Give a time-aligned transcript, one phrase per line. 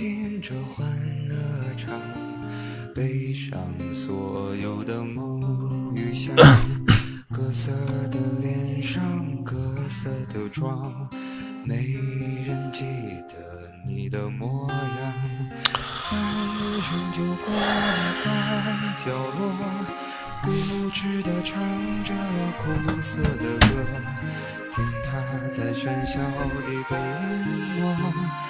[0.00, 0.88] 听着欢
[1.28, 1.36] 乐
[1.76, 1.92] 场，
[2.94, 3.60] 背上
[3.92, 6.34] 所有的梦与想，
[7.30, 7.70] 各色
[8.10, 9.02] 的脸上，
[9.44, 9.54] 各
[9.90, 11.06] 色的妆，
[11.66, 11.98] 没
[12.46, 12.86] 人记
[13.28, 15.14] 得你的模样。
[15.98, 16.18] 三
[16.80, 17.52] 巡酒过
[18.24, 19.52] 在角落，
[20.42, 20.50] 固
[20.94, 21.60] 执地唱
[22.04, 22.14] 着
[22.56, 23.84] 苦涩的歌，
[24.74, 26.18] 听它在喧嚣
[26.70, 27.46] 里被淹
[27.82, 28.49] 没。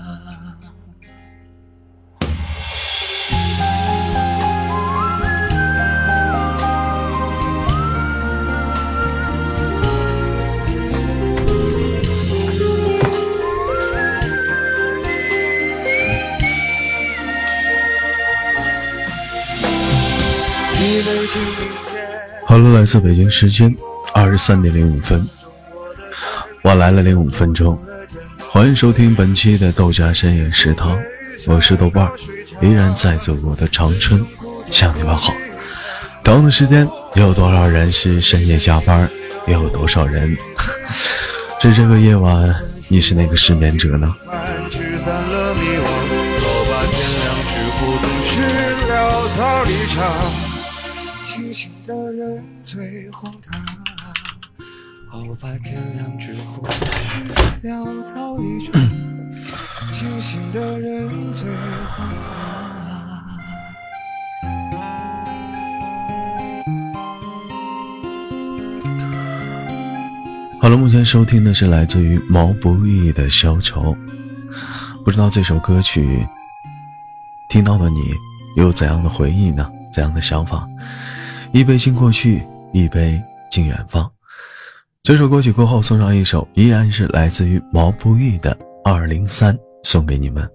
[22.45, 23.73] 好了，来自北京时间
[24.13, 25.27] 二十三点零五分，
[26.61, 27.79] 我来了零五分钟，
[28.49, 30.99] 欢迎收听本期的豆家深夜食堂，
[31.47, 32.09] 我是豆瓣，
[32.61, 34.23] 依然在祖国的长春
[34.69, 35.33] 向你们好。
[36.23, 39.09] 同样的时间，有多少人是深夜加班？
[39.47, 40.37] 又有多少人
[41.61, 42.55] 在这个夜晚，
[42.89, 44.13] 你是那个失眠者呢？
[52.71, 53.61] 最荒唐，
[55.09, 58.81] 好怕天亮之后是潦草一场。
[59.91, 62.31] 清醒的人最荒唐。
[70.61, 73.81] 好了，目前收听的是来自于毛不易的《消愁》，
[75.03, 76.25] 不知道这首歌曲
[77.49, 78.13] 听到的你
[78.55, 79.69] 有怎样的回忆呢？
[79.91, 80.65] 怎样的想法？
[81.51, 82.41] 一杯敬过去，
[82.73, 84.09] 一杯敬远方。
[85.03, 90.47] 这首歌曲过后，送上一首，依然是来自于毛不易的《二零三》，送给你们。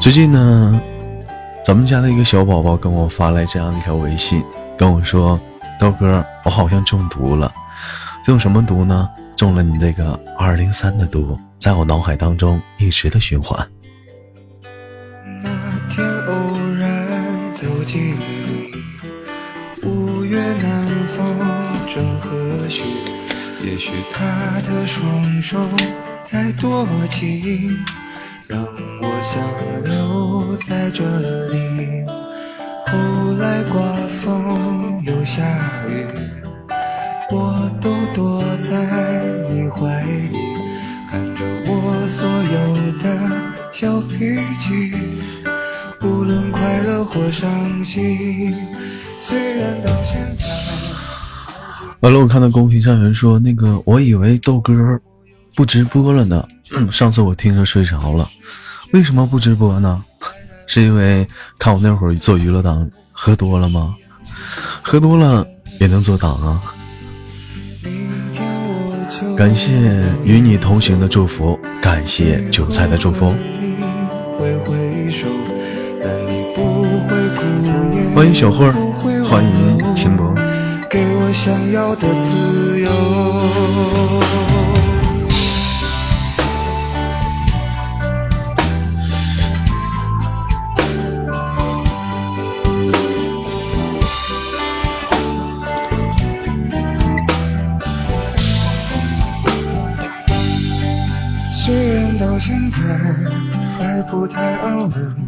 [0.00, 0.80] 最近呢，
[1.64, 4.42] 咱们家的一个小宝宝跟我发来这样一条微信，
[4.76, 5.40] 跟我说
[5.80, 7.52] ：“豆哥，我好像中毒了，
[8.24, 9.08] 中什么毒呢？
[9.36, 13.66] 中了你这个二零三的毒，在我脑海当中一直的循环。”
[15.44, 15.50] 那
[15.90, 18.72] 天偶然走进你，
[19.82, 21.36] 五月南风
[21.94, 22.82] 正和煦，
[23.62, 24.24] 也许他
[24.62, 25.58] 的双手
[26.26, 27.76] 太多情，
[28.48, 28.64] 让
[29.02, 29.42] 我想
[29.84, 31.04] 留在这
[31.50, 32.06] 里。
[32.86, 33.82] 后来刮
[34.22, 35.42] 风又下
[35.90, 36.06] 雨，
[37.30, 40.38] 我都躲在你怀里，
[41.10, 43.04] 看着我所有的
[43.70, 44.94] 小脾气。
[46.04, 48.54] 无论快乐或伤心，
[49.20, 50.44] 虽然到现在。
[52.00, 54.74] 完了，我看到公屏上有人说，那个我以为豆哥
[55.54, 56.46] 不直播了呢。
[56.92, 58.28] 上次我听着睡着了，
[58.92, 60.04] 为什么不直播呢？
[60.66, 61.26] 是因为
[61.58, 63.94] 看我那会儿做娱乐党喝多了吗？
[64.82, 65.46] 喝多了
[65.80, 66.62] 也能做党啊！
[69.36, 69.70] 感谢
[70.22, 73.34] 与你同行的祝福，感谢韭菜的祝福。
[78.14, 78.72] 欢迎小慧儿，
[79.28, 80.32] 欢迎秦博。
[101.50, 102.78] 虽然到现在
[103.80, 105.23] 还不太安稳。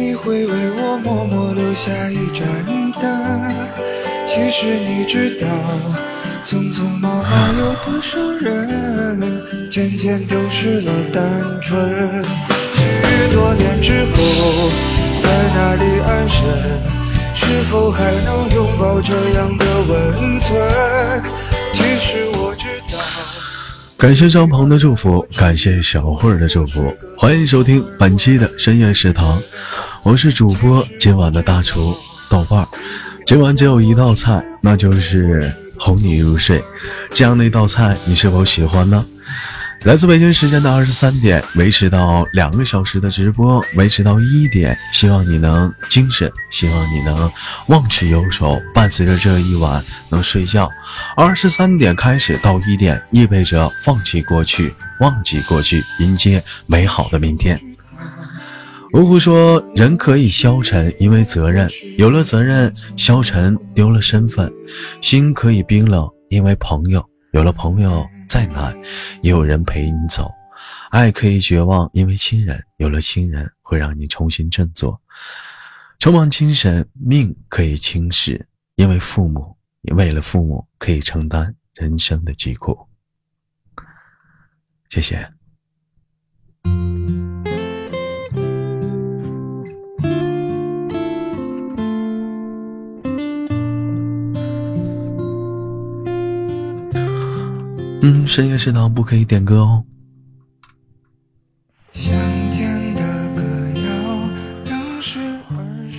[0.00, 2.48] 你会为我默默留下一盏
[2.98, 3.54] 灯，
[4.26, 5.46] 其实你知道，
[6.42, 11.22] 匆匆忙忙有多少人，渐渐丢失了单
[11.60, 11.78] 纯。
[12.24, 14.70] 许多年之后，
[15.20, 16.48] 在哪里安身？
[17.34, 21.22] 是否还能拥抱这样的温存？
[21.74, 22.98] 其实我知道。
[23.98, 29.38] 感谢张鹏的祝福，感谢小慧儿的祝福，欢迎收听本期的深夜食堂，
[30.02, 31.94] 我是主播今晚的大厨
[32.30, 32.68] 豆瓣儿。
[33.26, 36.62] 今晚只有一道菜，那就是哄你入睡。
[37.12, 39.04] 这样的一道菜，你是否喜欢呢？
[39.84, 44.76] 来自北京时间的二十三点，维持到两个小时的直播，维持到一点。
[44.92, 47.30] 希望你能精神，希望你能
[47.66, 50.68] 忘却忧愁，伴随着这一晚能睡觉。
[51.14, 57.60] 二十三点开始到一点，意味着放弃过去，忘记过去，迎接美好的明天。
[58.92, 64.48] 芜湖说：“人可以消沉，因为责任有了责任，消沉丢了身份；
[65.00, 68.72] 心可以冰冷，因为朋友有了朋友。”再难，
[69.22, 70.30] 也有人陪你走；
[70.90, 75.00] 爱可以绝望，因为亲人有了亲人，会让你重新振作。
[75.98, 78.46] 充满精神，命可以轻视，
[78.76, 79.56] 因为父母
[79.96, 82.78] 为了父母可以承担人生的疾苦。
[84.88, 85.28] 谢谢。
[98.02, 99.84] 嗯，深夜食堂不可以点歌哦。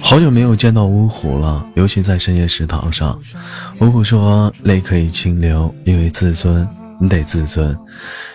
[0.02, 3.18] 好久没有见到芜湖了，尤其在深夜食堂上。
[3.80, 6.68] 芜湖说：“泪可以清流，因为自尊，
[7.00, 7.78] 你得自尊，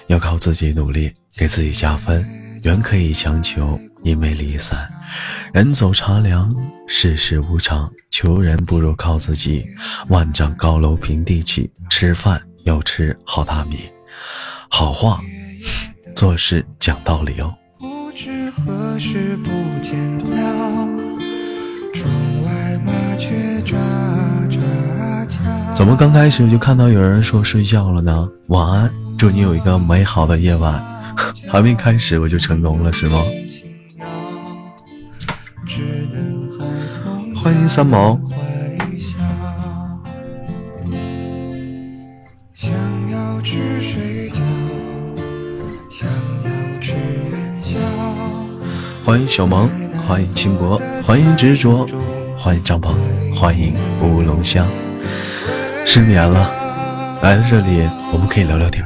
[0.07, 2.25] 要靠自己努力，给自己加分。
[2.63, 4.89] 缘可以强求，因为离散，
[5.53, 6.55] 人走茶凉，
[6.89, 9.67] 世事无常，求人不如靠自己。
[10.09, 13.79] 万丈高楼平地起，吃饭。”要吃好大米，
[14.69, 15.21] 好话，
[16.17, 17.55] 做事讲道理哦。
[25.77, 28.29] 怎么刚开始就看到有人说睡觉了呢？
[28.49, 30.85] 晚安，祝你有一个美好的夜晚。
[31.49, 33.23] 还没开始我就成功了是吗？
[37.37, 38.19] 欢迎三毛。
[49.07, 49.71] 欢迎小萌，
[50.09, 51.87] 欢迎轻薄，欢迎执着，
[52.37, 52.93] 欢迎帐篷，
[53.37, 53.73] 欢迎
[54.03, 54.67] 乌龙香。
[55.85, 56.51] 失眠了，
[57.23, 58.85] 来到这里，我们可以聊聊天。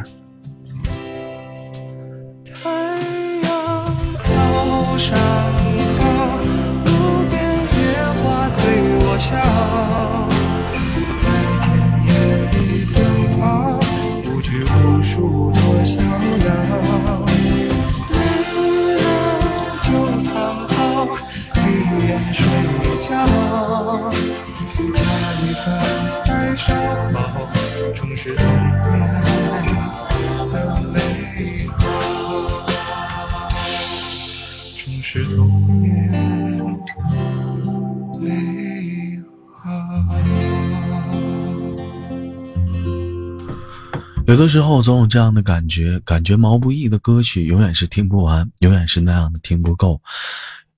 [44.27, 50.01] 有的时候总有这样的感觉，感觉毛不易的歌曲永远是听不完，永远是那样的听不够，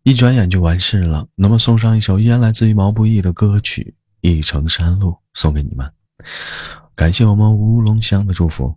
[0.02, 1.26] 一转眼就完事了。
[1.34, 3.94] 那么送上一首依然来自于毛不易的歌曲
[4.28, 5.86] 《一程山路》，送给你们，
[6.94, 8.74] 感谢我们乌龙香的祝福。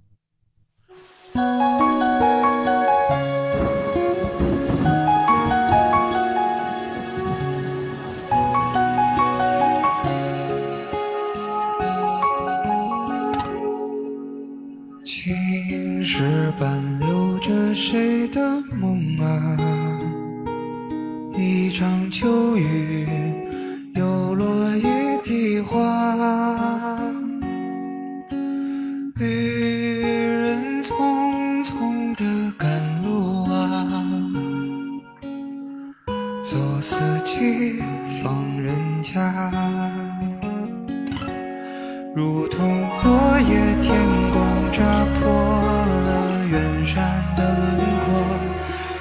[43.06, 43.94] 昨夜天
[44.34, 44.42] 光
[44.74, 44.82] 乍
[45.14, 46.44] 破了。
[46.50, 46.98] 远山
[47.38, 47.42] 的
[47.78, 48.10] 轮廓，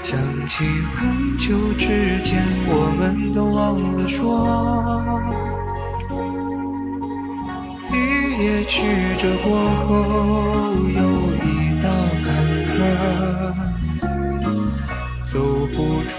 [0.02, 0.62] 想起
[0.94, 4.20] 很久之前，我们都忘了说。
[7.90, 7.96] 一
[8.44, 8.84] 夜曲
[9.16, 9.48] 折过
[9.86, 9.94] 后，
[10.92, 11.00] 又
[11.40, 11.42] 一
[11.80, 11.88] 道
[12.26, 12.28] 坎
[12.68, 12.76] 坷，
[15.22, 15.32] 走
[15.72, 16.14] 不出，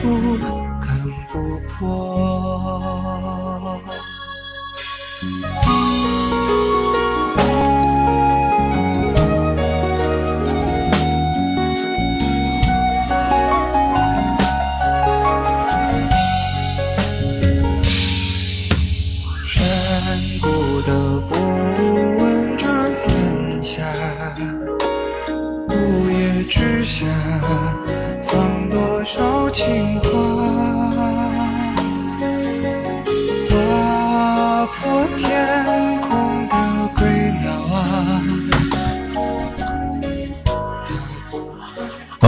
[0.81, 0.83] 看
[1.29, 1.35] 不
[1.67, 3.44] 破。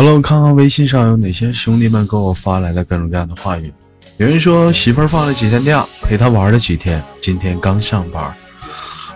[0.07, 3.73] 了，我看看微信上有哪些兄弟们给我发来的各种各样的话语。
[4.17, 8.33] 有人说媳妇儿放了几天假，陪他玩了几天，今天刚上班，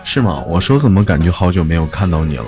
[0.04, 0.42] 是吗？
[0.46, 2.46] 我说怎么感觉好久没有看到你了？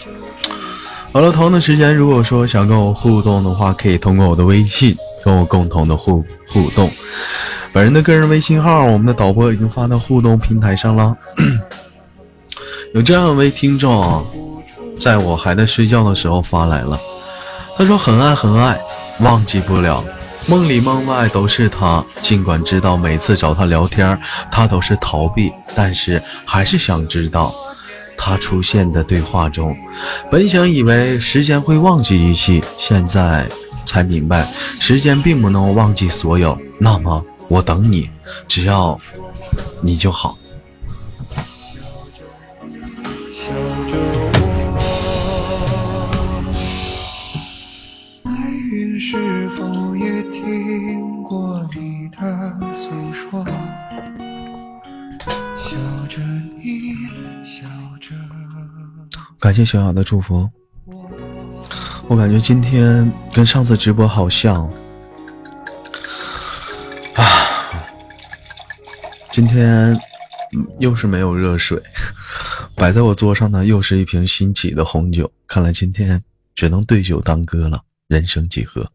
[1.12, 4.94] 好了，同样的时间，如果说想跟我互动的话，可以通过我的微信
[5.24, 6.90] 跟我共同的互互动。
[7.72, 11.16] 本人的个人微信号，我们的导播已经发到互动平台上了。
[12.94, 14.22] 有这样一位听众啊，
[15.00, 16.98] 在我还在睡觉的时候发来了，
[17.78, 18.80] 他说很爱很爱，
[19.20, 20.02] 忘记不了。
[20.46, 24.18] 梦里梦外都是他，尽管知道每次找他聊天，
[24.50, 27.52] 他都是逃避，但是还是想知道
[28.16, 29.76] 他出现的对话中。
[30.30, 33.46] 本想以为时间会忘记一切，现在
[33.84, 34.46] 才明白，
[34.80, 36.56] 时间并不能忘记所有。
[36.78, 38.08] 那么我等你，
[38.48, 38.98] 只要
[39.82, 40.38] 你就好。
[49.08, 52.18] 是否也听过你的
[52.72, 53.46] 诉说？
[55.56, 55.76] 笑
[56.08, 56.20] 着
[56.60, 56.92] 你，
[57.44, 57.68] 笑
[58.00, 58.16] 着
[59.38, 60.50] 感谢小雅的祝福，
[62.08, 64.68] 我感觉今天跟上次直播好像。
[67.14, 67.46] 啊，
[69.30, 69.96] 今天
[70.80, 71.80] 又是没有热水，
[72.74, 76.20] 摆在我桌上的又是一瓶新起的红酒，看来今天
[76.56, 77.80] 只能对酒当歌了。
[78.08, 78.88] 人生几何，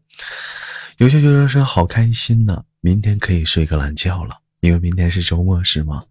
[0.98, 6.04] 有些学生说好开心呢，明天可以睡个懒觉了，因为明天是周末，是吗？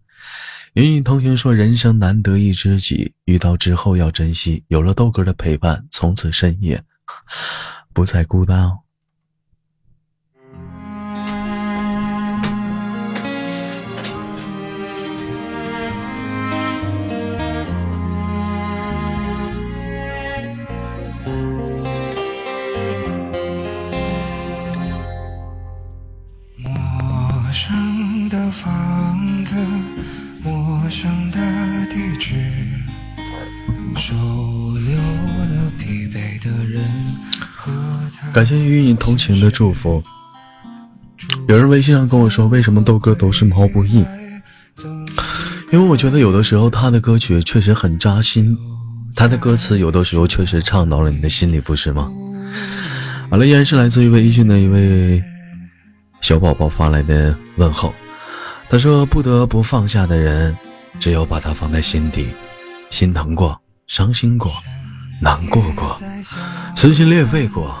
[0.74, 4.64] 云云同学说，人生难得一知己，遇到之后要珍惜。
[4.68, 6.82] 有了豆哥的陪伴，从此深夜
[7.92, 8.81] 不再孤单哦。
[38.42, 40.02] 感谢与你同行的祝福。
[41.46, 44.04] 有人微信上跟我说，为什么豆哥都是毛不易？
[45.70, 48.58] 因为我觉得有的时候他的歌曲确实很扎心，
[49.14, 52.10] 他的歌词有的时候确实唱到了你的心里，不是吗？
[53.30, 55.22] 好了，依然是来自于微信的一位
[56.20, 57.94] 小宝宝发来的问候。
[58.68, 60.56] 他说：“不得不放下的人，
[60.98, 62.26] 只有把他放在心底，
[62.90, 63.56] 心疼过，
[63.86, 64.52] 伤心过，
[65.20, 65.96] 难过过，
[66.74, 67.80] 撕心裂肺过，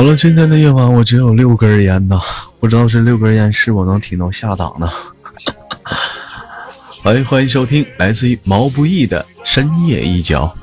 [0.00, 2.18] 好了，今天的夜晚我只有六根烟呐，
[2.58, 4.90] 不知道这六根烟是否能挺到下档呢？
[7.04, 10.56] 欢迎欢迎收听来自于毛不易的深夜一角。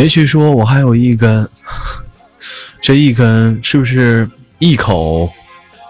[0.00, 1.46] 也许说，我还有一根，
[2.80, 4.26] 这一根是不是
[4.58, 5.30] 一口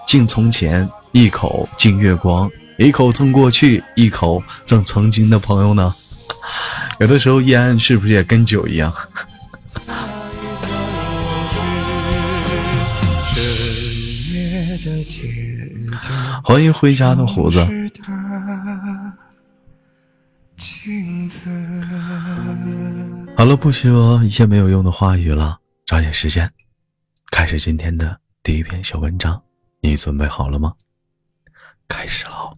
[0.04, 5.94] 敬从前，一口敬月光，一口赠过去，一口赠曾经的朋友呢？
[6.98, 8.92] 有的时候烟是不是也跟酒一样？
[16.42, 17.64] 欢迎回家的虎子。
[23.40, 26.46] 好了，不说一些没有用的话语了，抓紧时间，
[27.30, 29.42] 开始今天的第一篇小文章。
[29.80, 30.74] 你准备好了吗？
[31.88, 32.54] 开始喽。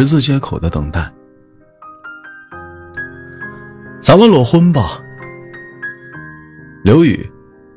[0.00, 1.12] 十字街口的等待。
[4.00, 4.98] 咱们裸婚吧。
[6.82, 7.30] 刘宇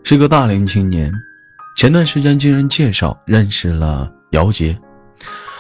[0.05, 1.11] 是个大龄青年，
[1.75, 4.79] 前段时间经人介绍认识了姚杰，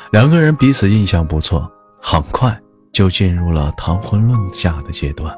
[0.09, 1.69] 两个人彼此印象不错，
[2.01, 2.57] 很快
[2.93, 5.37] 就进入了谈婚论嫁的阶段。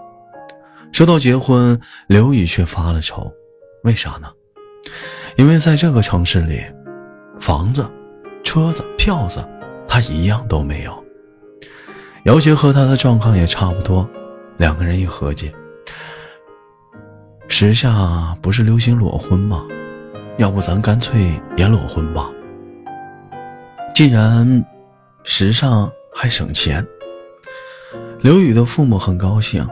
[0.92, 3.34] 说到结婚，刘宇却发了愁，
[3.84, 4.28] 为啥呢？
[5.38, 6.62] 因为在这个城市里，
[7.40, 7.84] 房子、
[8.44, 9.44] 车子、票子，
[9.88, 11.04] 他一样都没有。
[12.26, 14.10] 姚杰和他的状况也差不多，
[14.58, 15.54] 两个人一合计，
[17.48, 19.64] 时下不是流行裸婚吗？
[20.40, 22.28] 要不咱干脆也裸婚吧。
[23.94, 24.66] 既然
[25.24, 26.84] 时尚还省钱，
[28.22, 29.66] 刘宇的父母很高兴，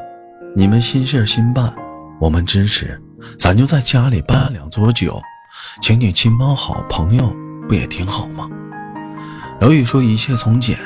[0.55, 1.73] 你们心事心办，
[2.19, 3.01] 我们支持。
[3.35, 5.19] 咱就在家里办两桌酒，
[5.81, 7.35] 请你亲朋好朋友，
[7.67, 8.47] 不也挺好吗？
[9.59, 10.77] 刘宇说：“一切从简，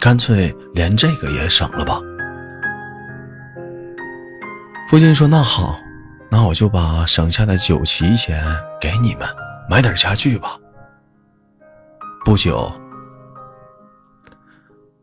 [0.00, 2.00] 干脆连这个也省了吧。”
[4.88, 5.78] 父亲说：“那好，
[6.30, 8.44] 那我就把省下的酒席钱
[8.80, 9.28] 给你们，
[9.68, 10.56] 买点家具吧。”
[12.24, 12.72] 不久，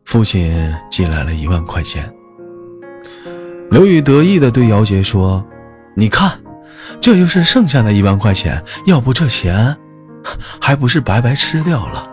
[0.06, 2.13] 父亲寄来了一万块钱。
[3.70, 5.45] 刘宇得意地对姚杰说
[5.95, 6.38] ：“你看。”
[7.02, 9.76] 这就是剩下的一万块钱，要不这钱
[10.62, 12.10] 还不是白白吃掉了？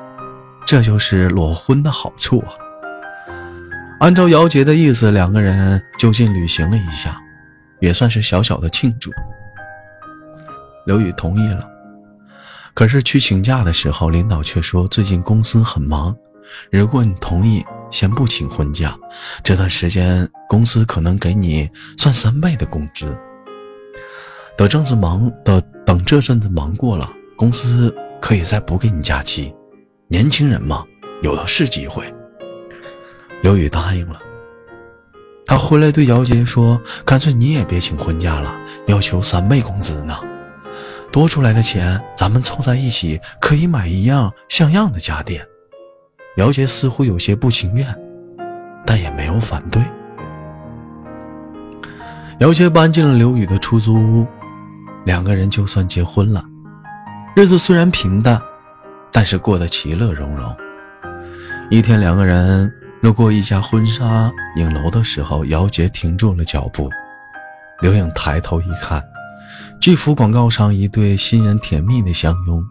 [0.67, 2.51] 这就是裸婚的好处啊！
[4.05, 7.19] 按照姚杰的意思，两个人就近旅行了一下，
[7.81, 9.11] 也算是小小的庆祝。
[10.85, 11.67] 刘宇同意了，
[12.75, 16.15] 可是去请假的时候，领导却说最近公司很忙，
[16.71, 18.95] 如果你同意，先不请婚假，
[19.43, 23.17] 这段时间公司可能给你算三倍的工资。
[24.55, 27.91] 等阵子忙的，等这阵子忙过了，公司
[28.21, 29.55] 可以再补给你假期。
[30.09, 30.85] 年轻人嘛，
[31.23, 32.14] 有的是机会。
[33.45, 34.19] 刘宇答应了。
[35.45, 38.51] 他回来对姚杰说：“干脆你也别请婚假了，
[38.87, 40.19] 要求三倍工资呢。
[41.13, 45.47] 多出来的钱，咱们凑在一起，可以买一样像样的家电。”
[46.39, 47.87] 姚杰似乎有些不情愿，
[48.87, 49.83] 但也没有反对。
[52.41, 54.27] 姚杰搬进了刘宇的出租屋。
[55.05, 56.43] 两个人就算结婚了，
[57.37, 58.41] 日子虽然平淡，
[59.13, 60.57] 但是过得其乐融融。
[61.69, 62.73] 一天，两个人
[63.05, 66.89] 路过一家婚纱影楼的时候，姚杰停住了脚步。
[67.83, 69.07] 刘颖抬头一看，
[69.79, 72.67] 巨幅广告上一对新人甜蜜的相拥。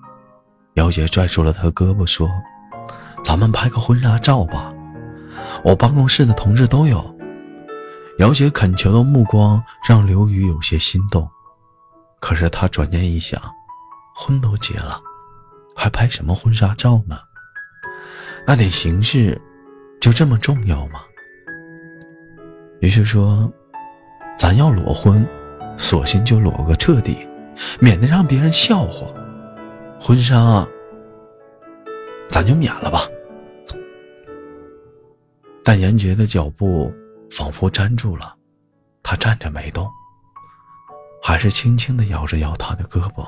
[0.74, 2.28] 姚杰拽住了他胳膊说
[3.24, 4.74] ：“咱们拍个婚纱照吧，
[5.64, 7.16] 我办公室的同事都有。”
[8.18, 11.30] 姚杰恳求的目光让刘宇有些心动。
[12.20, 13.40] 可是他转念一想，
[14.16, 15.00] 婚都结了，
[15.76, 17.20] 还拍什么婚纱照呢？
[18.48, 19.40] 那点形式
[20.04, 21.00] 就这么重要吗？
[22.82, 23.50] 于是说
[24.38, 25.26] ：“咱要裸婚，
[25.78, 27.26] 索性就裸个彻底，
[27.80, 29.08] 免得让别人笑话。
[30.02, 30.68] 婚纱
[32.28, 33.08] 咱就免了吧。”
[35.64, 36.94] 但严杰的脚步
[37.32, 38.36] 仿佛粘住了，
[39.04, 39.90] 他站着没动。
[41.24, 43.26] 还是轻轻的摇着摇他的胳膊。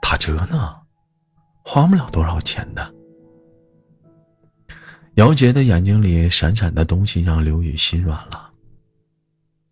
[0.00, 0.76] 打折呢，
[1.64, 2.94] 花不了多少钱的。
[5.14, 8.50] 姚杰的眼睛里闪闪的东西让刘宇心软了，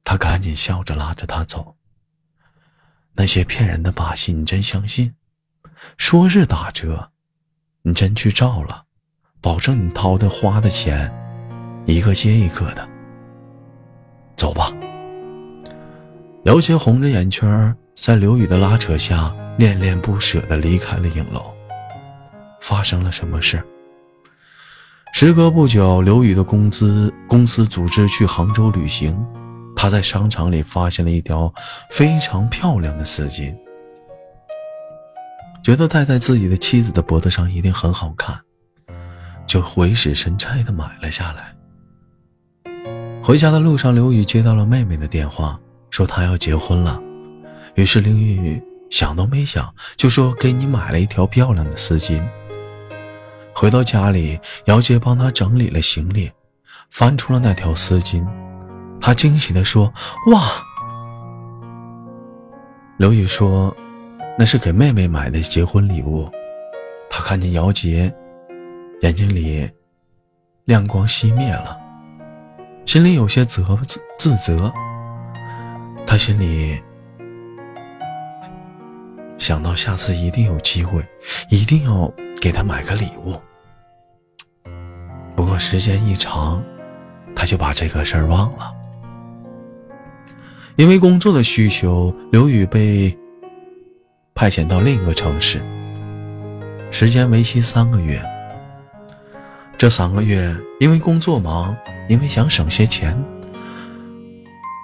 [0.04, 1.74] 他赶紧笑着拉着他走。
[3.14, 5.14] 那些骗人的把戏你真相信？
[5.96, 7.10] 说是打折，
[7.82, 8.84] 你真去照了，
[9.40, 11.10] 保证你掏的花的钱，
[11.86, 12.86] 一个接一个的。
[14.36, 14.72] 走吧。
[16.44, 21.54] 姚杰红着眼圈，在刘宇的拉扯下，恋恋不舍地离开了影楼。
[22.60, 23.64] 发生了什么事？
[25.12, 29.16] 时隔不久，刘宇的工资公司组织去杭州旅行，
[29.74, 31.52] 他在商场里发现了一条
[31.90, 33.52] 非常漂亮的丝巾，
[35.62, 38.38] 觉得戴在自己的妻子的脖子上一定很好看，
[39.46, 41.52] 就鬼使神差的买了下来。
[43.22, 45.58] 回家的路上，刘宇接到了妹妹的电话。
[45.90, 47.00] 说他要结婚了，
[47.74, 52.22] 于是林玉想都没想就说给你买了一条漂亮的丝巾。
[53.58, 56.30] 回到家里，姚杰帮他整理了行李，
[56.90, 58.24] 翻出了那条丝巾，
[59.00, 59.92] 他惊喜地说
[60.30, 60.48] ：“哇！”
[62.98, 63.76] 刘宇说
[64.38, 66.30] ：“那是给妹妹买的结婚礼物。”
[67.10, 68.14] 他看见姚杰
[69.00, 69.68] 眼睛里
[70.66, 71.76] 亮光熄灭了，
[72.86, 74.72] 心里有些责自自责。
[76.06, 76.80] 他心里
[79.36, 81.04] 想到，下次一定有机会，
[81.50, 82.08] 一定要
[82.40, 83.34] 给他买个礼物。
[85.38, 86.60] 不过时间一长，
[87.32, 88.74] 他就把这个事儿忘了。
[90.74, 93.16] 因为工作的需求，刘宇被
[94.34, 95.62] 派遣到另一个城市，
[96.90, 98.20] 时间为期三个月。
[99.76, 101.72] 这三个月，因为工作忙，
[102.08, 103.16] 因为想省些钱，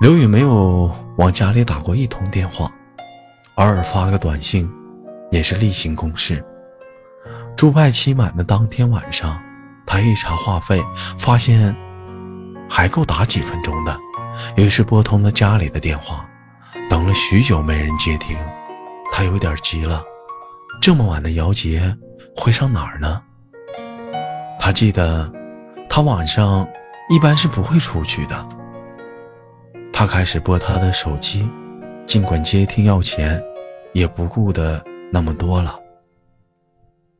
[0.01, 2.71] 刘宇没有往家里打过一通电话，
[3.57, 4.71] 偶尔发个短信，
[5.33, 6.45] 也是例行公事。
[7.57, 9.43] 住派期满的当天晚上，
[9.87, 10.83] 他一查话费，
[11.19, 11.75] 发现
[12.69, 13.99] 还够打几分钟的，
[14.57, 16.27] 于是拨通了家里的电话。
[16.91, 18.37] 等了许久没人接听，
[19.11, 20.03] 他有点急了，
[20.81, 21.97] 这么晚的姚杰
[22.37, 23.23] 会上哪儿呢？
[24.61, 25.31] 他记得，
[25.89, 26.67] 他晚上
[27.09, 28.49] 一般是不会出去的。
[29.93, 31.49] 他开始拨他的手机，
[32.07, 33.43] 尽管接听要钱，
[33.93, 35.79] 也不顾的那么多了。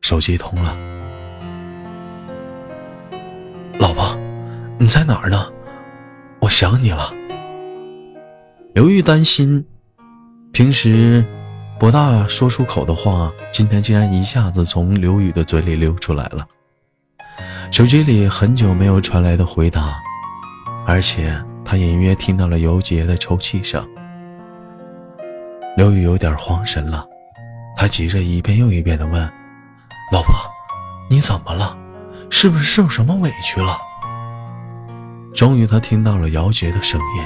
[0.01, 0.75] 手机通了，
[3.77, 4.17] 老婆，
[4.79, 5.51] 你在哪儿呢？
[6.39, 7.13] 我想你了。
[8.73, 9.65] 刘玉担心，
[10.51, 11.23] 平时
[11.79, 16.45] 不大说出口的话，今天竟然一下子从刘宇的嘴里流出来了。
[17.71, 20.01] 手机里很久没有传来的回答，
[20.87, 23.85] 而且他隐约听到了尤杰的抽泣声。
[25.75, 27.05] 刘宇有点慌神了，
[27.75, 29.21] 他急着一遍又一遍地问
[30.13, 30.33] ：“老婆，
[31.09, 31.77] 你怎么了？
[32.37, 33.79] 是不是受什么委屈了？”
[35.33, 37.23] 终于，他听到了姚杰的声音：“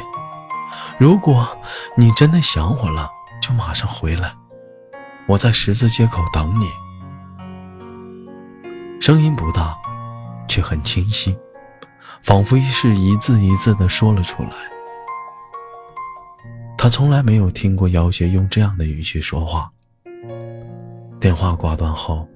[0.99, 1.47] 如果
[1.97, 3.09] 你真的想我了，
[3.41, 4.31] 就马上回来，
[5.27, 6.69] 我在十字街口等你。”
[9.01, 9.75] 声音不大。
[10.47, 11.37] 却很清晰，
[12.23, 14.49] 仿佛是一字一字的说了出来。
[16.75, 19.69] 他从来没有听过姚杰用这样的语气说话。
[21.19, 22.27] 电话挂断后，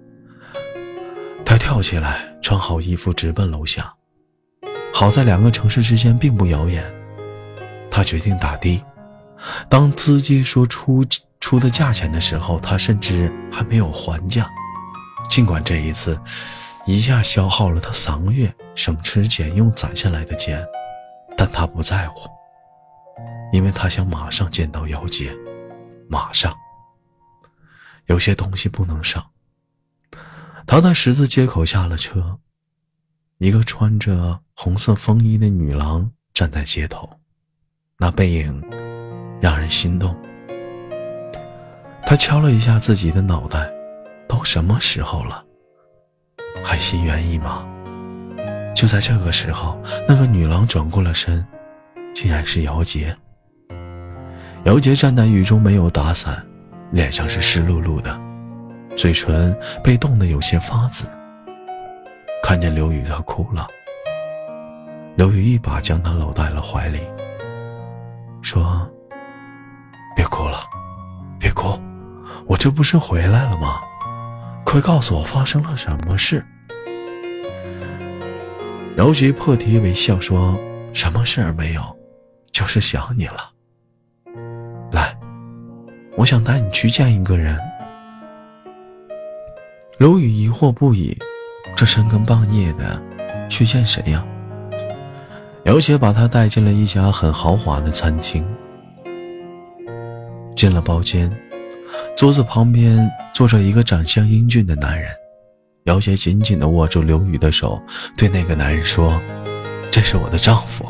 [1.43, 3.91] 他跳起来，穿好衣服，直奔楼下。
[4.93, 6.83] 好在两个城市之间并不遥远，
[7.89, 8.79] 他决定打的。
[9.67, 11.03] 当司机说出
[11.39, 14.47] 出的价钱的时候，他甚至还没有还价。
[15.27, 16.19] 尽管这一次。
[16.85, 20.61] 一下消耗了他三个月省吃俭用攒下来的钱，
[21.37, 22.29] 但他不在乎，
[23.53, 25.33] 因为他想马上见到姚杰，
[26.09, 26.53] 马上。
[28.07, 29.25] 有些东西不能上。
[30.65, 32.39] 他在十字街口下了车，
[33.37, 37.09] 一个穿着红色风衣的女郎站在街头，
[37.97, 38.63] 那背影
[39.41, 40.15] 让人心动。
[42.05, 43.71] 他敲了一下自己的脑袋，
[44.27, 45.43] 都什么时候了？
[46.63, 47.65] 还心猿意马。
[48.75, 51.45] 就在这个时候，那个女郎转过了身，
[52.13, 53.15] 竟然是姚杰。
[54.65, 56.43] 姚杰站在雨中，没有打伞，
[56.91, 58.19] 脸上是湿漉漉的，
[58.95, 61.05] 嘴唇被冻得有些发紫。
[62.41, 63.67] 看见刘宇，他哭了。
[65.15, 66.99] 刘宇一把将他搂在了怀里，
[68.41, 68.89] 说
[70.15, 70.59] ：“别哭了，
[71.39, 71.79] 别哭，
[72.45, 73.79] 我这不是回来了吗？
[74.65, 76.45] 快告诉我发生了什么事。”
[78.97, 80.55] 姚杰破涕为笑说
[80.93, 81.81] ：“什么事儿没有，
[82.51, 83.51] 就是想你了。
[84.91, 85.17] 来，
[86.17, 87.57] 我想带你去见一个人。”
[90.03, 91.17] 刘宇疑惑不已
[91.77, 93.01] ：“这深更半夜的，
[93.47, 94.21] 去见谁呀？”
[95.63, 98.45] 姚杰把他带进了一家很豪华的餐厅。
[100.57, 101.31] 进了包间，
[102.17, 105.09] 桌子旁边坐着一个长相英俊的男人。
[105.85, 107.81] 姚杰紧紧地握住刘宇的手，
[108.17, 109.17] 对那个男人说
[109.89, 110.85] ：“这是我的丈夫，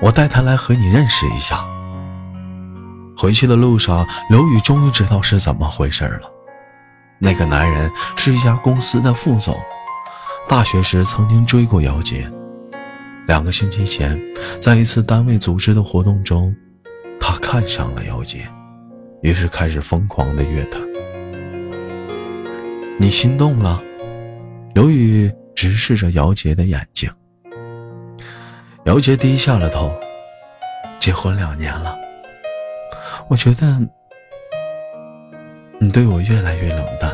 [0.00, 1.64] 我带他来和你认识一下。”
[3.16, 6.32] 回去的路上，刘宇终于知道是怎么回事了。
[7.18, 9.58] 那个男人是一家公司的副总，
[10.48, 12.30] 大学时曾经追过姚杰。
[13.26, 14.20] 两个星期前，
[14.60, 16.54] 在一次单位组织的活动中，
[17.18, 18.46] 他看上了姚杰，
[19.22, 20.78] 于是开始疯狂地约他。
[22.98, 23.82] 你心动了？
[24.74, 27.10] 刘宇直视着姚杰的眼睛，
[28.84, 29.90] 姚杰低下了头。
[31.00, 31.96] 结婚两年了，
[33.28, 33.80] 我觉得
[35.86, 37.12] 你对我越来越冷淡。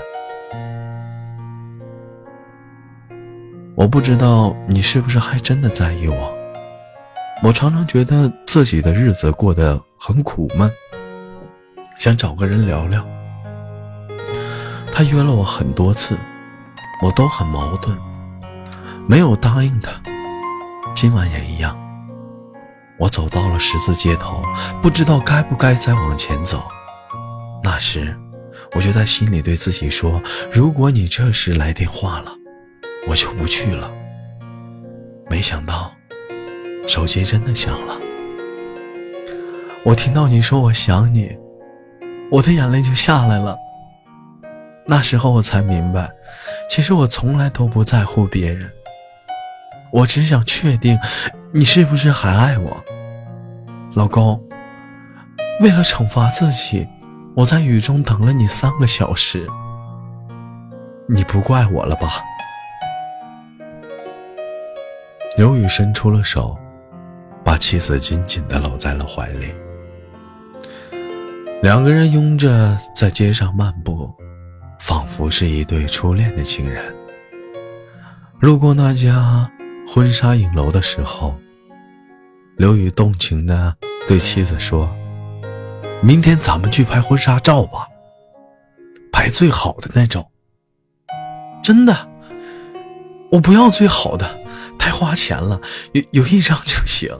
[3.74, 6.34] 我不知道你是不是还真的在意我。
[7.42, 10.72] 我常常觉得自己的日子过得很苦闷，
[11.98, 13.06] 想找个人聊聊。
[14.90, 16.16] 他约了我很多次。
[17.02, 17.98] 我都很矛盾，
[19.08, 19.90] 没有答应他。
[20.94, 21.76] 今晚也一样。
[22.96, 24.40] 我走到了十字街头，
[24.80, 26.62] 不知道该不该再往前走。
[27.60, 28.16] 那时，
[28.74, 32.32] 我就在心里对自己说：如果你这时来电话了，
[33.06, 33.92] 我就不去了。
[35.28, 35.92] 没想到，
[36.86, 37.96] 手机真的响了。
[39.84, 41.36] 我听到你说我想你，
[42.30, 43.56] 我的眼泪就下来了。
[44.86, 46.10] 那时候我才明白，
[46.68, 48.70] 其实我从来都不在乎别人，
[49.92, 50.98] 我只想确定
[51.52, 52.76] 你是不是还爱我，
[53.94, 54.42] 老公。
[55.60, 56.86] 为了惩罚自己，
[57.34, 59.48] 我在雨中等了你三个小时。
[61.08, 62.22] 你不怪我了吧？
[65.36, 66.56] 刘宇伸出了手，
[67.42, 69.46] 把妻子紧紧地搂在了怀里。
[71.62, 74.12] 两个人拥着在街上漫步，
[74.78, 76.94] 仿佛是一对初恋的情人。
[78.40, 79.50] 路过那家
[79.88, 81.34] 婚纱影楼的时候，
[82.56, 83.74] 刘宇动情地
[84.06, 84.90] 对妻子说
[86.02, 87.86] ：“明天咱们去拍婚纱照吧，
[89.12, 90.28] 拍最好的那种。”
[91.62, 91.96] 真的，
[93.30, 94.28] 我不要最好的，
[94.76, 95.60] 太花钱了，
[95.92, 97.16] 有有一张就行。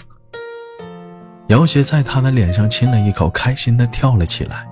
[1.47, 4.66] 姚杰在他的脸上亲了一口，开心的跳了起来。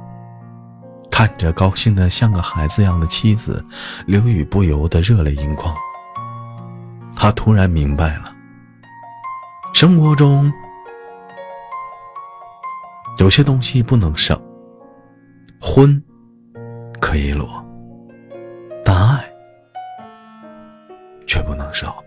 [1.08, 3.64] 看着高兴的像个孩子一样的妻子，
[4.06, 5.72] 刘宇不由得热泪盈眶。
[7.14, 8.34] 他突然明白了，
[9.72, 10.50] 生活中
[13.20, 14.40] 有些东西不能省，
[15.60, 16.02] 婚
[16.98, 17.62] 可以裸，
[18.82, 19.22] 但爱。
[21.26, 22.02] 却不能少。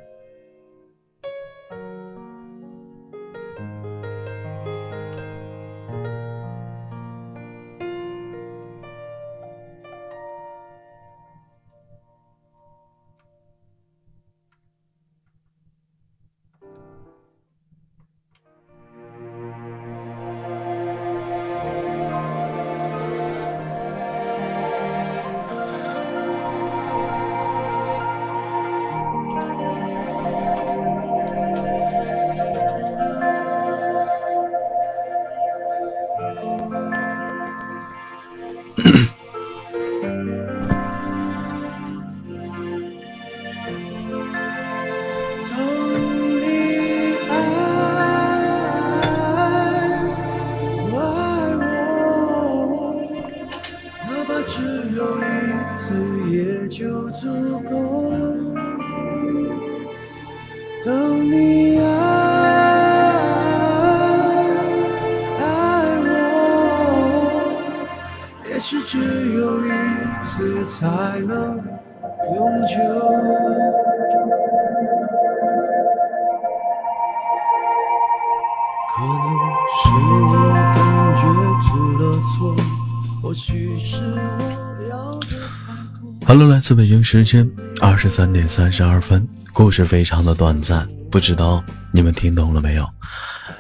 [87.04, 87.48] 时间
[87.82, 91.62] 二十三点三十二分，故事非常的短暂，不知道
[91.92, 92.84] 你们听懂了没有？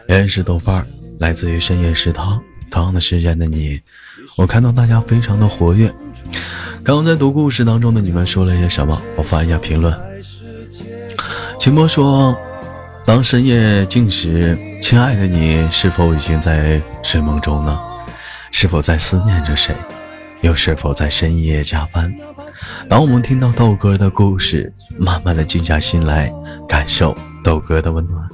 [0.08, 0.86] 依然是豆瓣，
[1.19, 3.82] 来自于深夜食堂，同样的时间的你，
[4.38, 5.93] 我看到大家非常的活跃。
[6.84, 8.99] 刚刚在读故事当中的你们说了些什么？
[9.17, 9.93] 我翻一下评论。
[11.60, 12.36] 秦波说
[13.06, 17.77] ：“当深夜静时，亲爱的你是否已经在睡梦中呢？
[18.51, 19.75] 是否在思念着谁？
[20.43, 22.13] 又是否在深夜加班？
[22.89, 26.29] 当我们听到豆哥的故事，慢慢的静下心来，
[26.67, 28.27] 感受豆哥的温暖。”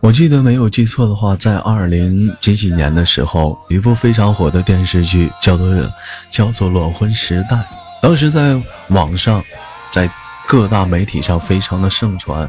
[0.00, 5.68] 我记得没有记错的话，在二零几几年的时候，一部非常火的电视剧叫做
[6.30, 7.56] 叫做《裸婚时代》，
[8.00, 9.42] 当时在网上，
[9.90, 10.08] 在
[10.46, 12.48] 各大媒体上非常的盛传，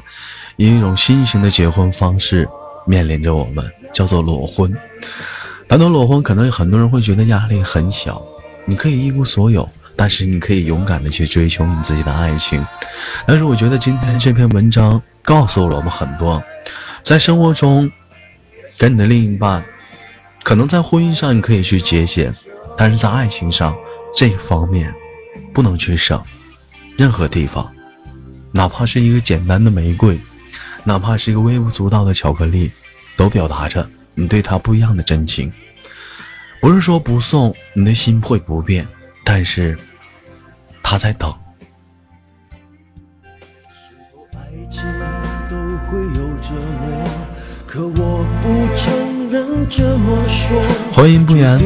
[0.58, 2.48] 以一种新型的结婚方式
[2.86, 4.72] 面临着我们，叫做裸婚。
[5.68, 8.22] 谈到裸婚，可能很多人会觉得压力很小，
[8.66, 12.64] 你可以一无所有，但是你可以勇敢的去追求你自己的爱情。
[13.26, 16.42] 但是我觉得今天这篇文章告诉了我们很多。
[17.04, 17.92] 在生活中，
[18.78, 19.62] 跟你的另一半，
[20.42, 22.34] 可能在婚姻上你可以去节俭，
[22.78, 23.76] 但是在爱情上
[24.16, 24.94] 这方面，
[25.54, 26.24] 不能去省。
[26.98, 27.70] 任何地方，
[28.54, 30.18] 哪怕是一个简单的玫瑰，
[30.86, 32.72] 哪怕是一个微不足道的巧克力，
[33.18, 33.86] 都表达着
[34.16, 35.52] 你对他不一样的真情。
[36.62, 38.88] 不是说不送，你的心会不变，
[39.26, 39.78] 但是
[40.82, 41.34] 他在等。
[49.70, 51.60] 可我不承认欢迎不言。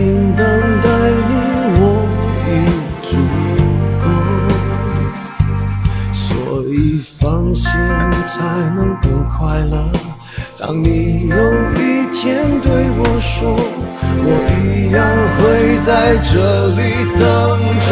[6.12, 7.70] 所以放心
[8.26, 8.40] 才
[8.76, 9.76] 能更快乐。
[10.60, 11.36] 当你有
[11.76, 11.80] 一
[12.12, 13.56] 天对我说，
[14.24, 14.28] 我
[14.60, 15.00] 一样
[15.38, 15.40] 会
[15.86, 16.34] 在这
[16.70, 16.80] 里
[17.18, 17.22] 等
[17.88, 17.90] 着。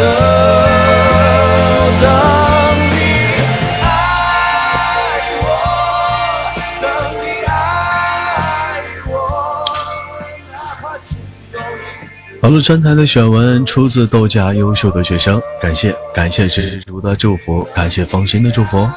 [12.41, 18.87] 好了，专台的选文出自豆家优秀的学生，感谢感谢执着的祝福，感谢芳心的祝福。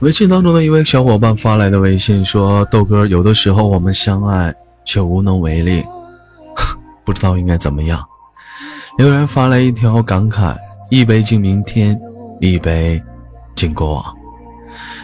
[0.00, 4.52] 微信当中的一位小伙伴发来的微信说：“豆哥，有的时候我们相爱
[4.84, 5.84] 却无能为力，
[7.04, 8.02] 不知道应该怎么样。”
[8.98, 10.56] 有人发来一条感慨。
[10.92, 11.98] 一杯敬明天，
[12.38, 13.02] 一杯
[13.54, 14.14] 敬过往。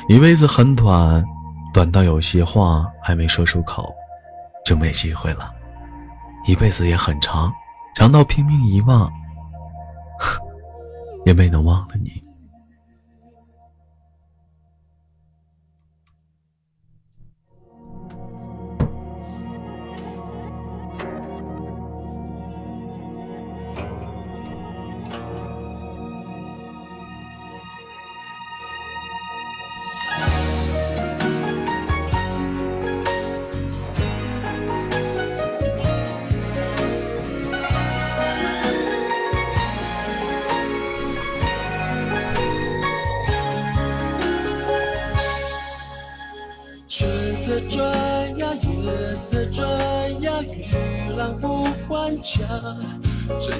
[0.06, 1.24] 一辈子很短，
[1.72, 3.90] 短到有些话还没说出口，
[4.66, 5.50] 就没机会了。
[6.46, 7.50] 一辈子也很长，
[7.94, 9.10] 长到拼命遗忘，
[11.24, 12.22] 也没能忘了你。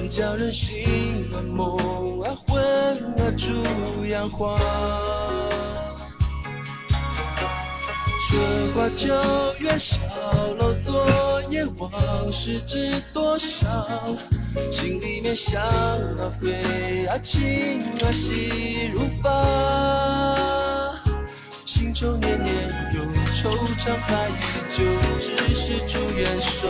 [0.09, 1.77] 叫人心啊梦
[2.21, 4.57] 啊魂啊逐阳花。
[8.27, 8.41] 春
[8.73, 9.13] 花秋
[9.59, 9.99] 月小
[10.57, 13.67] 楼昨夜往事知多少，
[14.71, 20.95] 心里面想啊飞啊情啊喜如发，
[21.65, 24.31] 心中念念有惆怅，发依
[24.69, 24.83] 旧
[25.19, 26.67] 只是朱颜瘦。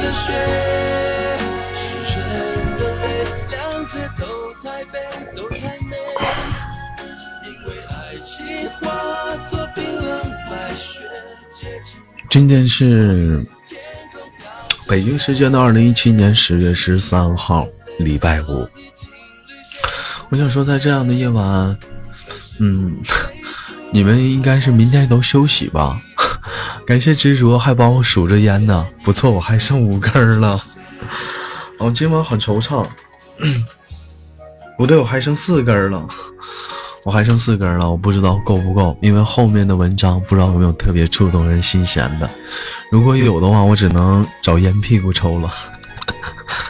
[0.00, 0.32] 着雪，
[1.74, 2.28] 是人
[2.78, 3.04] 的泪，
[3.50, 4.24] 两者都
[4.62, 4.98] 太悲，
[5.36, 5.94] 都太美。
[7.44, 10.08] 因为爱情化作冰冷
[10.48, 11.02] 白雪，
[11.52, 12.00] 结晶。
[12.30, 13.44] 今天是。
[14.88, 18.66] 北京时间的二零一七年十月十三号，礼拜五。
[20.30, 21.78] 我想说，在这样的夜晚，
[22.58, 22.96] 嗯，
[23.92, 26.00] 你们应该是明天都休息吧？
[26.90, 30.60] 感谢执着，还帮我数着烟呢，不错，我还剩五根了。
[31.78, 32.84] 哦，今晚很惆怅，
[34.76, 36.04] 不对，我还剩四根了。
[37.04, 42.28] 我还剩四根了，我不知道够不够，因为后面的文章不知道有没有特别触动人心弦的。
[42.90, 45.48] 如果有的话，我只能找烟屁股抽了。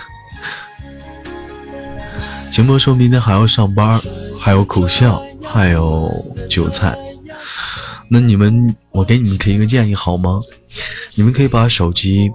[2.52, 3.98] 秦博说明天还要上班，
[4.38, 6.14] 还有苦笑，还有
[6.50, 6.94] 韭菜。
[8.12, 10.40] 那你们，我给你们提一个建议好吗？
[11.14, 12.28] 你们可以把手机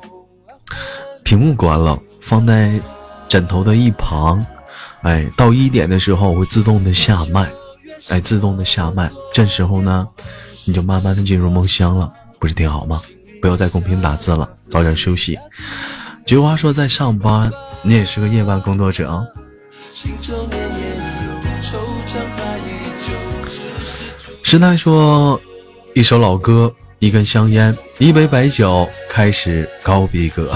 [1.26, 2.80] 屏幕关了，放在
[3.28, 4.46] 枕头的一旁。
[5.02, 7.52] 哎，到一点的时候会自动的下麦。
[8.08, 10.08] 哎，自动的下麦，这时候呢，
[10.64, 13.02] 你就慢慢的进入梦乡了，不是挺好吗？
[13.42, 15.38] 不要在公屏打字了，早点休息。
[16.26, 19.26] 菊花说在上班，你也是个夜班工作者啊。
[24.42, 25.40] 时代说，
[25.96, 30.54] 一首老歌，一根香烟，一杯白酒，开始高逼格。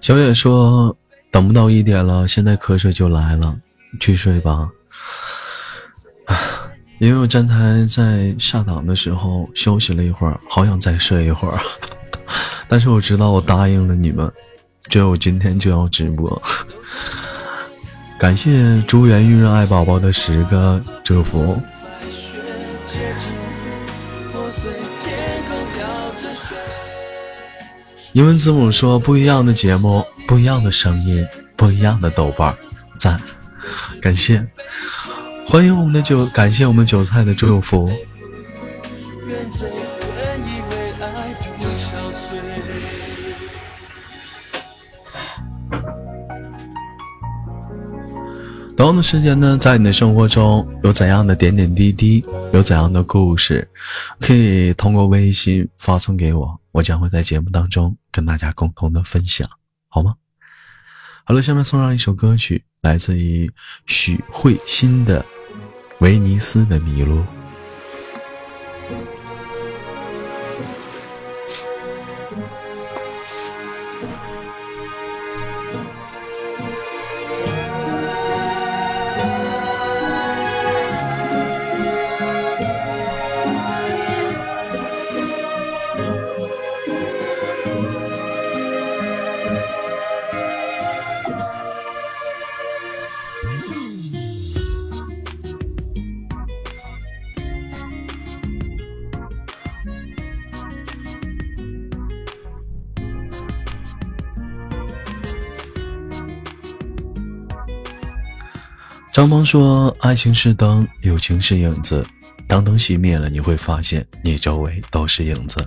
[0.00, 0.96] 小野说
[1.30, 3.56] ：“等不到一点了，现在瞌睡就来了，
[4.00, 4.68] 去睡吧。”
[6.98, 11.58] 因为我站台在下档的时候休息了一会儿，好想再睡一会儿，
[12.68, 14.30] 但是我知道我答应了你们，
[14.88, 16.42] 只有今天就要直播。
[18.18, 21.60] 感谢珠圆玉润爱宝宝的十个祝福。
[28.14, 32.56] 英文字母说：“不一样的节目，不一样的声音，不一样的豆瓣
[32.98, 33.20] 赞，
[34.00, 34.42] 感谢，
[35.48, 37.90] 欢迎我们的韭，感谢我们韭菜的祝福。
[48.76, 52.22] 同样的时间呢，在你的生活中有怎样的点点滴滴，
[52.52, 53.66] 有怎样的故事，
[54.20, 59.48] 可以通过微信发送给我，我将会在节目当中跟大家共同的分享，
[59.88, 60.16] 好吗？
[61.24, 63.50] 好了，下面送上一首歌曲，来自于
[63.86, 65.24] 许慧欣的
[66.00, 67.16] 威尼斯的麋鹿》。
[109.16, 112.06] 张鹏说：“爱情是灯，友情是影子。
[112.46, 115.66] 当灯熄灭了，你会发现你周围都是影子。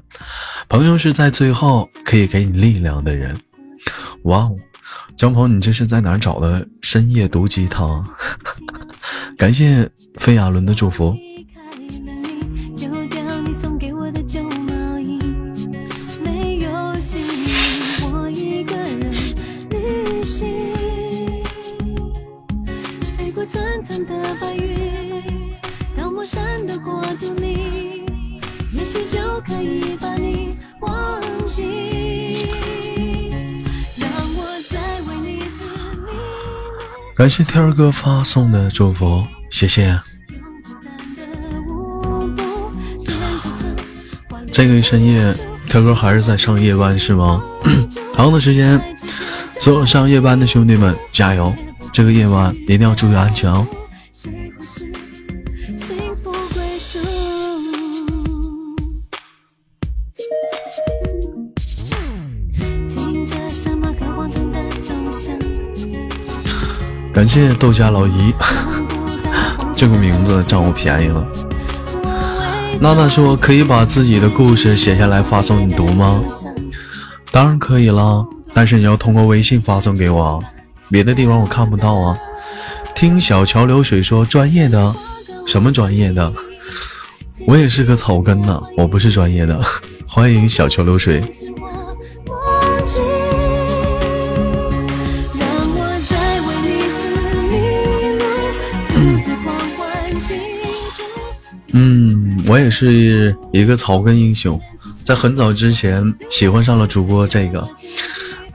[0.68, 3.36] 朋友是在最后可以给你力量的人。”
[4.26, 4.56] 哇哦，
[5.18, 8.08] 张鹏，你这是在哪找的深夜毒鸡汤？
[9.36, 9.90] 感谢
[10.20, 11.18] 飞亚伦的祝福。
[37.20, 40.00] 感谢天儿哥发送的祝福，谢谢。
[44.54, 45.36] 这个深夜，
[45.70, 47.44] 天哥还是在上夜班是吗？
[48.16, 48.82] 同样的时间，
[49.60, 51.54] 所有上夜班的兄弟们加油！
[51.92, 53.68] 这个夜晚一定要注意安全哦。
[67.20, 68.34] 感谢豆家老姨，
[69.76, 71.28] 这个名字占我便宜了。
[72.80, 76.22] 娜娜说：“可以把自己的故事写下来发送你读吗？”
[77.30, 80.42] 当然可以了，但是你要通过微信发送给我，
[80.90, 82.18] 别的地方我看不到啊。
[82.96, 84.96] 听小桥流水说：“专业的，
[85.46, 86.32] 什么专业的？
[87.46, 89.62] 我也是个草根呢，我不是专业的。
[90.08, 91.22] ”欢迎小桥流水。
[102.70, 104.60] 是一个草根英雄，
[105.04, 107.68] 在很早之前喜欢上了主播这个，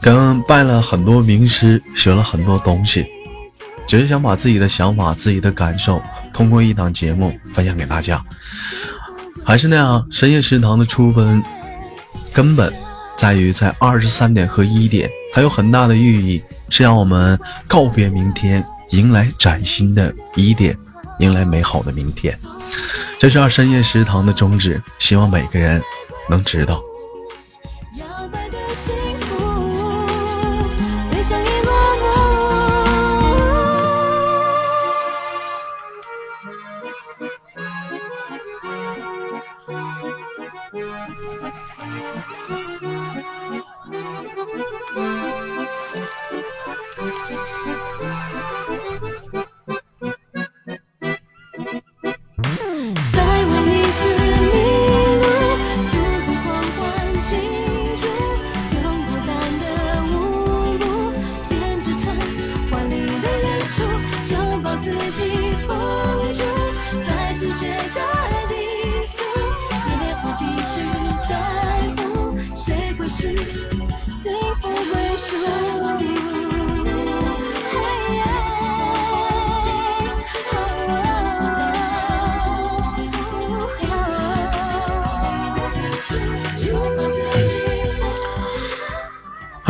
[0.00, 3.06] 跟拜了很多名师，学了很多东西，
[3.86, 6.00] 只是想把自己的想法、自己的感受
[6.32, 8.22] 通过一档节目分享给大家。
[9.44, 11.42] 还是那样，深夜食堂的出分
[12.32, 12.72] 根本
[13.16, 17.38] 在于在二十三点和一点，它有很大的寓意，是让我们
[17.68, 20.76] 告别明天，迎来崭新的一点，
[21.18, 22.38] 迎来美好的明天。
[23.18, 25.82] 这是二深夜食堂的宗旨，希望每个人
[26.28, 26.82] 能知道。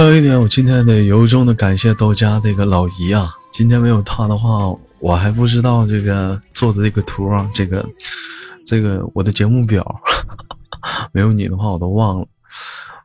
[0.05, 3.34] 还有一点，我今天得由衷的感谢豆家这个老姨啊！
[3.50, 7.82] 今天没有她的话，我还不知道这个做的这个图啊，这个
[8.66, 9.82] 这个我的节目表，
[11.11, 12.26] 没有你的话我都忘了。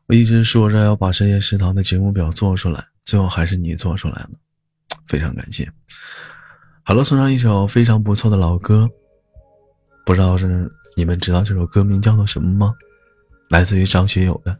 [0.08, 4.32] 我一直说着要把深夜食堂的节目表做出来，最后还是你做出来了，
[5.08, 5.72] 非常感谢。
[6.84, 8.90] 好了，送上一首非常不错的老歌，
[10.06, 12.76] 不知道是你们知道这首歌名叫做什么吗？
[13.50, 14.54] 来自于张学友的。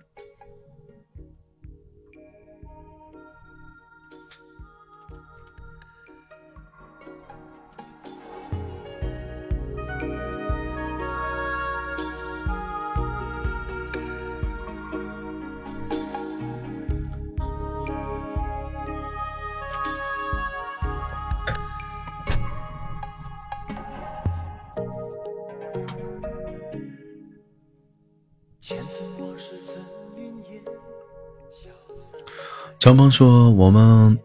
[32.80, 34.18] 张鹏说：“我们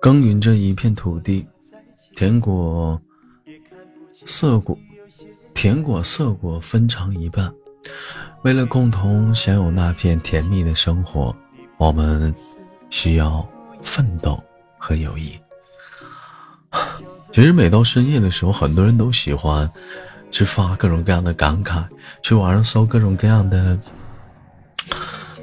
[0.00, 1.46] 耕耘着一片土地，
[2.16, 3.00] 甜果、
[4.26, 4.76] 涩果、
[5.54, 7.48] 甜果、涩果分尝一半。
[8.42, 11.32] 为了共同享有那片甜蜜的生活，
[11.78, 12.34] 我们
[12.90, 13.48] 需要
[13.80, 14.42] 奋斗
[14.76, 15.38] 和友谊。
[17.30, 19.70] ”其实每到深夜的时候，很多人都喜欢
[20.32, 21.86] 去发各种各样的感慨，
[22.24, 23.78] 去网上搜各种各样的。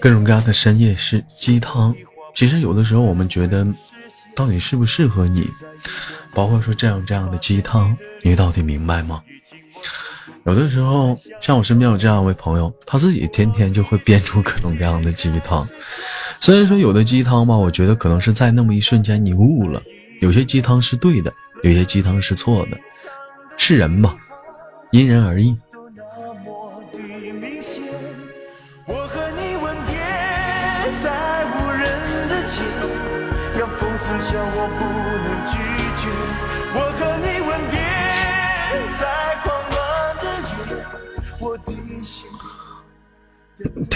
[0.08, 1.94] 各种各样的深夜是鸡汤，
[2.34, 3.68] 其实有的时候我们觉得，
[4.34, 5.46] 到底适不适合你？
[6.34, 9.22] 包括说这样这样的鸡汤，你到底明白吗？
[10.46, 15.68] 有的时候，像我身边有这样一位朋友，他自己天天就会编出各种各样的鸡汤。
[16.40, 19.84] 虽然说有的鸡汤吧，我觉得可能是在那么一瞬间你悟了，
[20.22, 21.34] 有些鸡汤是对的，
[21.64, 22.78] 有些鸡汤是错的，
[23.58, 24.16] 是人嘛，
[24.92, 25.54] 因人而异。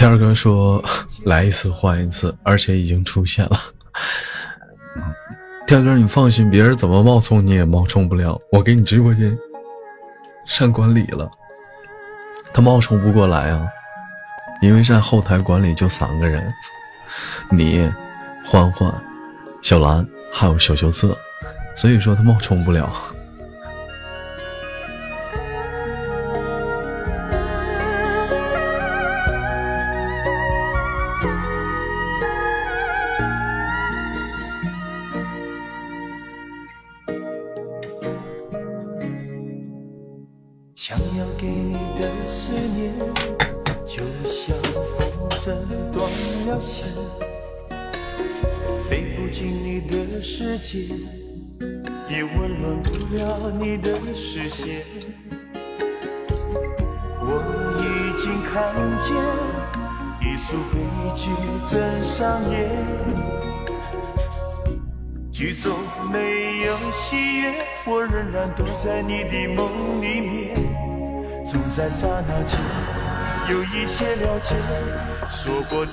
[0.02, 0.82] 天哥说
[1.26, 3.56] ：“来一次换一次，而且已经出现了。
[5.64, 8.36] ”天哥，你放心，别人怎么冒充你也冒充不了。
[8.50, 9.38] 我给你直播间
[10.44, 11.30] 上管理了，
[12.52, 13.64] 他冒充不过来啊，
[14.60, 16.52] 因为在后台管理就三个人，
[17.48, 17.88] 你、
[18.44, 18.92] 欢欢、
[19.62, 21.16] 小兰还有小羞涩，
[21.76, 22.92] 所以说他冒充不了。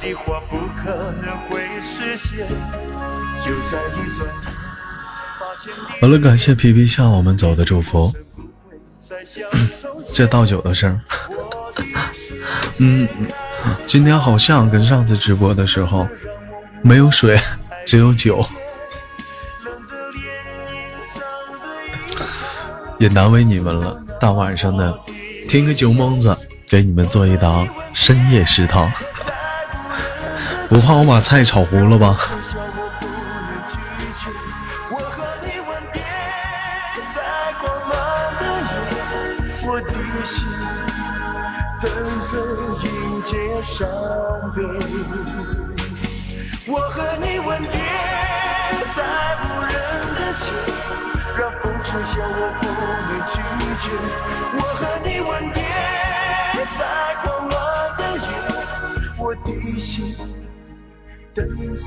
[0.09, 2.47] 的话不可能会实现，
[3.45, 4.33] 就在一转眼
[5.39, 8.11] 发现好了，感谢皮皮向我们走的祝福。
[10.13, 10.99] 这倒酒的声
[12.79, 13.07] 嗯，
[13.85, 16.07] 今天好像跟上次直播的时候
[16.81, 17.39] 没有水，
[17.85, 18.43] 只有酒。
[22.97, 24.99] 也难为你们了，大晚上的，
[25.47, 26.35] 听个酒蒙子，
[26.67, 28.91] 给你们做一档深夜食堂，
[30.69, 32.15] 不怕我把菜炒糊了吧？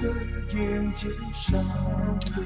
[0.03, 0.13] 等
[0.49, 1.65] 着迎接伤
[2.19, 2.43] 悲。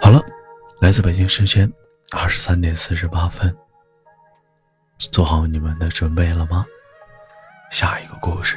[0.00, 0.24] 好了，
[0.80, 1.70] 来自北京时间
[2.12, 3.54] 二十三点四十八分，
[4.98, 6.64] 做好你们的准备了吗？
[7.70, 8.56] 下一个故事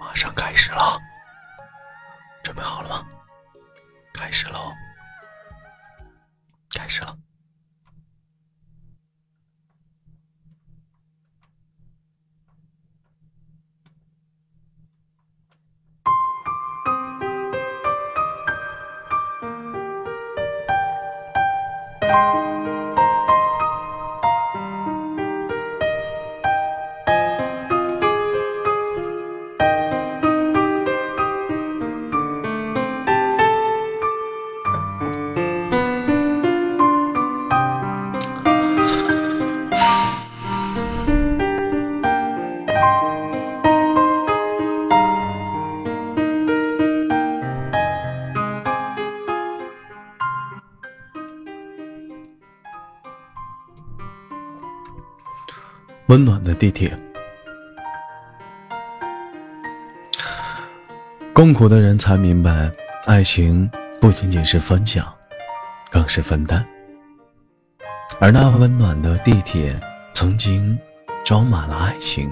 [0.00, 0.98] 马上开始了，
[2.42, 3.06] 准备好了吗？
[4.14, 4.72] 开始喽！
[6.74, 7.21] 开始了。
[22.12, 22.71] you
[56.12, 56.94] 温暖的地铁，
[61.32, 62.70] 共苦的人才明白，
[63.06, 65.10] 爱情不仅仅是分享，
[65.90, 66.62] 更是分担。
[68.20, 69.74] 而那温暖的地铁，
[70.12, 70.78] 曾经
[71.24, 72.30] 装满了爱情，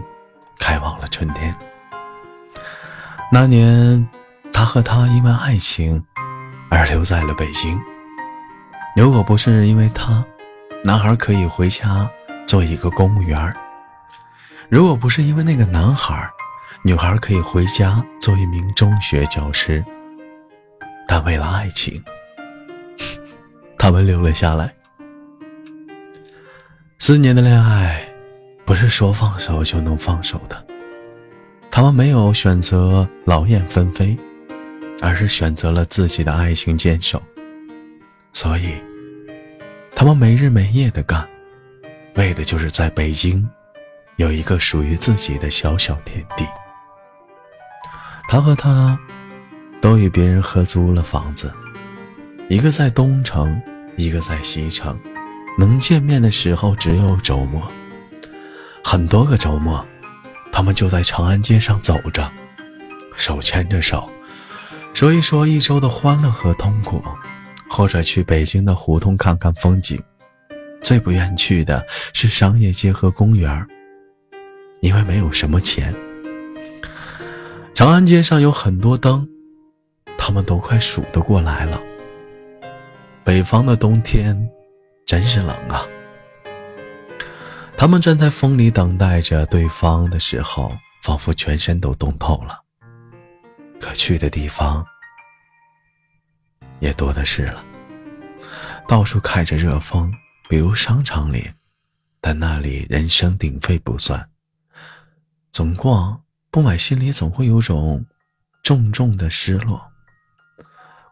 [0.59, 1.57] 开往了春天。
[3.33, 4.07] 那年，
[4.53, 6.05] 他和她因为爱情
[6.71, 7.81] 而留在了北京。
[8.95, 10.23] 如果不是因为他，
[10.85, 12.07] 男孩可以回家
[12.47, 13.57] 做一个公务员
[14.71, 16.31] 如果不是因为那个男孩，
[16.85, 19.85] 女孩可以回家做一名中学教师。
[21.09, 22.01] 但为了爱情，
[23.77, 24.73] 他们留了下来。
[27.01, 28.01] 四年的恋爱，
[28.65, 30.65] 不是说放手就能放手的。
[31.69, 34.17] 他们没有选择劳燕分飞，
[35.03, 37.21] 而是选择了自己的爱情坚守。
[38.33, 38.75] 所以，
[39.97, 41.27] 他们没日没夜的干，
[42.15, 43.49] 为的就是在北京
[44.21, 46.47] 有一个属于自己的小小天地。
[48.29, 48.99] 他和她
[49.81, 51.51] 都与别人合租了房子，
[52.51, 53.59] 一个在东城，
[53.97, 55.01] 一个在西城，
[55.59, 57.67] 能见面的时候只有周末。
[58.85, 59.83] 很多个周末，
[60.53, 62.31] 他们就在长安街上走着，
[63.17, 64.07] 手牵着手，
[64.93, 67.03] 说一说一周的欢乐和痛苦。
[67.73, 70.03] 或者去北京的胡同看看风景，
[70.83, 73.65] 最不愿去的是商业街和公园
[74.81, 75.95] 因为没有什么钱。
[77.75, 79.27] 长安街上有很多灯，
[80.19, 81.81] 他们都快数得过来了。
[83.25, 84.49] 北方的冬天
[85.07, 85.87] 真是冷啊！
[87.77, 90.73] 他们站在风里等待着对方的时候，
[91.03, 92.59] 仿佛全身都冻透了。
[93.79, 94.85] 可去的地方……
[96.81, 97.65] 也多的是了，
[98.89, 100.13] 到处开着热风，
[100.49, 101.51] 比如商场里，
[102.21, 104.30] 但那里人声鼎沸不算。
[105.53, 108.05] 总逛不买，心里总会有种
[108.63, 109.91] 重重的失落。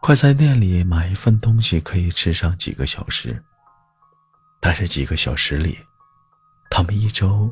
[0.00, 3.42] 快在店里买一份东西可以吃上几个小时，
[4.60, 5.78] 但是几个小时里，
[6.70, 7.50] 他们一周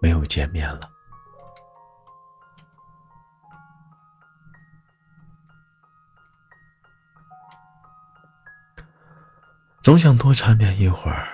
[0.00, 0.88] 没有见面了。
[9.82, 11.28] 总想多缠绵一会儿，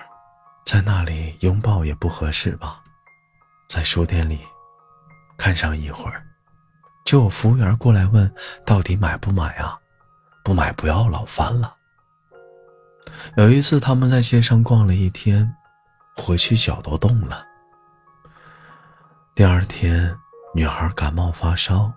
[0.65, 2.83] 在那里拥抱也不合适吧？
[3.67, 4.39] 在书店里
[5.37, 6.25] 看上一会儿，
[7.05, 8.33] 就有服务员过来问
[8.65, 9.77] ：“到底买不买啊？
[10.43, 11.75] 不买不要了，烦了。”
[13.37, 15.49] 有一次他们在街上逛了一天，
[16.15, 17.45] 回去脚都冻了。
[19.35, 20.15] 第二天，
[20.53, 21.91] 女孩感冒发烧，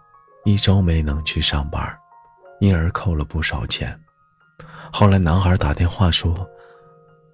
[0.44, 1.98] 一周没能去上班，
[2.60, 3.98] 因而扣了不少钱。
[4.92, 6.48] 后来，男孩打电话说：“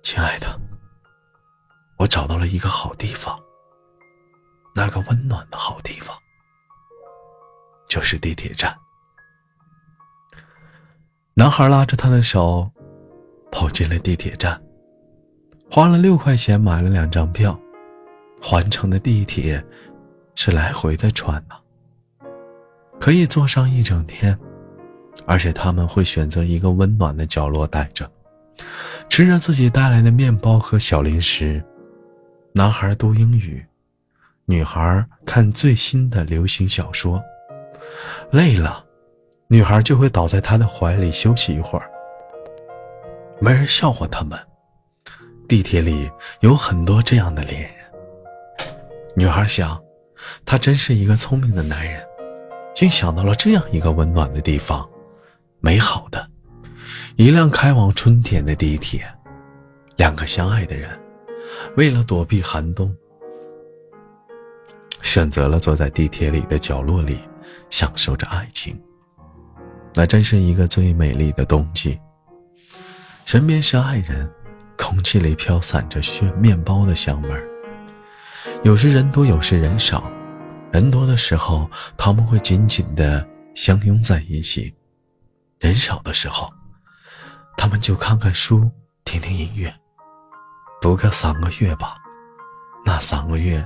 [0.03, 0.61] 亲爱的，
[1.97, 3.39] 我找到了一个好地方。
[4.75, 6.17] 那个温暖的好地方，
[7.89, 8.77] 就是地铁站。”
[11.35, 12.71] 男孩拉着她的手，
[13.51, 14.61] 跑进了地铁站，
[15.71, 17.59] 花了六块钱买了两张票。
[18.41, 19.65] 环城的地铁
[20.35, 21.55] 是来回的转呢，
[22.99, 24.39] 可以坐上一整天。
[25.25, 28.11] 而且他们会选择一个温暖的角落待着，
[29.09, 31.63] 吃着自己带来的面包和小零食。
[32.53, 33.65] 男孩读英语，
[34.47, 37.23] 女孩看最新的流行小说。
[38.31, 38.85] 累了，
[39.49, 41.91] 女孩就会倒在他的怀里休息一会儿。
[43.41, 44.39] 没人笑话他们。
[45.49, 47.73] 地铁里有很多这样的恋人。
[49.15, 49.79] 女孩想，
[50.47, 52.03] 他真是一个聪明的男人，
[52.75, 54.89] 竟想到了这样一个温暖的地方。
[55.61, 56.27] 美好的，
[57.17, 59.05] 一辆开往春天的地铁，
[59.97, 60.99] 两个相爱的人，
[61.77, 62.95] 为了躲避寒冬，
[65.13, 67.19] 选择了坐在地铁里的角落里，
[67.69, 68.83] 享受着爱情。
[69.93, 72.01] 那真是一个最美丽的冬季。
[73.27, 74.27] 身边是爱人，
[74.79, 77.47] 空气里飘散着炫面包的香味儿。
[78.63, 80.11] 有时人多，有时人少，
[80.73, 83.23] 人多的时候，他们会紧紧的
[83.55, 84.75] 相拥在一起。
[85.61, 86.51] 人少的时候，
[87.59, 88.71] 他们就看看书，
[89.05, 89.75] 听听音乐，
[90.81, 91.99] 读个三个月吧。
[92.85, 93.65] 那三个月，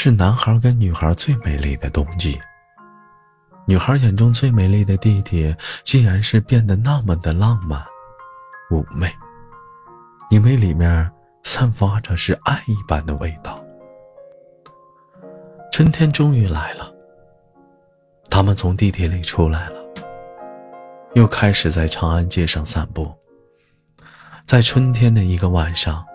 [0.00, 2.40] 是男孩跟女孩最美丽的冬季。
[3.66, 7.84] 女孩眼中最美丽的地铁，竟然是变得那么的浪漫、
[8.70, 9.12] 妩媚，
[10.30, 11.10] 因为里面
[11.42, 13.60] 散发着是爱一般的味道。
[15.72, 16.94] 春天终于来了，
[18.30, 19.80] 他们从地铁里出来了。
[21.14, 23.12] 又开始在长安街上散步。
[24.46, 26.06] 在春天的一个晚上，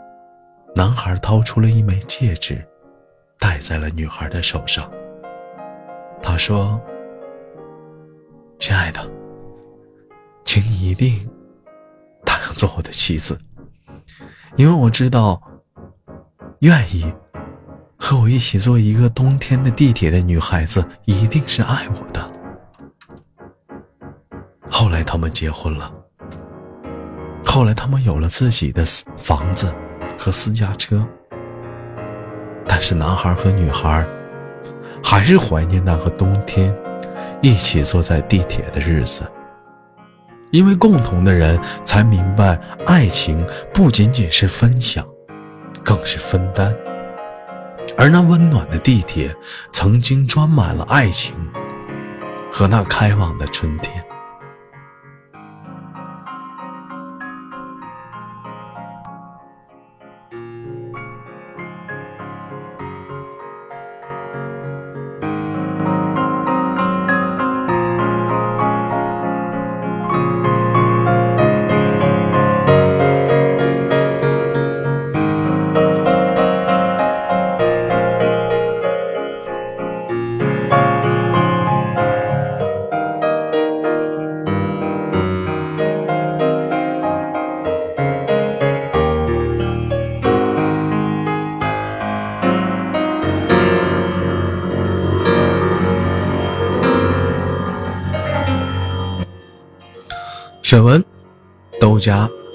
[0.74, 2.66] 男孩掏出了一枚戒指，
[3.44, 4.90] 戴在了女孩的手上。
[6.22, 6.82] 他说
[8.58, 9.06] ：“亲爱的，
[10.46, 11.30] 请你一定
[12.24, 13.38] 答应做我的妻子，
[14.56, 15.42] 因为我知道，
[16.60, 17.14] 愿意
[17.98, 22.32] 和我一起坐一个冬天的地铁的女孩子一定是爱我的。
[24.70, 25.94] 后来他们结婚了，
[27.46, 28.86] 后来他们有了自己的
[29.18, 29.70] 房子
[30.18, 31.06] 和私家车，
[32.68, 34.06] 但是男孩和女孩
[35.04, 36.74] 还是怀念那个冬天
[37.42, 39.24] 一起坐在地铁的日子。
[40.52, 43.44] 因为共同的人，才明白爱情
[43.74, 45.04] 不仅仅是分享，
[45.84, 46.72] 更是分担。
[47.98, 49.36] 而那温暖的地铁，
[49.72, 51.36] 曾经装满了爱情
[52.52, 54.04] 和那开往的春天。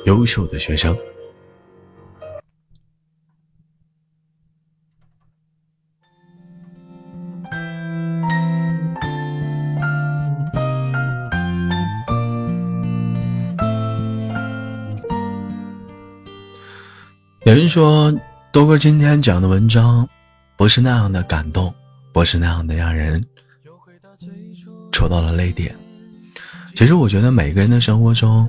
[0.09, 0.96] 优秀的学生。
[17.44, 18.11] 有人说，
[18.50, 20.09] 豆哥今天讲的文章
[20.56, 21.74] 不是那样的感动，
[22.14, 23.22] 不是那样的让人
[24.90, 25.76] 戳到了泪点。
[26.74, 28.48] 其实我觉得每个人的生活中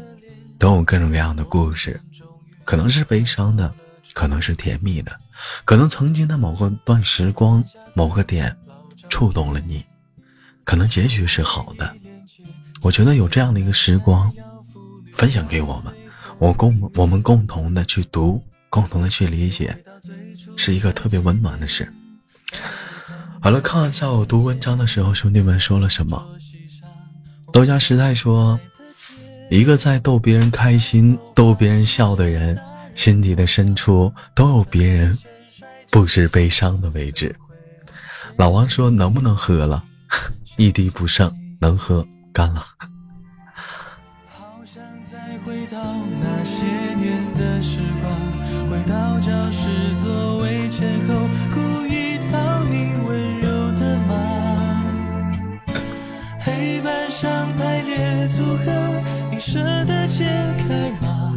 [0.60, 2.00] 都有各种各样的故事，
[2.66, 3.74] 可能是悲伤的，
[4.14, 5.18] 可能是甜蜜的，
[5.64, 8.56] 可能曾经的某个段时光、某个点
[9.10, 9.84] 触动了你，
[10.66, 11.96] 可能结局是好的。
[12.82, 14.32] 我觉得有这样的一个时光
[15.16, 15.94] 分享给我们，
[16.38, 19.76] 我共我们共同的去读，共同的去理解，
[20.58, 21.92] 是一个特别温暖的事。
[23.42, 26.22] 好了，看一下我读文章的时候，兄弟们说了什么？
[27.54, 28.60] 豆家时代说
[29.50, 32.58] ：“一个在逗别人开心、逗别人笑的人，
[32.94, 35.18] 心底的深处都有别人
[35.90, 37.36] 不知悲伤的位置。”
[38.38, 39.84] 老王说：“能不能喝了？
[40.56, 42.64] 一滴不剩，能喝干了。”
[58.30, 58.72] 组合，
[59.52, 60.26] 舍得解
[60.60, 61.34] 开吗？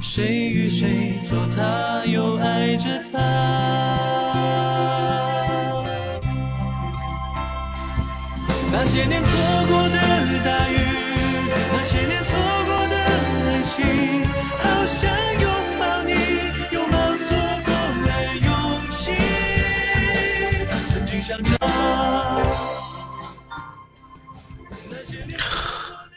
[0.00, 3.18] 谁与谁做他，又爱着他？
[8.70, 9.30] 那些年错
[9.66, 9.96] 过的
[10.44, 10.78] 大雨，
[11.72, 12.38] 那些年错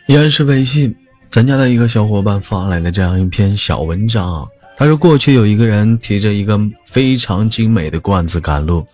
[0.05, 0.93] 依然是微信，
[1.31, 4.45] 咱家的一个小伙伴发来的这样一篇小文章。
[4.75, 8.85] 他说，过去有一个人提着一个非常精美的罐子赶路，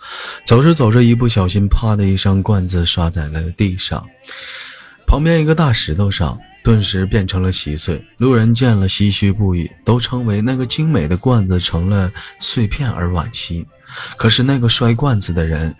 [0.45, 4.05] 走着走着，一不小心，啪的一声，罐子摔在了地上，
[5.07, 7.99] 旁边一个大石头上，顿时变成了稀碎。
[8.19, 13.65] 路人见了，唏嘘不已，都称为那个精美的罐子成了碎片而惋惜。
[14.15, 15.73] 可是那个摔罐子的人，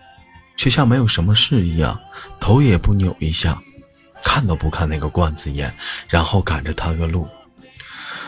[0.58, 2.00] 却像没有什么事一样，
[2.40, 3.62] 头也不扭一下。
[4.24, 5.74] 看都不看那个罐子一眼，
[6.08, 7.28] 然后赶着他个路。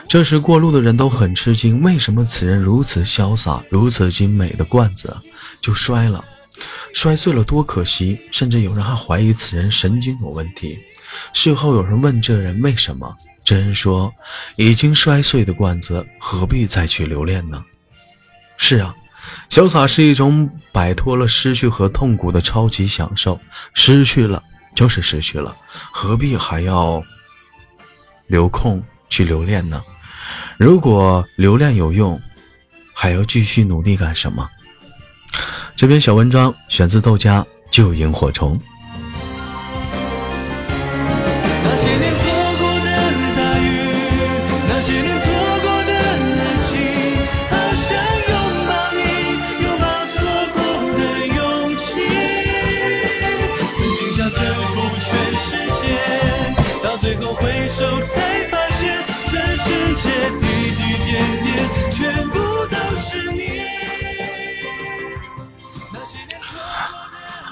[0.07, 5.15] 这时过路的人都很吃惊，为什么此人如此潇洒，如此精美的罐子
[5.61, 6.23] 就摔了，
[6.93, 8.19] 摔碎了多可惜。
[8.29, 10.77] 甚至有人还怀疑此人神经有问题。
[11.33, 14.13] 事后有人问这人为什么，这人说
[14.57, 17.63] ：“已经摔碎的罐子，何必再去留恋呢？”
[18.57, 18.93] 是啊，
[19.49, 23.39] 潇洒是一种摆脱了失去和痛苦的超级享受，
[23.73, 24.43] 失去了。
[24.75, 25.55] 就是失去了，
[25.91, 27.03] 何必还要
[28.27, 29.83] 留空去留恋呢？
[30.57, 32.19] 如果留恋有用，
[32.93, 34.49] 还要继续努力干什么？
[35.75, 38.59] 这篇小文章选自豆家救萤火虫。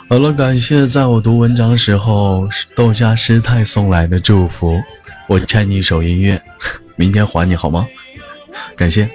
[0.09, 4.81] 好了，感谢在我读文章时候豆家师太送来的祝福，
[5.27, 6.41] 我欠你一首音乐，
[6.95, 7.87] 明天还你好吗？
[8.75, 9.07] 感谢。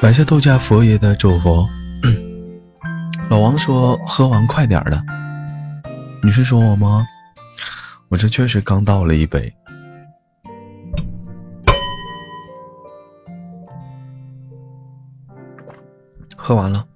[0.00, 1.68] 感谢豆家佛爷的祝福。
[3.28, 5.04] 老王说：“喝完快点的。”
[6.22, 7.04] 你是说我吗？
[8.08, 9.52] 我这确实刚倒了一杯，
[16.36, 16.86] 喝完了。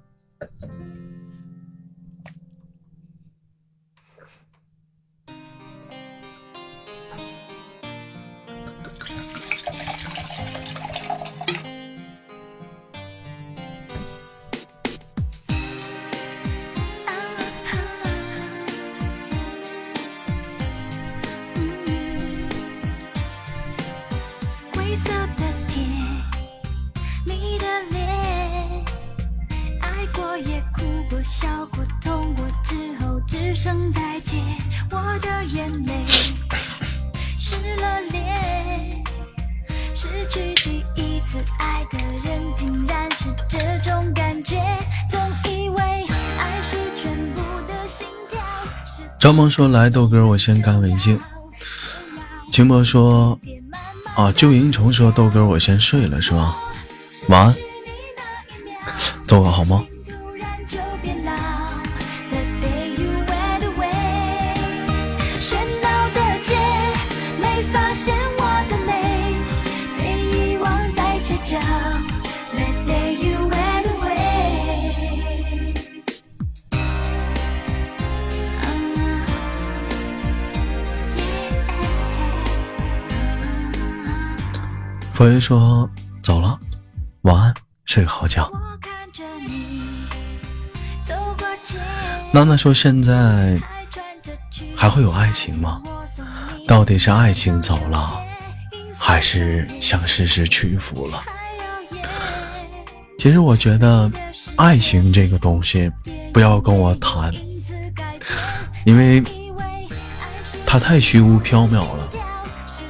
[49.23, 51.17] 张萌说：“来豆哥，我先干为敬。”
[52.51, 53.39] 秦博说
[54.19, 56.57] ：“啊，旧萤虫说豆哥，我先睡了，是吧？
[57.29, 57.55] 晚安，
[59.29, 59.87] 做个好梦。”
[85.23, 85.89] 佛爷说
[86.21, 86.59] 走了，
[87.21, 87.55] 晚安，
[87.85, 88.51] 睡个好觉。
[92.33, 93.57] 娜娜说现在
[94.75, 95.81] 还会有爱情吗？
[96.67, 98.21] 到底是爱情走了，
[98.99, 101.23] 还是向事实屈服了？
[103.17, 104.11] 其实我觉得
[104.57, 105.89] 爱情这个东西
[106.33, 107.33] 不要跟我谈，
[108.85, 109.23] 因为
[110.67, 112.09] 它太虚无缥缈了。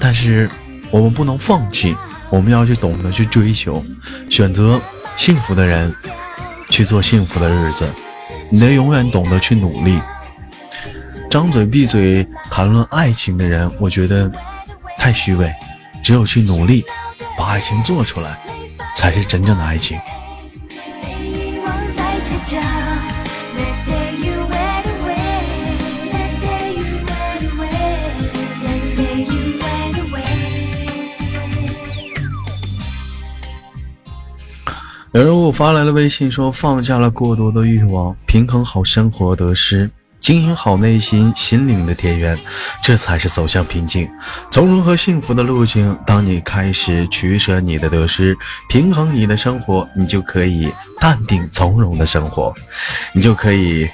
[0.01, 0.51] 但是
[0.91, 1.95] 我们不能放弃。
[2.33, 3.85] 我们要去懂得去追求，
[4.31, 4.81] 选择
[5.19, 5.95] 幸福的人，
[6.71, 7.87] 去做幸福的日子。
[8.51, 10.01] 你得永远懂得去努力。
[11.31, 14.33] 张嘴闭嘴谈论爱情的人，我觉得
[14.97, 15.53] 太虚伪。
[16.03, 16.83] 只有去努力，
[17.37, 18.39] 把爱情做出来，
[18.97, 20.01] 才是真正的爱情。
[35.13, 39.91] 有人给我发来了微信，说放下了过多的欲望，平衡好生活得失，
[40.21, 42.35] 经营好内心心灵的田园，
[42.83, 44.09] 这才是走向平静、
[44.51, 45.95] 从容和幸福的路径。
[46.07, 48.35] 当你开始取舍你的得失，
[48.71, 52.55] 平衡你的生活，你就可以淡定从容的生活，
[53.13, 53.87] 你就可以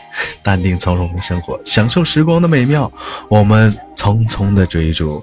[0.44, 2.88] 淡定从容的生活，享受时光的美妙。
[3.28, 5.20] 我们匆匆的追逐，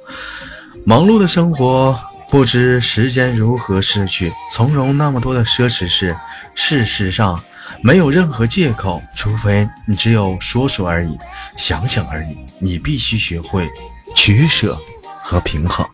[0.84, 1.98] 忙碌的生活。
[2.36, 6.14] 不知时间如何逝去，从容那么多的奢侈事，
[6.54, 7.42] 事实上
[7.82, 11.18] 没有任何借口，除非你只有说说而已，
[11.56, 12.38] 想想而已。
[12.60, 13.70] 你必须学会
[14.18, 14.78] 取舍
[15.24, 15.88] 和平衡。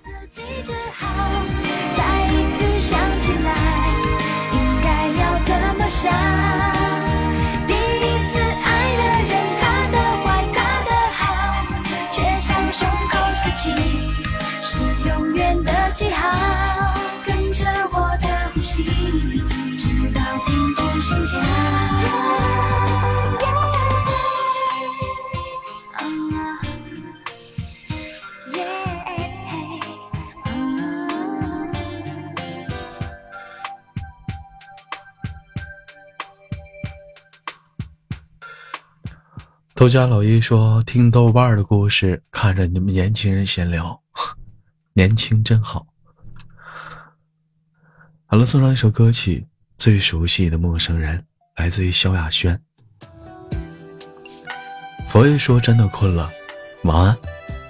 [39.81, 43.99] 豆家老一说：“听豆瓣的故事，看着你们年轻人闲聊，
[44.93, 45.87] 年轻真好。”
[48.29, 49.39] 好了，送上一首歌曲
[49.79, 51.17] 《最熟悉的陌生人》，
[51.55, 52.61] 来自于萧亚轩。
[55.09, 56.29] 佛爷说：“真的困了，
[56.83, 57.17] 晚安，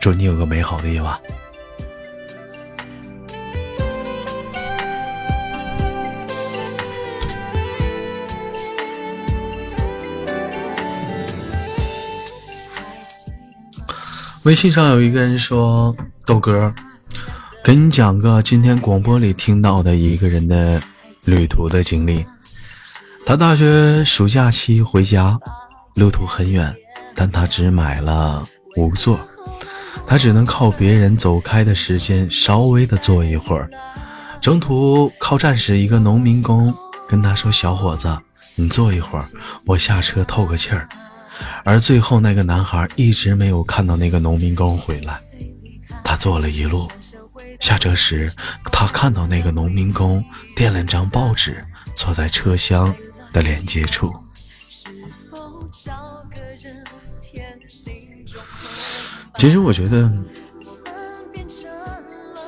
[0.02, 1.18] 祝你有个美好的夜晚。”
[14.44, 16.74] 微信上有一个人说：“豆哥，
[17.64, 20.82] 给你讲个今天广播里听到的一个人的
[21.26, 22.26] 旅途的经历。
[23.24, 25.38] 他大学暑假期回家，
[25.94, 26.76] 路途很远，
[27.14, 28.44] 但他只买了
[28.78, 29.20] 五座，
[30.08, 33.70] 他只能靠别人走开的时间稍微的坐一会儿。
[34.42, 36.74] 中途靠站时，一个农民工
[37.08, 38.18] 跟他说：‘小伙子，
[38.56, 39.26] 你坐一会儿，
[39.68, 40.90] 我下车透个气儿。’
[41.64, 45.20] 而最后，那个男孩一直没有看到那个农民工回来。
[46.04, 46.90] 他坐了一路，
[47.60, 48.32] 下车时，
[48.72, 50.24] 他看到那个农民工
[50.56, 51.64] 垫了张报纸，
[51.96, 52.94] 坐在车厢
[53.32, 54.14] 的连接处。
[59.36, 60.12] 其实，我觉得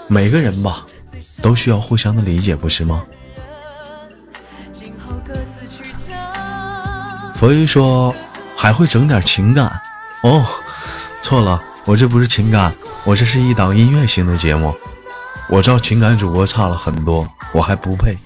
[0.10, 0.86] 每个人吧，
[1.42, 3.06] 都需要互相的理解，不是吗？
[7.36, 8.14] 佛一说。
[8.64, 9.70] 还会整点情感
[10.22, 10.46] 哦，
[11.22, 14.74] 错了，我这不是情感，我这是一档音乐型的节目。
[15.50, 18.18] 我知道情感主播差了很多，我还不配。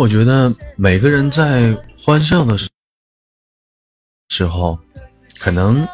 [0.00, 2.70] 我觉得每个人在欢笑的时
[4.30, 4.78] 时候，
[5.38, 5.86] 可能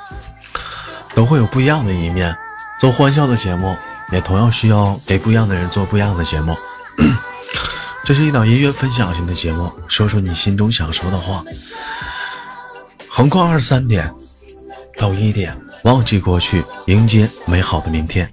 [1.16, 2.36] 都会有不一样的一面。
[2.78, 3.74] 做欢笑的节目，
[4.12, 6.54] 也同样需要给不一样的人做不一样的节目。
[8.04, 11.42] 这是一档音乐分享型的节目，说说你心中想说的话。
[13.08, 14.14] 横跨二十三点
[14.98, 18.30] 到一点，忘记过去，迎接美好的明天。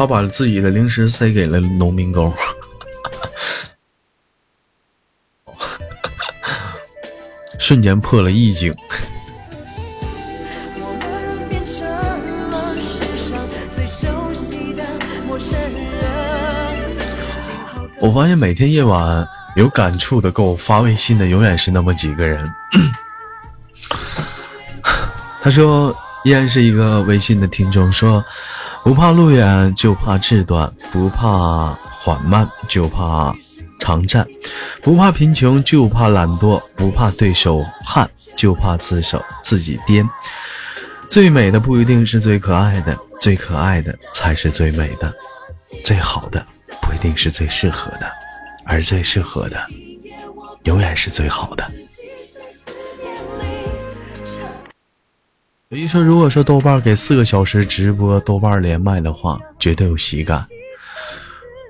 [0.00, 2.32] 他把自己的零食塞给了农民工，
[7.60, 8.74] 瞬间破了意境。
[18.00, 22.42] 我发现每天夜晚有感触的给我发微信的永远是那么几个人。
[25.42, 25.94] 他说
[26.24, 28.24] 依然是一个微信的听众说。
[28.82, 33.32] 不怕路远，就怕志短；不怕缓慢，就怕
[33.78, 34.24] 长战；
[34.82, 40.08] 不怕贫穷，就怕懒惰；不怕对手悍，就怕自手自己颠。
[41.08, 45.12] 最美的不一定是最可爱的，最可爱的才是最美的。
[45.84, 46.44] 最好的
[46.80, 48.10] 不一定是最适合的，
[48.64, 49.58] 而最适合的
[50.64, 51.70] 永远是最好的。
[55.70, 60.44] 有一说，如果说豆瓣给四个小时直播豆瓣连麦的话，绝对有喜感。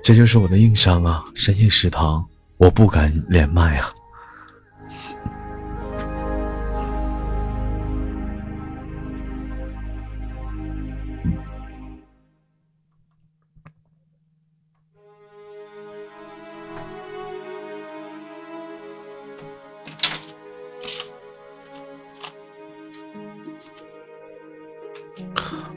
[0.03, 1.23] 这就是我的硬伤啊！
[1.35, 2.25] 深夜食堂，
[2.57, 3.91] 我不敢连麦啊。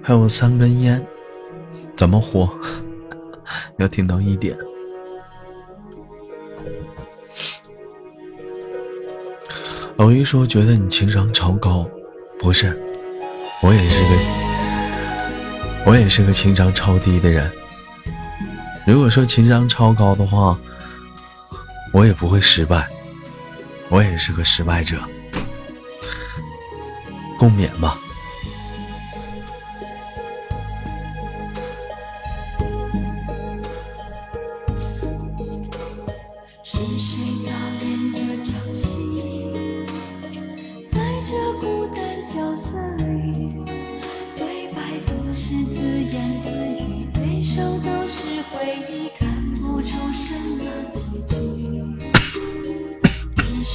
[0.07, 1.03] 还有三根烟，
[1.97, 2.47] 怎么活？
[3.81, 4.55] 要听到一点。
[9.97, 11.89] 老一说觉得你情商超高，
[12.39, 12.79] 不是，
[13.63, 17.51] 我也是个，我也是个情商超低的人。
[18.87, 20.59] 如果说情商超高的话，
[21.95, 22.87] 我也不会失败，
[23.89, 24.99] 我也是个失败者。
[27.39, 27.99] 共勉吧。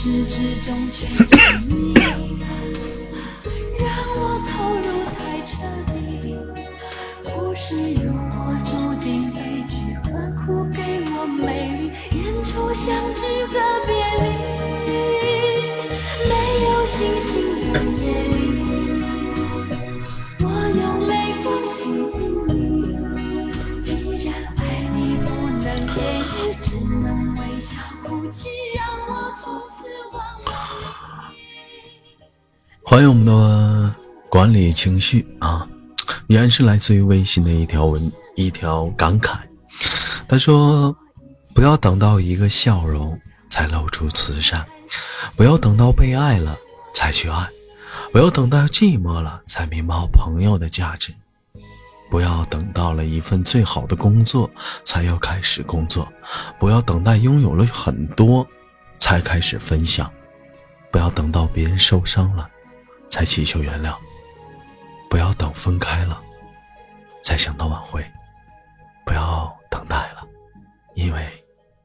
[0.02, 1.93] 始至终全是你，
[3.78, 4.88] 让我投入
[5.18, 5.52] 太彻
[5.91, 6.39] 底。
[7.26, 8.34] 故事如果
[8.64, 8.72] 注
[9.04, 9.38] 定悲
[9.68, 9.76] 剧，
[10.06, 10.80] 何苦给
[11.12, 11.91] 我美丽？
[12.18, 13.39] 演出相聚
[34.30, 35.68] 管理情绪啊，
[36.28, 39.40] 依然是来自于微信的一条文一条感慨。
[40.28, 40.96] 他说
[41.56, 43.20] ：“不要等到一个笑容
[43.50, 44.64] 才露出慈善，
[45.36, 46.56] 不要等到被爱了
[46.94, 47.50] 才去爱，
[48.12, 51.12] 不要等到寂寞了才明白朋友的价值，
[52.12, 54.48] 不要等到了一份最好的工作
[54.86, 56.08] 才要开始工作，
[56.60, 58.46] 不要等待拥有了很多
[59.00, 60.08] 才开始分享，
[60.92, 62.48] 不要等到别人受伤了。”
[63.12, 63.96] 才祈求原谅，
[65.10, 66.22] 不要等分开了，
[67.24, 68.05] 才想到挽回，
[69.05, 70.28] 不要等待了，
[70.95, 71.28] 因为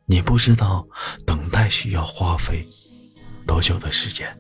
[0.07, 0.87] 你不知道
[1.27, 2.67] 等待需要花费
[3.47, 4.37] 多久的时间。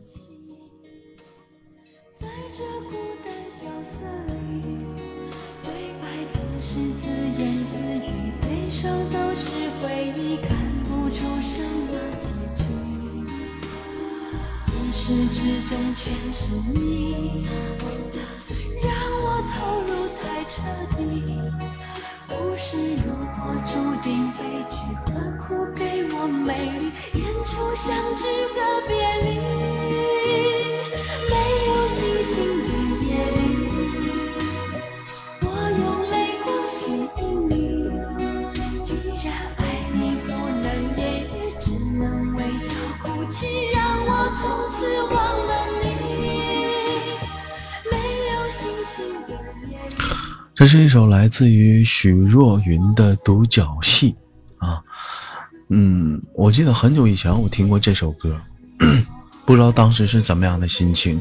[6.66, 7.08] 是自
[7.38, 10.48] 言自语，对手都是回忆，看
[10.82, 12.26] 不出什么结
[12.56, 12.64] 局。
[14.66, 17.46] 自始至终全是你，
[18.86, 20.52] 让我投入太彻
[20.96, 21.00] 底。
[22.28, 24.72] 故事如果注定悲剧，
[25.06, 25.08] 何
[25.42, 25.80] 苦给
[26.14, 26.48] 我美
[26.78, 26.82] 丽？
[27.14, 27.86] 演出相
[28.16, 28.56] 聚和
[28.86, 28.92] 别
[29.22, 29.26] 离，
[31.30, 31.32] 没
[31.66, 32.32] 有星星
[32.64, 32.70] 的
[33.06, 33.38] 夜里，
[35.42, 35.46] 我
[35.78, 36.74] 用泪光吸
[37.20, 37.52] 引你。
[38.82, 38.88] 既
[39.24, 39.60] 然爱
[39.92, 39.96] 你
[40.26, 40.28] 不
[40.62, 40.66] 能
[40.96, 41.64] 言语，只
[41.98, 42.02] 能
[42.34, 42.68] 微笑
[43.02, 44.42] 哭泣，让我从
[44.76, 45.14] 此忘
[45.46, 45.52] 了
[50.54, 54.14] 这是一首来自于许若云的独角戏
[54.58, 54.80] 啊，
[55.68, 58.40] 嗯，我记得很久以前我听过这首歌，
[59.44, 61.20] 不知道当时是怎么样的心情。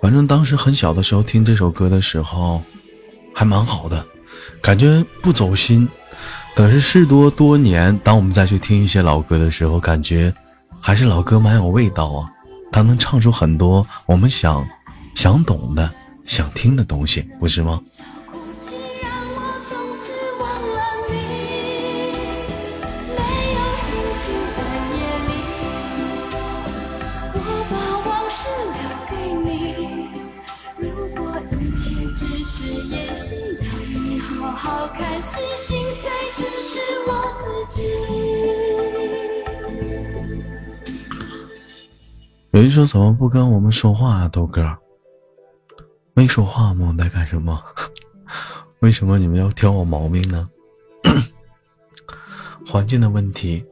[0.00, 2.62] 反正当时很小的时候听这首歌的时候，
[3.34, 4.02] 还蛮好的，
[4.62, 5.86] 感觉不走心。
[6.56, 10.32] 等是事多多年，当我们再去听一些老歌的时候，感觉
[10.80, 12.26] 还是老歌蛮有味道啊。
[12.72, 14.66] 它能唱出很多我们想
[15.14, 15.90] 想懂的、
[16.24, 17.78] 想听的东西，不是吗？
[42.52, 44.76] 有人说怎么不跟我们说话啊，豆哥？
[46.14, 46.88] 没说话吗？
[46.88, 47.62] 我在干什么？
[48.80, 50.48] 为什么你们要挑我毛病呢？
[52.66, 53.64] 环境的问题，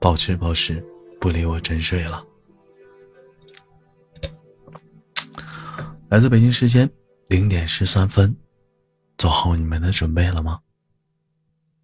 [0.00, 0.82] 保持保持，
[1.20, 2.24] 不理我真睡了。
[6.08, 6.90] 来自北京时间
[7.28, 8.34] 零点十三分，
[9.18, 10.60] 做好你们的准备了吗？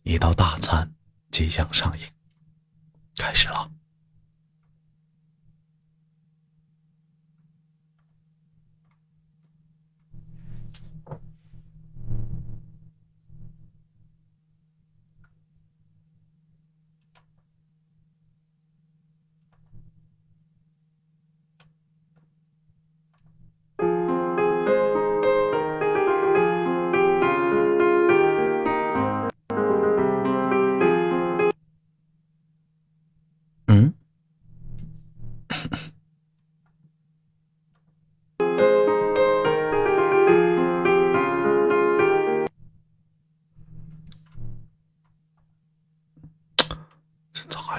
[0.04, 0.90] 一道大餐
[1.30, 2.04] 即将上映，
[3.18, 3.70] 开始了。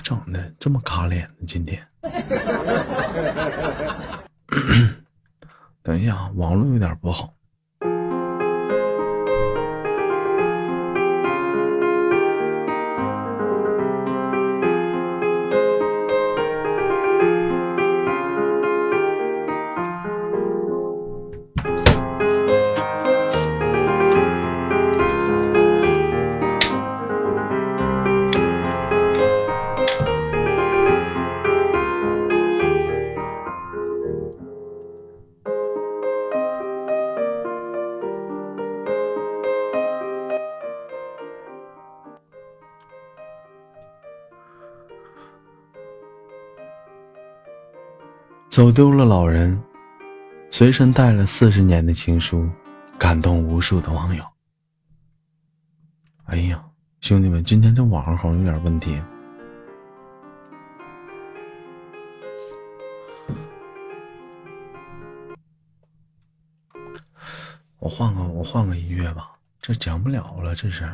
[0.02, 0.54] 咋整的？
[0.60, 1.46] 这么卡脸呢？
[1.48, 1.82] 今天？
[5.84, 7.34] 等一下，啊，网络有点不好。
[48.62, 49.60] 走丢了老人，
[50.52, 52.48] 随身带了四十年的情书，
[52.96, 54.24] 感动无数的网友。
[56.26, 56.64] 哎呀，
[57.00, 59.02] 兄弟们，今天这网好像有点问题。
[67.80, 70.88] 我换个我换个音乐吧，这讲不了了，这是。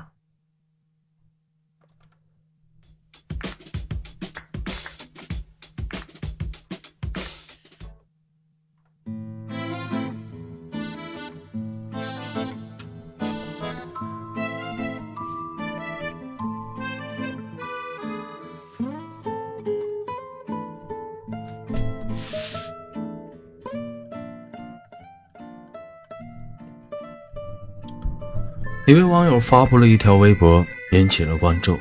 [29.18, 31.76] 网友发布了一条微博，引起了关注。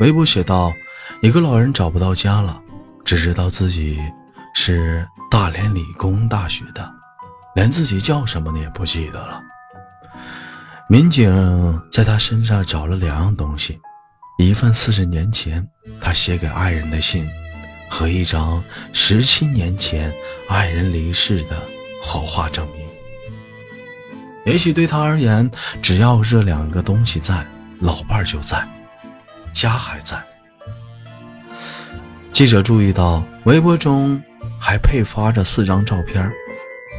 [0.00, 0.72] 微博写道
[1.20, 2.58] ：“一个老人找不到家了，
[3.04, 4.00] 只知道自己
[4.54, 6.90] 是大连理工大学的，
[7.54, 9.42] 连自己叫什么的也不记得了。”
[10.88, 13.78] 民警在他身上找了两样东西：
[14.38, 15.62] 一份四十年前
[16.00, 17.28] 他写给爱人的信，
[17.86, 20.10] 和一张十七年前
[20.48, 21.62] 爱人离世的
[22.02, 22.81] 火化证明。
[24.44, 25.48] 也许对他而言，
[25.80, 27.46] 只要这两个东西在，
[27.78, 28.66] 老伴就在，
[29.52, 30.20] 家还在。
[32.32, 34.20] 记者注意到，微博中
[34.58, 36.28] 还配发着四张照片。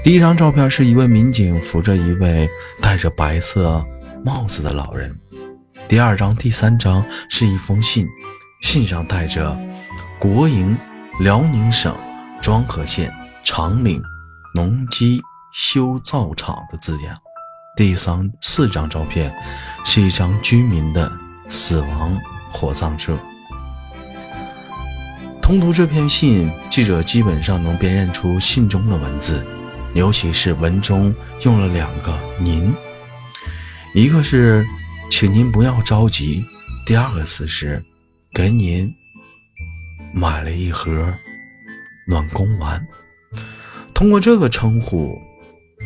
[0.03, 2.49] 第一张照片是一位民警扶着一位
[2.81, 3.83] 戴着白色
[4.23, 5.13] 帽子的老人。
[5.89, 8.07] 第二张、第三张是一封信，
[8.61, 9.57] 信上带着
[10.17, 10.75] “国营
[11.19, 11.93] 辽宁省
[12.41, 13.13] 庄河县
[13.43, 14.01] 长岭
[14.55, 15.21] 农机
[15.53, 17.17] 修造厂”的字样。
[17.75, 19.33] 第三四张照片
[19.83, 21.11] 是一张居民的
[21.49, 22.15] 死亡
[22.51, 23.17] 火葬摄。
[25.41, 29.43] 通读这篇信，记者基本上能辨认出信中的文字，
[29.95, 32.71] 尤其是文中用了两个“您”，
[33.95, 34.63] 一个是
[35.09, 36.45] “请您不要着急”，
[36.85, 37.83] 第二个词是
[38.35, 38.87] “给您
[40.13, 41.11] 买了一盒
[42.07, 42.79] 暖宫丸”。
[43.95, 45.19] 通过这个称呼。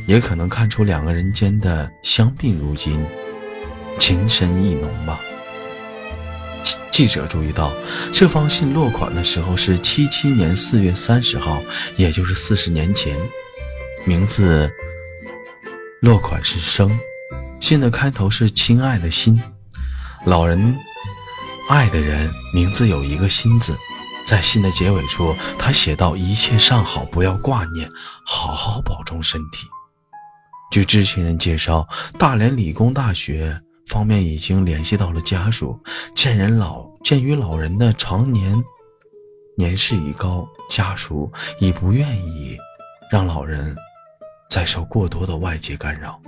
[0.07, 3.05] 也可能看出两个人间的相病如今
[3.99, 5.19] 情深意浓吧。
[6.89, 7.71] 记者注意到，
[8.11, 11.61] 这封信落款的时候是七七年四月三十号，
[11.95, 13.15] 也就是四十年前。
[14.03, 14.73] 名字
[16.01, 16.97] 落款是生，
[17.59, 19.39] 信的开头是亲爱的心，
[20.25, 20.75] 老人
[21.69, 23.75] 爱的人名字有一个心字。
[24.25, 27.89] 在信的结尾处，他写道：“一切尚好，不要挂念，
[28.25, 29.67] 好好保重身体。”
[30.69, 31.87] 据知情人介绍，
[32.19, 35.79] 大连理工大学方面已经联系到了家属。
[36.15, 38.61] 见人老，鉴于老人的常年
[39.57, 42.57] 年事已高，家属已不愿意
[43.09, 43.75] 让老人
[44.49, 46.21] 再受过多的外界干扰。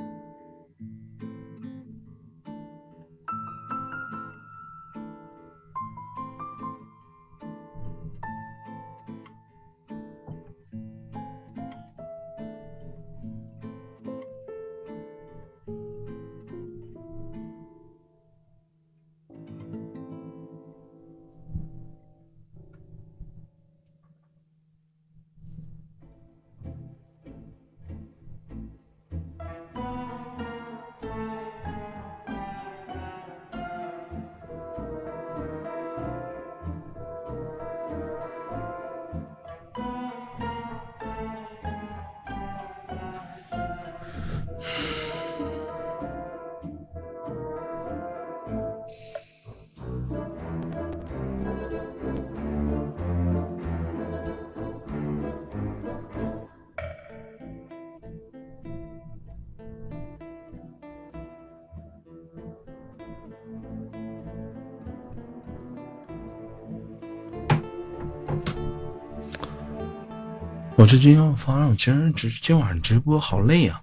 [70.80, 73.81] 我这今天我发现我今儿直今晚上直播好累啊，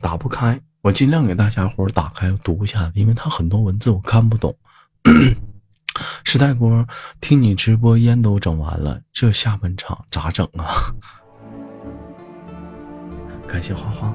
[0.00, 0.60] 打不开。
[0.80, 4.52] 我尽量给大家伙打开读一下，因为他很多文字我看不懂。
[6.24, 6.84] 时代锅，
[7.20, 10.92] 听你直播烟都整完了，这下半场咋整啊？
[13.46, 14.12] 感谢花花。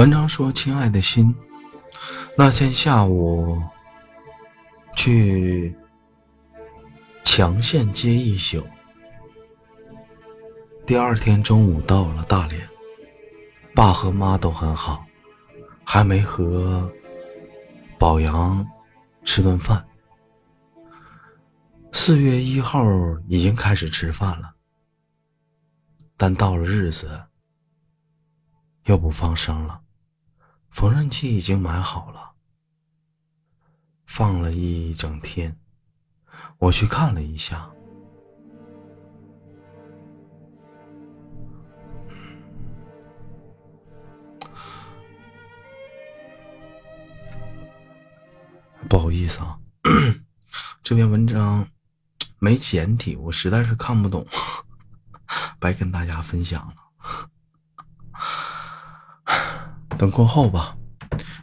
[0.00, 1.34] 文章说：“亲爱的心，
[2.34, 3.62] 那天下午
[4.96, 5.76] 去
[7.22, 8.66] 强县接一宿，
[10.86, 12.66] 第二天中午到了大连，
[13.74, 15.04] 爸和妈都很好，
[15.84, 16.90] 还没和
[17.98, 18.66] 宝阳
[19.22, 19.86] 吃顿饭。
[21.92, 22.82] 四月一号
[23.28, 24.50] 已经开始吃饭了，
[26.16, 27.22] 但到了日子
[28.84, 29.78] 又不放生了。”
[30.70, 32.32] 缝纫机已经买好了，
[34.06, 35.56] 放了一整天。
[36.58, 37.70] 我去看了一下，
[48.88, 49.58] 不好意思啊，
[50.82, 51.68] 这篇文章
[52.38, 54.26] 没简体，我实在是看不懂，
[55.58, 56.74] 白跟大家分享了。
[60.00, 60.74] 等过后吧，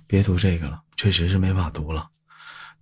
[0.08, 2.10] 别读这个了，确实是没法读了。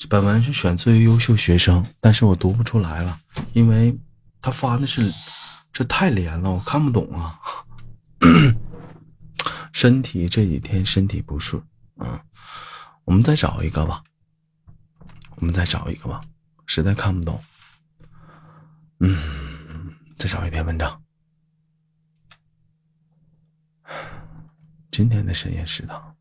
[0.07, 3.19] 本文是选自于优秀学生，但是我读不出来了，
[3.51, 3.93] 因为
[4.41, 5.13] 他发的是
[5.73, 7.37] 这太连了，我看不懂啊。
[9.73, 11.61] 身体这几天身体不顺，
[11.97, 12.17] 嗯，
[13.03, 14.01] 我们再找一个吧，
[15.35, 16.21] 我们再找一个吧，
[16.67, 17.43] 实在看不懂。
[19.01, 21.01] 嗯，再找一篇文章。
[24.97, 26.15] 今天的深夜食堂，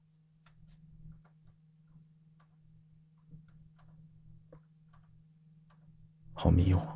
[6.32, 6.93] 好迷糊。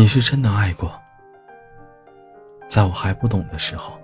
[0.00, 0.98] 你是真的爱过，
[2.66, 4.00] 在我还不懂的时候，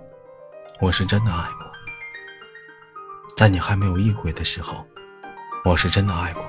[0.79, 1.65] 我是真的爱过；
[3.35, 4.85] 在你还没有意会的时候，
[5.65, 6.43] 我是真的爱过；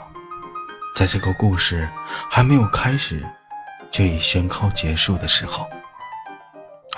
[0.94, 1.88] 在这个故事
[2.30, 3.26] 还没有开始
[3.90, 5.66] 就已宣告结束的时候，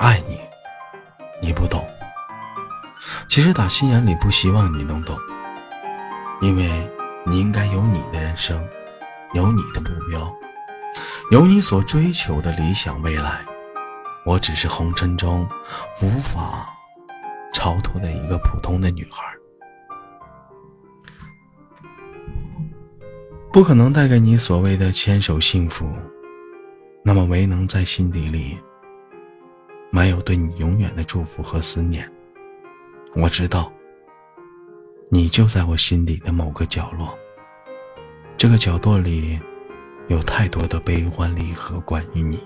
[0.01, 0.41] 爱你，
[1.41, 1.89] 你不懂。
[3.29, 5.17] 其实打心眼里不希望你能懂，
[6.41, 6.69] 因为
[7.25, 8.61] 你应该有你的人生，
[9.35, 10.29] 有你的目标。
[11.31, 13.47] 有你所追求的理想未来，
[14.27, 15.49] 我只是红尘中
[16.03, 16.69] 无法
[17.55, 19.25] 超脱的一个普通的女孩，
[23.53, 25.89] 不可能带给你所谓的牵手幸福，
[27.05, 28.59] 那么唯能在心底里
[29.93, 32.11] 埋有对你永远的祝福和思念。
[33.15, 33.73] 我知道，
[35.09, 37.17] 你就在我心底的某个角落，
[38.37, 39.39] 这个角落里。
[40.11, 42.43] 有太多的悲欢离合关于你，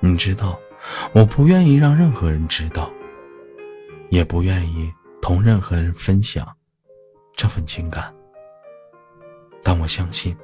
[0.00, 0.58] 你知道，
[1.12, 2.90] 我不愿意让任何人知道，
[4.10, 6.44] 也不愿意同任何人分享
[7.36, 8.12] 这份情感。
[9.62, 10.36] 但我相信，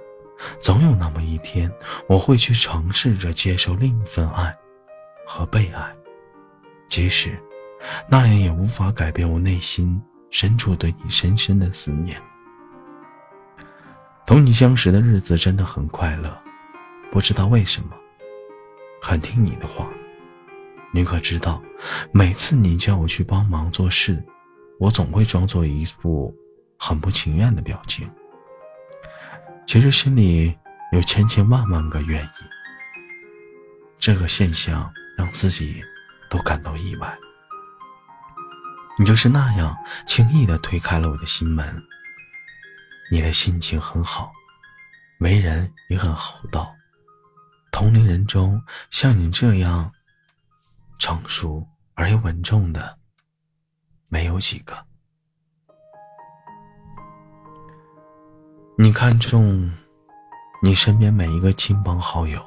[0.61, 1.69] 总有那么一天，
[2.07, 4.57] 我会去尝试着接受另一份爱
[5.27, 5.93] 和被爱，
[6.89, 7.37] 即使
[8.09, 10.01] 那样也无法改变我内心
[10.31, 12.23] 深处对你深深的思念。
[14.29, 16.39] 同你相识的日子真的很快乐，
[17.11, 17.97] 不知道为什么，
[19.01, 19.89] 很听你的话。
[20.93, 21.63] 你可知道，
[22.13, 24.23] 每次你叫我去帮忙做事，
[24.79, 26.37] 我总会装作一副
[26.79, 28.07] 很不情愿的表情。
[29.67, 30.55] 其实心里
[30.93, 32.29] 有千千万万个愿意。
[33.99, 35.83] 这个现象让自己
[36.29, 37.17] 都感到意外。
[38.99, 39.75] 你就是那样
[40.07, 41.83] 轻易的推开了我的心门。
[43.11, 44.31] 你的心情很好，
[45.21, 46.75] 为人也很厚道，
[47.73, 49.91] 同龄人中像你这样
[50.99, 52.99] 成熟而又稳重的，
[54.09, 54.77] 没有几个。
[58.77, 59.73] 你看重
[60.63, 62.45] 你身边每一个亲朋好友，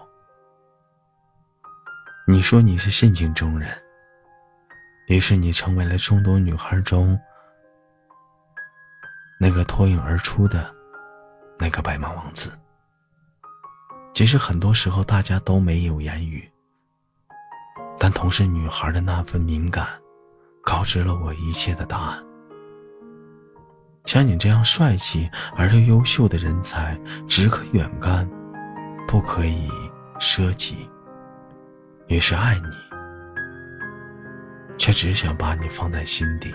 [2.27, 3.75] 你说你是性情中人，
[5.07, 7.19] 于是你成为了众多女孩中。
[9.43, 10.71] 那个脱颖而出的，
[11.57, 12.51] 那个白马王子。
[14.13, 16.47] 其实很多时候大家都没有言语，
[17.97, 19.87] 但同是女孩的那份敏感，
[20.61, 22.23] 告知了我一切的答案。
[24.05, 26.95] 像你这样帅气而又优秀的人才，
[27.27, 28.29] 只可远观，
[29.07, 29.67] 不可以
[30.19, 30.87] 奢及。
[32.05, 32.69] 于是爱你，
[34.77, 36.53] 却只想把你放在心底。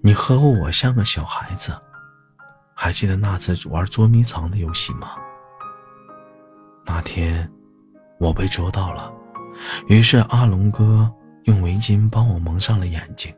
[0.00, 1.76] 你呵护我像个小孩子，
[2.74, 5.16] 还记得那次玩捉迷藏的游戏吗？
[6.86, 7.50] 那天，
[8.18, 9.12] 我被捉到了，
[9.88, 11.12] 于是阿龙哥
[11.44, 13.34] 用围巾帮我蒙上了眼睛。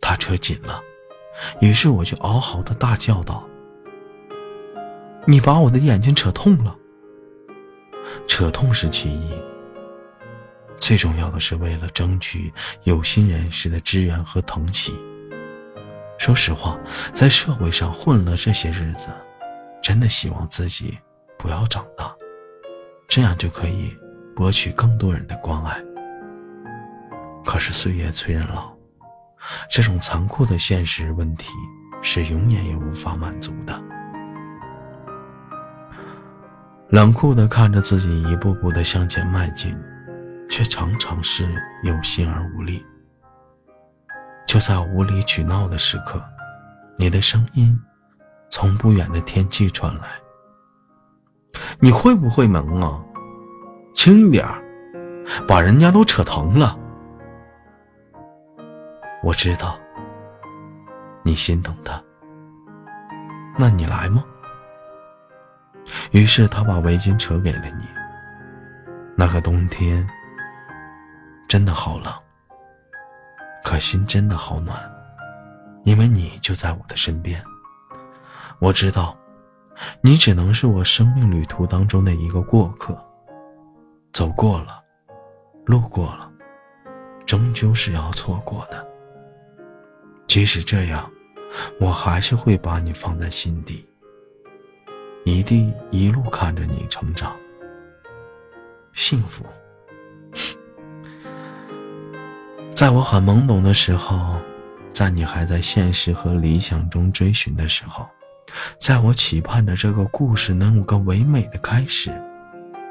[0.00, 0.80] 他扯紧了，
[1.60, 3.46] 于是我就嗷嚎的大叫道
[5.26, 6.74] ：“你把我的眼睛扯痛了！
[8.26, 9.32] 扯痛是其一，
[10.78, 12.50] 最重要的是为了争取
[12.84, 14.96] 有心人士的支援和疼惜。
[16.18, 16.76] 说实话，
[17.14, 19.08] 在社会上混了这些日子，
[19.80, 20.98] 真的希望自己
[21.38, 22.14] 不要长大，
[23.08, 23.96] 这样就可以
[24.36, 25.80] 博取更多人的关爱。
[27.44, 28.70] 可是岁月催人老。”
[29.70, 31.46] 这种残酷的现实问题
[32.02, 33.80] 是永远也无法满足的。
[36.90, 39.74] 冷酷的看着自己一步步的向前迈进，
[40.50, 41.48] 却常常是
[41.84, 42.84] 有心而无力。
[44.48, 46.18] 就在无理取闹的时刻，
[46.96, 47.78] 你的声音
[48.48, 50.08] 从不远的天际传来
[51.78, 52.98] ：“你会不会萌啊？
[53.94, 54.48] 轻点，
[55.46, 56.74] 把人家都扯疼了。”
[59.22, 59.78] 我知道，
[61.22, 62.02] 你心疼他。
[63.58, 64.24] 那你来吗？
[66.12, 67.86] 于是他把围巾扯给了你。
[69.14, 70.08] 那个冬天
[71.46, 72.10] 真的好冷，
[73.64, 74.78] 可心真的好暖，
[75.84, 77.42] 因为你就在我的身边。
[78.60, 79.16] 我知道，
[80.00, 82.96] 你只能是我生命旅途当中的一个过客，
[84.12, 84.82] 走过了，
[85.66, 86.30] 路过了，
[87.26, 88.86] 终究是要错过的。
[90.26, 91.10] 即使这样，
[91.80, 93.88] 我还是会把你放在心底，
[95.24, 97.36] 一定一路看着你成长。
[98.94, 99.44] 幸福，
[102.78, 104.40] 在我很懵懂的时候，
[104.92, 108.08] 在你还在现实和理想中追寻的时候，
[108.78, 112.12] 在我期盼着这个故事能有个唯美的开始，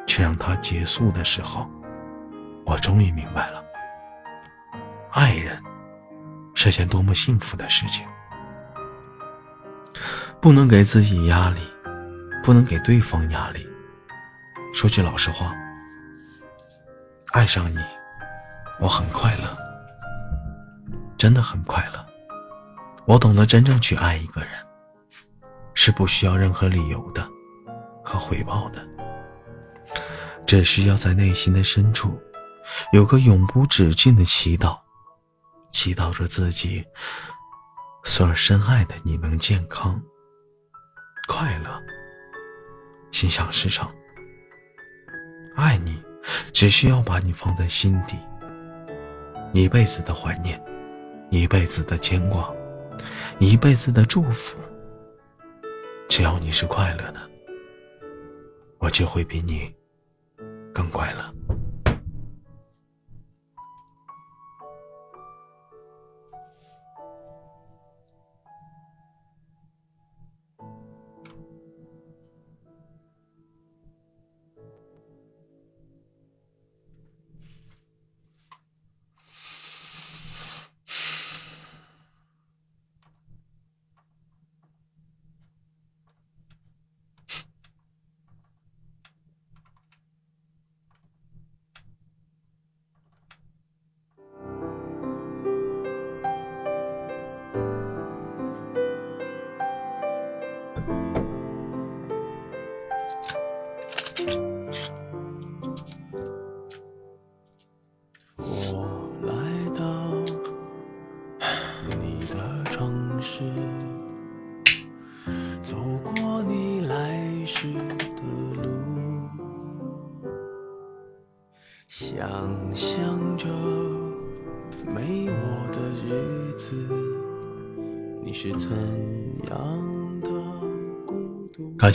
[0.05, 1.65] 却让它结束的时候，
[2.65, 3.63] 我终于明白了，
[5.11, 5.57] 爱人。
[6.53, 8.05] 是件多么幸福的事情！
[10.41, 11.61] 不能给自己压力，
[12.43, 13.65] 不能给对方压力。
[14.73, 15.55] 说句老实话，
[17.31, 17.77] 爱上你，
[18.81, 19.57] 我很快乐，
[21.17, 22.05] 真的很快乐。
[23.05, 24.51] 我懂得真正去爱一个人，
[25.73, 27.27] 是不需要任何理由的
[28.03, 28.85] 和回报的，
[30.45, 32.19] 只需要在内心的深处
[32.91, 34.77] 有个永不止境的祈祷。
[35.71, 36.83] 祈祷着自己
[38.03, 40.01] 所深爱的你能健康、
[41.27, 41.69] 快乐、
[43.11, 43.87] 心想事成。
[45.55, 46.01] 爱你，
[46.53, 48.17] 只需要把你放在心底，
[49.53, 50.59] 一辈子的怀念，
[51.29, 52.53] 一辈子的牵挂，
[53.39, 54.57] 一辈子的祝福。
[56.07, 57.19] 只要你是快乐的，
[58.77, 59.73] 我就会比你
[60.73, 61.36] 更快乐。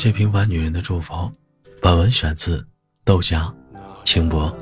[0.02, 0.10] 些？
[0.10, 1.30] 平凡女人的祝福。
[1.80, 2.66] 本文选自
[3.04, 3.52] 豆家
[4.04, 4.52] 轻薄。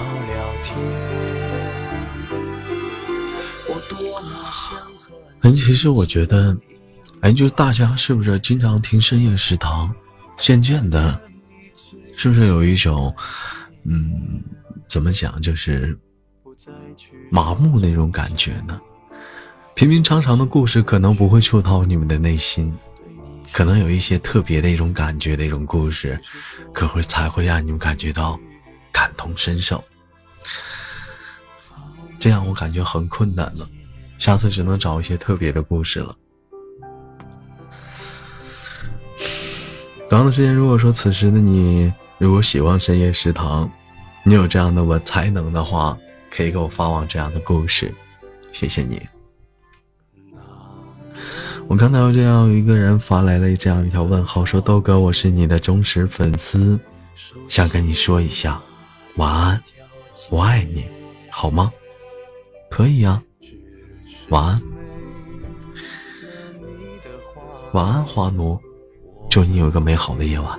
[0.00, 0.76] 聊聊天。
[5.42, 6.56] 哎，其实我觉得，
[7.20, 9.92] 哎，就是大家是不是经常听深夜食堂，
[10.38, 11.20] 渐渐的，
[12.16, 13.14] 是不是有一种，
[13.84, 14.42] 嗯，
[14.88, 15.98] 怎么讲，就是
[17.30, 18.80] 麻木那种感觉呢？
[19.74, 22.76] 平平常常的故事可能不会触到你们的内心，
[23.52, 26.20] 可能有一些特别的一种感觉的一种故事，
[26.72, 28.38] 可会才会让你们感觉到。
[28.92, 29.82] 感同身受，
[32.20, 33.66] 这样我感觉很困难了，
[34.18, 36.14] 下次只能找一些特别的故事了。
[40.08, 43.70] 同样的时间，如果说此时的你如果喜欢深夜食堂，
[44.22, 45.96] 你有这样的我才能的话，
[46.30, 47.94] 可以给我发往这样的故事，
[48.52, 49.00] 谢谢你。
[51.68, 56.78] 我看到这样一个人发来了这样一条问号，说豆哥，我是你的忠实粉丝，
[57.48, 58.60] 想跟你说一下。
[59.16, 59.62] 晚安，
[60.28, 60.86] 我爱你，
[61.30, 61.72] 好吗？
[62.70, 63.22] 可以呀，
[64.30, 64.62] 晚安，
[67.72, 68.58] 晚安，花奴，
[69.28, 70.58] 祝你有一个美好的夜晚。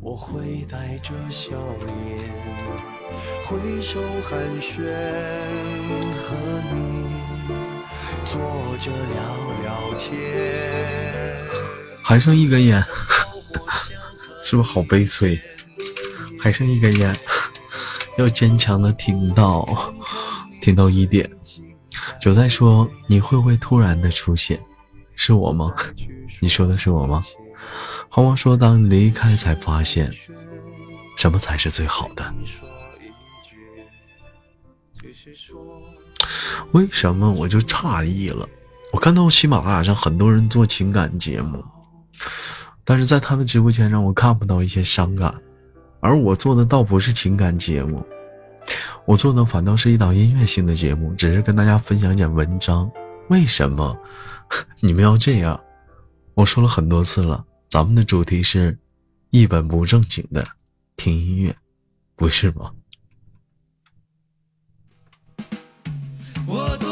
[0.00, 1.52] 我会带着笑
[1.86, 3.01] 脸
[3.44, 4.82] 挥手寒暄，
[6.16, 6.34] 和
[6.72, 7.06] 你
[8.24, 8.40] 坐
[8.80, 9.20] 着聊
[9.62, 10.08] 聊天。
[12.02, 12.82] 还剩一根烟，
[14.42, 15.40] 是不是好悲催？
[16.40, 17.14] 还剩一根烟，
[18.18, 19.94] 要坚强的听到，
[20.60, 21.30] 听到一点。
[22.20, 24.58] 就在说你会不会突然的出现？
[25.14, 25.72] 是我吗？
[26.40, 27.24] 你说的是我吗？
[28.08, 30.10] 黄毛说：“当离开，才发现
[31.16, 32.34] 什么才是最好的。
[36.72, 38.48] 为什么我就诧异了？
[38.92, 41.64] 我看到喜马拉雅上很多人做情感节目，
[42.84, 45.34] 但是在他的直播间上，我看不到一些伤感。
[46.00, 48.04] 而我做的倒不是情感节目，
[49.06, 52.90] 我做的反倒是一档音乐性的节目，只是跟大家分享一点文章。
[53.28, 53.96] 为什么
[54.80, 55.58] 你们要这样？
[56.34, 58.78] 我说了很多次了。”咱们的主题是
[59.30, 60.46] 一本不正经的
[60.96, 61.56] 听音乐，
[62.14, 62.70] 不是吗？
[66.52, 66.91] 我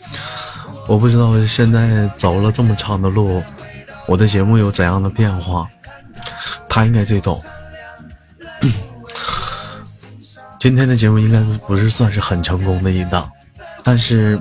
[0.87, 3.41] 我不知道现在走了这么长的路，
[4.05, 5.67] 我的节目有怎样的变化，
[6.67, 7.41] 他应该最懂。
[10.59, 13.31] 今天的节目应该不是算是很成功的一档，
[13.83, 14.39] 但是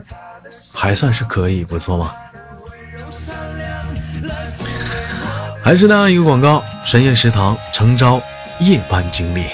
[0.72, 2.12] 还算是可以，不错吗？
[5.62, 8.20] 还是那样一个广告：深夜食堂诚招
[8.58, 9.46] 夜班经理，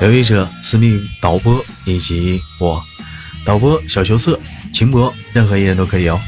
[0.00, 2.82] 有意者私密导播以及我，
[3.44, 4.38] 导播小羞涩、
[4.72, 6.18] 秦博，任何一人都可以哦。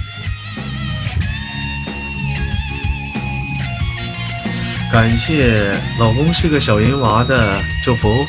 [4.93, 8.27] 感谢老公是个小银娃的祝福。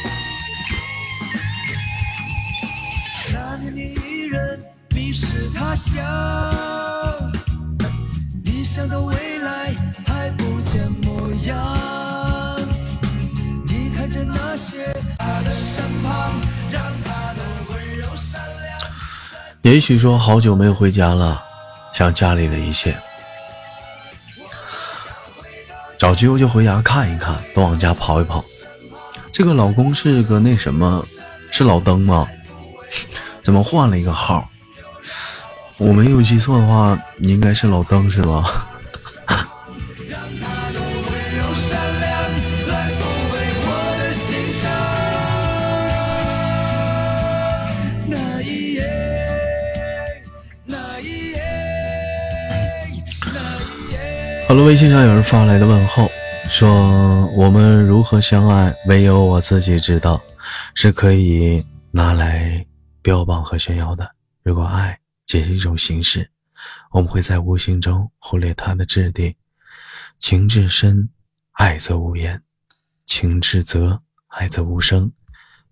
[19.74, 21.44] 也许说好久没有回家了，
[21.94, 22.96] 想家里的一切，
[25.98, 28.46] 找机会就回家看一看，多往家跑一跑。
[29.32, 31.04] 这个老公是个那什么，
[31.50, 32.28] 是老登吗？
[33.42, 34.48] 怎么换了一个号？
[35.78, 38.68] 我没有记错的话，你应该是老登是吧？
[54.54, 56.08] 好了，微信上有人发来的问候，
[56.48, 60.22] 说我们如何相爱，唯有我自己知道，
[60.76, 62.64] 是可以拿来
[63.02, 64.08] 标榜和炫耀的。
[64.44, 66.30] 如果爱仅是一种形式，
[66.92, 69.36] 我们会在无形中忽略它的质地。
[70.20, 71.10] 情至深，
[71.54, 72.38] 爱则无言；
[73.08, 75.12] 情至泽，爱则无声。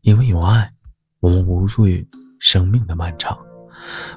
[0.02, 0.68] 因为有爱，
[1.20, 2.10] 我们无惧
[2.40, 3.38] 生命的漫长，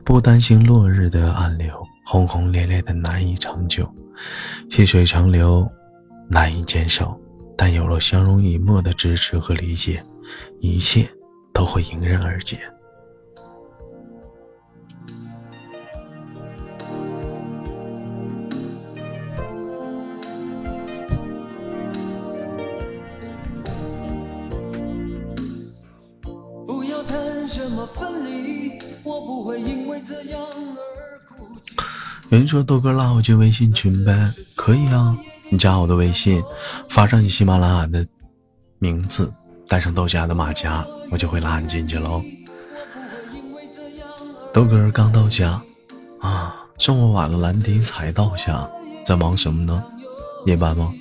[0.07, 3.87] 不担心落日的暗流，轰轰烈烈的难以长久。
[4.71, 5.71] 细水长流，
[6.29, 7.21] 难以坚守，
[7.57, 10.03] 但有了相濡以沫的支持和理解，
[10.61, 11.09] 一切
[11.53, 12.59] 都会迎刃而解。
[32.35, 35.17] 有人说豆哥拉我进微信群呗，可以啊，
[35.53, 36.43] 你加我的微信，
[36.89, 38.05] 发上你喜马拉雅的
[38.81, 39.33] 名字，
[39.69, 42.21] 带上豆家的马甲，我就会拉你进去喽。
[44.53, 45.63] 豆哥刚到家
[46.19, 48.69] 啊，这么晚了，兰迪才到家，
[49.07, 49.85] 在忙什么呢？
[50.45, 50.93] 夜班吗？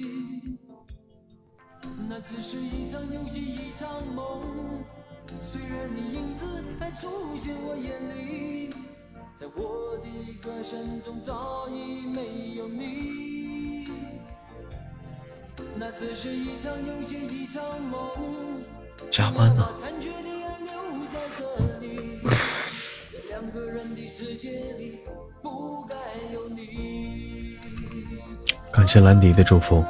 [19.11, 19.67] 加班呢。
[28.71, 29.83] 感谢兰迪的祝福。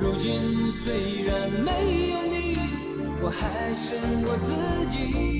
[0.00, 2.56] 如今虽然没有你，
[3.22, 3.94] 我还是
[4.26, 4.54] 我自
[4.90, 5.39] 己。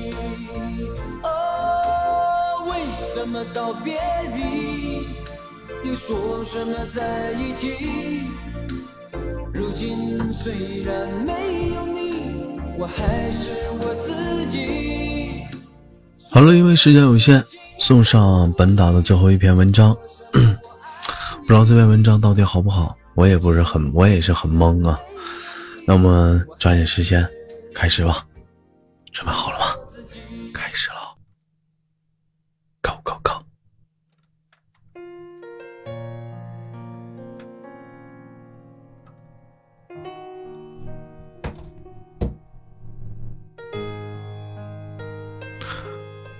[3.21, 4.01] 什么道别
[4.35, 5.07] 离，
[5.87, 8.23] 又说什么在一起？
[9.53, 13.49] 如今虽然没有你，我还是
[13.79, 15.43] 我自己。
[16.31, 17.43] 好了，因为时间有限，
[17.77, 19.95] 送上本档的最后一篇文章。
[21.45, 24.99] 不知道这篇文章到底好不好，我也不是很，我也是很懵啊。
[25.85, 27.29] 那我们抓紧时间
[27.75, 28.25] 开始吧，
[29.11, 29.59] 准备好了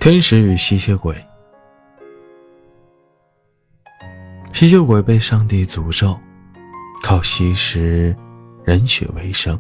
[0.01, 1.15] 天使与吸血鬼。
[4.51, 6.19] 吸血鬼被上帝诅咒，
[7.03, 8.15] 靠吸食
[8.65, 9.59] 人血为生。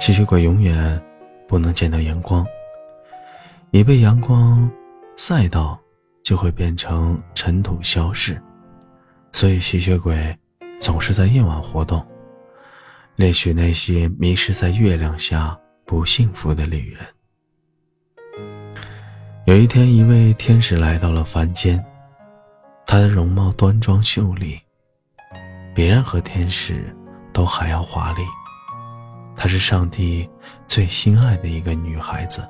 [0.00, 1.00] 吸血鬼永远
[1.46, 2.44] 不能见到阳光，
[3.70, 4.68] 一被阳光
[5.16, 5.78] 晒到，
[6.24, 8.42] 就会变成尘土消逝。
[9.30, 10.36] 所以吸血鬼
[10.80, 12.04] 总是在夜晚活动，
[13.14, 17.06] 猎取那些迷失在月亮下不幸福的女人。
[19.46, 21.78] 有一天，一位天使来到了凡间，
[22.86, 24.58] 他的容貌端庄秀丽，
[25.74, 26.96] 比任何天使
[27.30, 28.22] 都还要华丽。
[29.36, 30.26] 她是上帝
[30.66, 32.42] 最心爱的一个女孩子，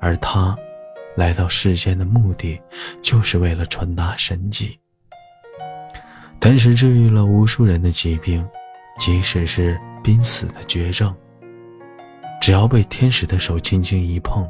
[0.00, 0.54] 而她
[1.16, 2.60] 来到世间的目的，
[3.02, 4.78] 就是为了传达神迹。
[6.40, 8.46] 天使治愈了无数人的疾病，
[8.98, 11.14] 即使是濒死的绝症，
[12.38, 14.46] 只要被天使的手轻轻一碰。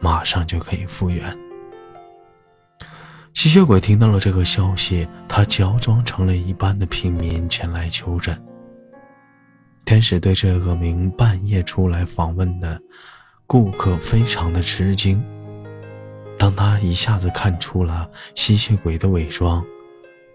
[0.00, 1.36] 马上就可以复原。
[3.34, 8.36] 吸血鬼听到了这个消息，他乔装成了一般的平民前来求诊。
[9.84, 12.80] 天使对这个名半夜出来访问的
[13.46, 15.24] 顾客非常的吃惊。
[16.38, 19.64] 当他一下子看出了吸血鬼的伪装，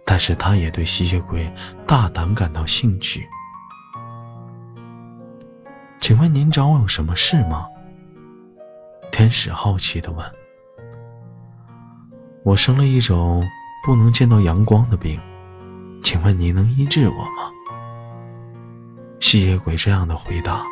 [0.05, 1.51] 但是他也对吸血鬼
[1.85, 3.27] 大胆感到兴趣。
[6.01, 7.65] 请问您找我有什么事吗？
[9.13, 10.25] 天使好奇地问
[12.43, 13.43] ：“我生了一种
[13.85, 15.21] 不能见到阳光的病，
[16.03, 17.51] 请问你能医治我吗？”
[19.21, 20.63] 吸血鬼这样的回答：“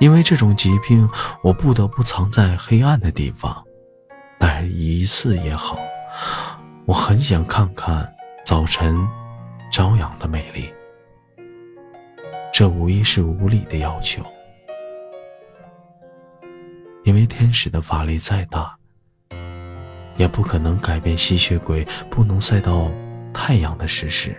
[0.00, 1.08] 因为这种疾病，
[1.42, 3.64] 我不得不藏在黑暗的地方，
[4.38, 5.78] 但一次也好，
[6.84, 8.06] 我很想看看
[8.44, 8.94] 早晨
[9.72, 10.70] 朝阳的美丽。
[12.52, 14.22] 这无疑是无理的要求。”
[17.04, 18.74] 因为天使的法力再大，
[20.16, 22.90] 也不可能改变吸血鬼不能晒到
[23.32, 24.34] 太阳的事实。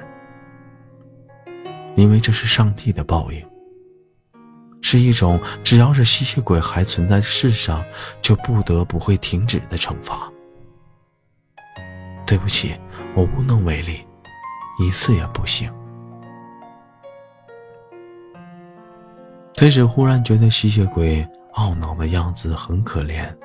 [1.95, 3.47] 因为这是上帝的报应，
[4.81, 7.85] 是一种只要是吸血鬼还存在世上，
[8.19, 10.29] 就不得不会停止的惩罚。
[12.25, 12.75] 对不起，
[13.15, 14.03] 我无能为力，
[14.79, 15.71] 一次也不行。
[19.53, 21.25] 天使忽然觉得吸血鬼。
[21.55, 23.35] 懊恼的样子很可怜，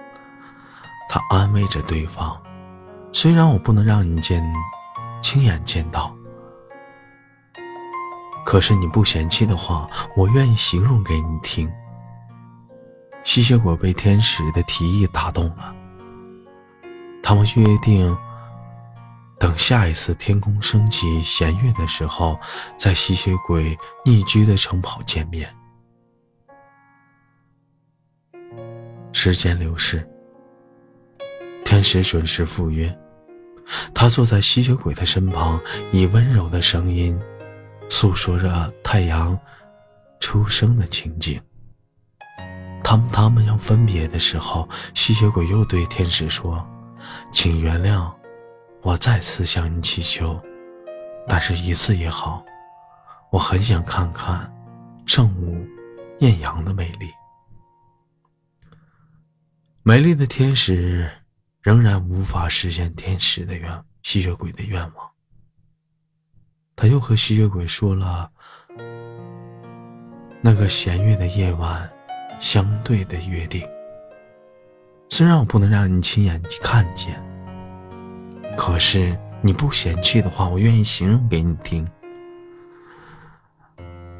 [1.08, 2.40] 他安慰着对方
[3.12, 4.42] ：“虽然我不能让你见，
[5.22, 6.14] 亲眼见到，
[8.44, 11.70] 可是你不嫌弃的话，我愿意形容给你听。”
[13.22, 15.74] 吸血鬼被天使的提议打动了，
[17.22, 18.16] 他们约定，
[19.38, 22.38] 等下一次天空升起弦月的时候，
[22.78, 25.54] 在吸血鬼匿居的城堡见面。
[29.12, 30.08] 时间流逝，
[31.64, 32.96] 天使准时赴约。
[33.94, 35.60] 他坐在吸血鬼的身旁，
[35.92, 37.18] 以温柔的声音
[37.88, 39.38] 诉说着太阳
[40.18, 41.40] 出生的情景。
[42.82, 46.66] 当他们要分别的时候，吸血鬼又对天使说
[47.30, 48.10] ：“请原谅，
[48.82, 50.40] 我再次向你祈求，
[51.28, 52.44] 但是一次也好，
[53.30, 54.52] 我很想看看
[55.06, 55.64] 正午
[56.18, 57.08] 艳阳的美丽。”
[59.82, 61.10] 美丽的天使
[61.62, 65.10] 仍然无法实现天使的愿，吸血鬼的愿望。
[66.76, 68.30] 他又和吸血鬼说了
[70.42, 71.90] 那个弦月的夜晚
[72.40, 73.66] 相对的约定。
[75.08, 77.18] 虽然我不能让你亲眼看见，
[78.58, 81.88] 可是你不嫌弃的话，我愿意形容给你听。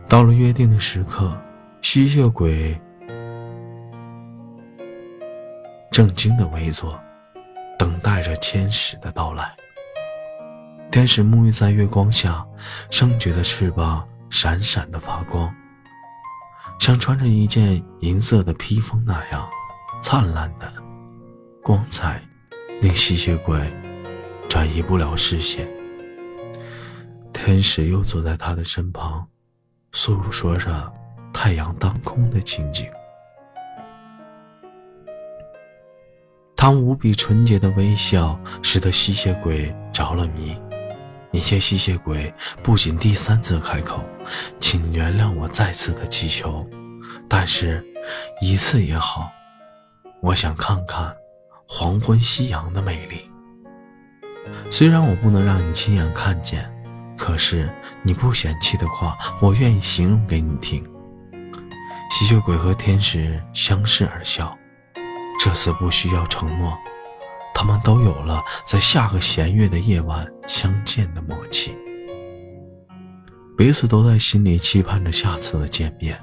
[0.09, 1.39] 到了约定的时刻，
[1.82, 2.81] 吸血鬼。
[5.90, 6.98] 正经的围坐，
[7.78, 9.52] 等待着天使的到来。
[10.90, 12.46] 天使沐浴在月光下，
[12.90, 15.52] 圣洁的翅膀闪闪的发光，
[16.78, 19.48] 像穿着一件银色的披风那样
[20.02, 20.72] 灿烂的
[21.62, 22.22] 光彩，
[22.80, 23.60] 令吸血鬼
[24.48, 25.68] 转移不了视线。
[27.32, 29.26] 天使又坐在他的身旁，
[29.92, 30.92] 诉说着
[31.32, 32.86] 太阳当空的情景。
[36.61, 40.55] 他无比纯洁的微笑使得吸血鬼着了迷。
[41.31, 42.31] 那些吸血鬼
[42.62, 44.05] 不仅第三次开口，
[44.61, 46.69] 请原谅我再次的祈求，
[47.27, 47.82] 但是，
[48.43, 49.32] 一次也好，
[50.20, 51.16] 我想看看
[51.66, 53.23] 黄昏夕阳的美丽。
[54.70, 56.70] 虽然我不能让你亲眼看见，
[57.16, 57.70] 可是
[58.03, 60.87] 你不嫌弃的话，我愿意形容给你听。
[62.11, 64.55] 吸血鬼和天使相视而笑。
[65.42, 66.76] 这次不需要承诺，
[67.54, 71.74] 他们都有了在下个弦月的夜晚相见的默契，
[73.56, 76.20] 彼此都在心里期盼着下次的见面，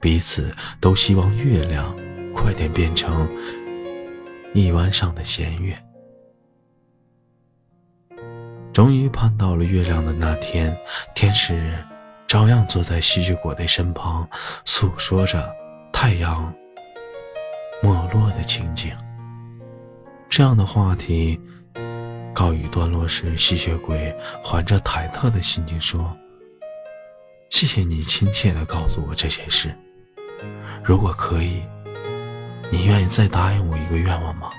[0.00, 1.96] 彼此都希望月亮
[2.34, 3.28] 快点变成
[4.52, 5.80] 一弯上的弦月。
[8.72, 10.76] 终于盼到了月亮的那天，
[11.14, 11.72] 天使
[12.26, 14.28] 照样坐在吸血鬼的身旁，
[14.64, 15.48] 诉说着
[15.92, 16.52] 太阳。
[17.82, 18.92] 没落的情景。
[20.28, 21.40] 这样的话题
[22.34, 26.14] 告一段落时，吸血鬼怀着忐忑的心情说
[27.48, 29.74] ：“谢谢你亲切的告诉我这些事。
[30.84, 31.62] 如果可以，
[32.70, 34.50] 你愿意再答应我一个愿望吗？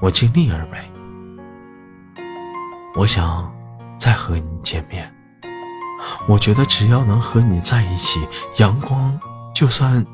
[0.00, 0.78] 我尽力而为。
[2.94, 3.52] 我想
[3.98, 5.12] 再和你见面。
[6.28, 8.20] 我觉得只要能和你在一起，
[8.58, 9.18] 阳光
[9.54, 10.06] 就算。”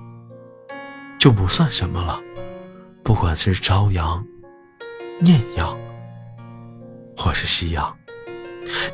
[1.26, 2.20] 就不算什么了，
[3.02, 4.24] 不管是朝阳、
[5.22, 5.76] 艳阳，
[7.16, 7.92] 或是夕阳，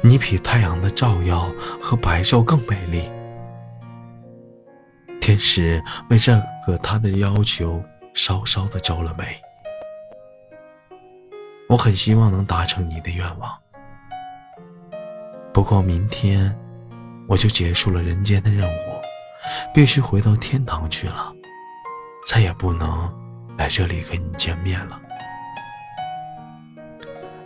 [0.00, 3.06] 你比太阳的照耀和白昼更美丽。
[5.20, 7.84] 天使为这个他的要求
[8.14, 9.26] 稍稍的皱了眉。
[11.68, 13.54] 我很希望能达成你的愿望，
[15.52, 16.58] 不过明天
[17.28, 19.00] 我就结束了人间的任务，
[19.74, 21.30] 必须回到天堂去了。
[22.24, 23.12] 再也不能
[23.56, 25.00] 来这里跟你见面了。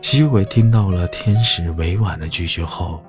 [0.03, 3.05] 吸血鬼听到了天使委婉的拒绝后，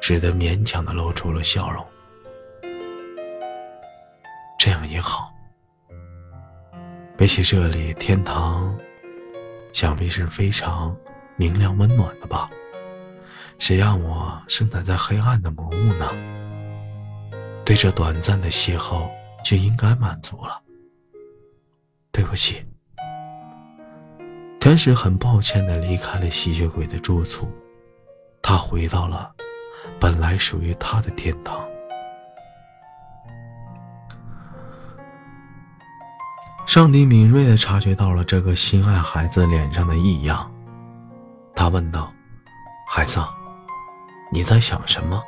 [0.00, 1.84] 只得勉强的露出了笑容。
[4.58, 5.32] 这样也好，
[7.16, 8.74] 比起这里，天堂
[9.72, 10.96] 想必是非常
[11.36, 12.48] 明亮温暖的吧？
[13.58, 16.08] 谁让我生长在黑暗的魔物呢？
[17.64, 19.10] 对这短暂的邂逅
[19.44, 20.58] 就应该满足了。
[22.10, 22.64] 对不起，
[24.58, 27.48] 天使很抱歉的离开了吸血鬼的住处，
[28.42, 29.32] 他回到了
[30.00, 31.64] 本来属于他的天堂。
[36.66, 40.52] 上帝敏锐的察觉到了这个心爱孩子脸上的异样，
[41.54, 42.12] 他问道
[42.86, 43.20] ：“孩子，
[44.30, 45.22] 你在想什么？”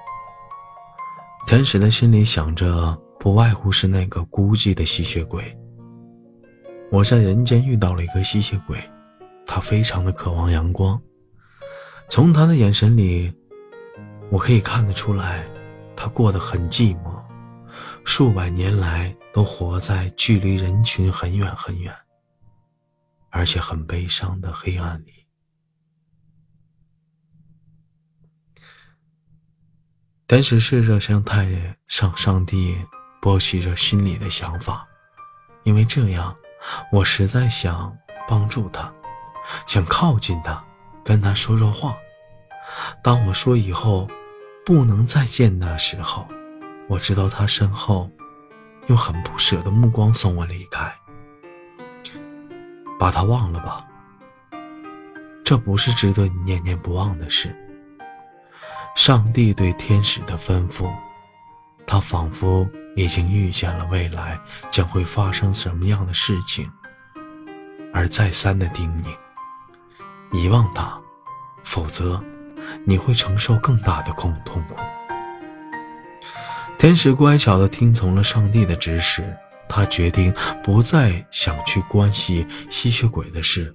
[1.47, 5.57] 天使的心里想着，不外乎是那个孤寂的吸血鬼。
[6.91, 8.83] 我在人间遇到了一个吸血鬼，
[9.47, 11.01] 他非常的渴望阳光。
[12.09, 13.33] 从他的眼神里，
[14.29, 15.47] 我可以看得出来，
[15.95, 17.23] 他过得很寂寞，
[18.05, 21.95] 数百年来都活在距离人群很远很远，
[23.31, 25.13] 而且很悲伤的黑暗里。
[30.27, 32.77] 天使试着向太上上帝
[33.23, 34.85] 剥取着心里的想法，
[35.63, 36.37] 因为这样。
[36.93, 37.97] 我实在想
[38.29, 38.93] 帮助他，
[39.67, 40.63] 想靠近他，
[41.05, 41.97] 跟他说说话。
[43.03, 44.09] 当我说以后
[44.65, 46.27] 不能再见的时候，
[46.89, 48.11] 我知道他身后
[48.87, 50.93] 用很不舍的目光送我离开。
[52.99, 53.85] 把他忘了吧，
[55.43, 57.57] 这不是值得你念念不忘的事。
[58.95, 60.89] 上帝对天使的吩咐，
[61.87, 62.69] 他仿佛。
[62.97, 64.39] 已经预见了未来
[64.71, 66.71] 将会发生什么样的事情，
[67.93, 70.99] 而再三的叮咛：遗忘他，
[71.63, 72.23] 否则
[72.85, 74.75] 你会承受更大的痛痛苦。
[76.79, 79.37] 天使乖巧地听从了上帝的指使，
[79.69, 80.35] 他决定
[80.65, 83.75] 不再想去关系吸血鬼的事。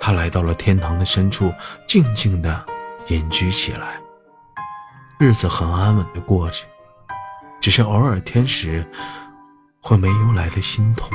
[0.00, 1.52] 他来到了天堂的深处，
[1.86, 2.64] 静静地
[3.08, 4.00] 隐居起来，
[5.18, 6.64] 日子很安稳地过着。
[7.60, 8.86] 只是偶尔，天使
[9.80, 11.10] 会没由来的心痛，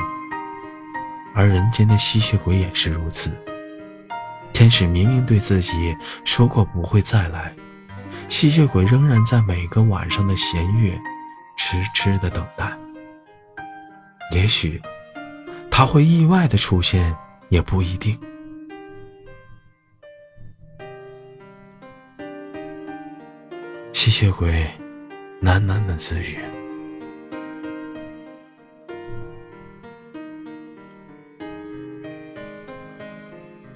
[1.34, 3.30] 而人间的吸血鬼也是如此。
[4.52, 7.52] 天使明明对自己说过不会再来，
[8.28, 10.96] 吸血鬼仍然在每个晚上的弦月，
[11.56, 12.72] 痴痴的等待。
[14.30, 14.80] 也许
[15.70, 17.16] 他会意外的出现，
[17.48, 18.18] 也不一定。
[23.92, 24.70] 吸血鬼。
[25.44, 26.38] 喃喃的自语。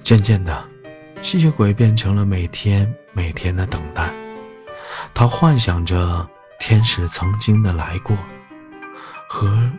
[0.01, 0.67] 渐渐的，
[1.21, 4.11] 吸血鬼变成了每天每天的等待。
[5.13, 6.27] 他幻想着
[6.59, 8.17] 天使曾经的来过，
[9.29, 9.69] 和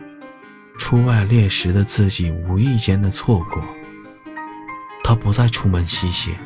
[0.79, 3.61] 出外猎食的自己无意间的错过。
[5.03, 6.37] 他不再出门吸血，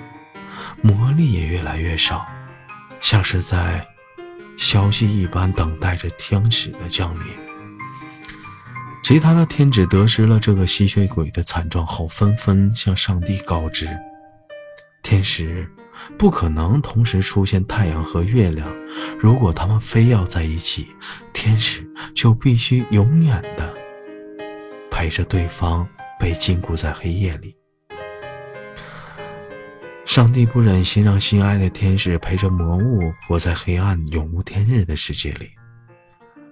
[0.81, 2.25] 魔力也越来越少，
[2.99, 3.87] 像是在。
[4.57, 7.33] 消息一般等待着天使的降临。
[9.03, 13.87] 其他的天使得知了这个吸血鬼的惨状后，纷纷向上帝告知：
[15.03, 15.69] 天使
[16.17, 18.67] 不可能同时出现太阳和月亮，
[19.19, 20.87] 如果他们非要在一起，
[21.33, 23.71] 天使就必须永远的
[24.89, 25.87] 陪着对方
[26.19, 27.55] 被禁锢在黑夜里。
[30.05, 35.51] 上帝不忍心让心爱的天使陪着魔物活在黑暗永无天日的世界里，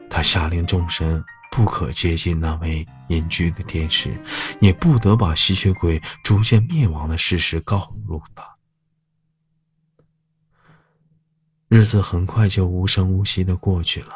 [0.10, 4.20] 他下令众神不可接近那位隐居的天使，
[4.60, 8.44] 也不得把吸血鬼逐渐灭亡的事实告诉他。
[11.70, 14.16] 日子很快就无声无息的过去了，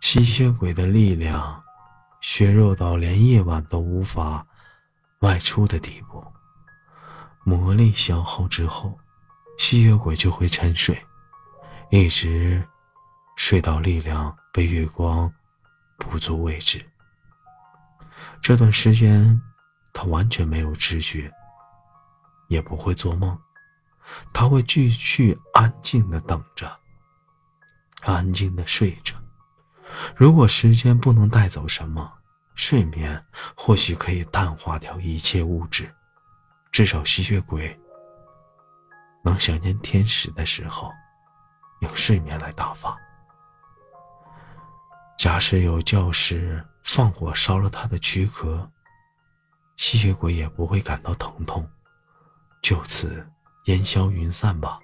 [0.00, 1.62] 吸血鬼的力量
[2.22, 4.44] 削弱到连夜晚都无法
[5.20, 6.24] 外出的地步。
[7.44, 8.98] 魔力消耗之后，
[9.58, 10.96] 吸血鬼就会沉睡，
[11.90, 12.66] 一直
[13.36, 15.32] 睡到力量被月光
[15.98, 16.84] 补足为止。
[18.40, 19.40] 这段时间，
[19.92, 21.30] 他完全没有知觉，
[22.48, 23.36] 也不会做梦。
[24.32, 26.70] 他会继续安静的等着，
[28.02, 29.14] 安静的睡着。
[30.16, 32.12] 如果时间不能带走什么，
[32.54, 33.24] 睡眠
[33.54, 35.92] 或许可以淡化掉一切物质。
[36.72, 37.78] 至少吸血鬼
[39.22, 40.90] 能想念天使的时候，
[41.80, 42.96] 用睡眠来打发。
[45.18, 48.68] 假使有教师放火烧了他的躯壳，
[49.76, 51.68] 吸血鬼也不会感到疼痛，
[52.62, 53.24] 就此。
[53.66, 54.80] 烟消云散吧。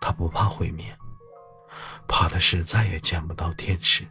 [0.00, 0.96] 他不怕毁灭，
[2.08, 4.06] 怕的是再也见不到天使。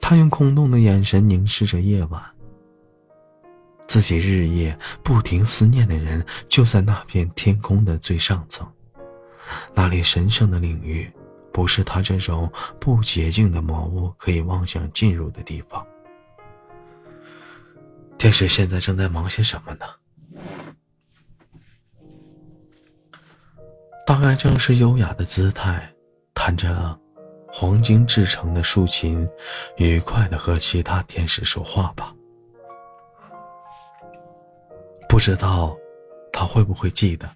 [0.00, 2.31] 他用空洞的眼神凝视着夜晚。
[3.92, 8.66] 自己日夜不停思念的人，就在那片天空的最上层。
[9.74, 11.12] 那里神圣的领域，
[11.52, 12.50] 不是他这种
[12.80, 15.86] 不洁净的魔物可以妄想进入的地方。
[18.16, 19.84] 天使现在正在忙些什么呢？
[24.06, 25.86] 大概正是优雅的姿态，
[26.32, 26.98] 弹着
[27.46, 29.28] 黄金制成的竖琴，
[29.76, 32.14] 愉快的和其他天使说话吧。
[35.12, 35.76] 不知道
[36.32, 37.28] 他会不会记得，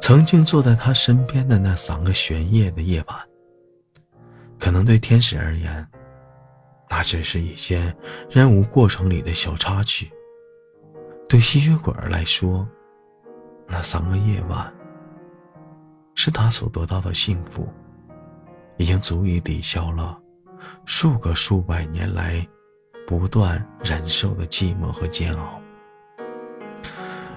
[0.00, 3.18] 曾经坐在他身边的那三个玄夜的夜晚。
[4.56, 5.84] 可能对天使而言。
[6.88, 7.92] 那只是一些
[8.30, 10.08] 任务过程里的小插曲。
[11.28, 12.64] 对吸血鬼来说，
[13.66, 14.72] 那三个夜晚
[16.14, 17.68] 是他所得到的幸福，
[18.76, 20.16] 已经足以抵消了
[20.84, 22.46] 数个数百年来
[23.08, 25.55] 不断忍受的寂寞和煎熬。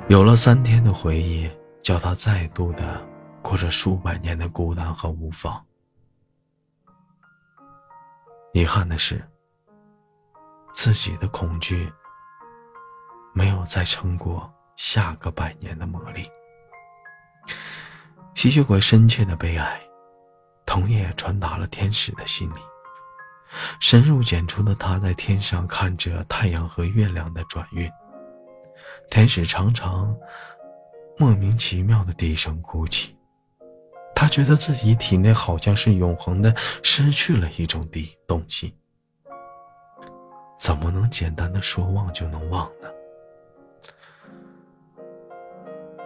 [0.09, 1.47] 有了三天的回忆，
[1.83, 2.99] 叫他再度的
[3.43, 5.63] 过着数百年的孤单和无望。
[8.53, 9.23] 遗憾的是。
[10.73, 11.91] 自己的恐惧
[13.33, 16.25] 没有再撑过下个百年的魔力。
[18.33, 19.81] 吸血鬼深切的悲哀，
[20.65, 22.59] 同也传达了天使的心里。
[23.81, 27.91] 深入简出的他在天上看着太阳和月亮的转运，
[29.09, 30.15] 天使常常
[31.17, 33.15] 莫名其妙的低声哭泣。
[34.15, 36.53] 他觉得自己体内好像是永恒的
[36.83, 38.75] 失去了一种地东西。
[40.59, 42.89] 怎么能简单的说忘就能忘呢？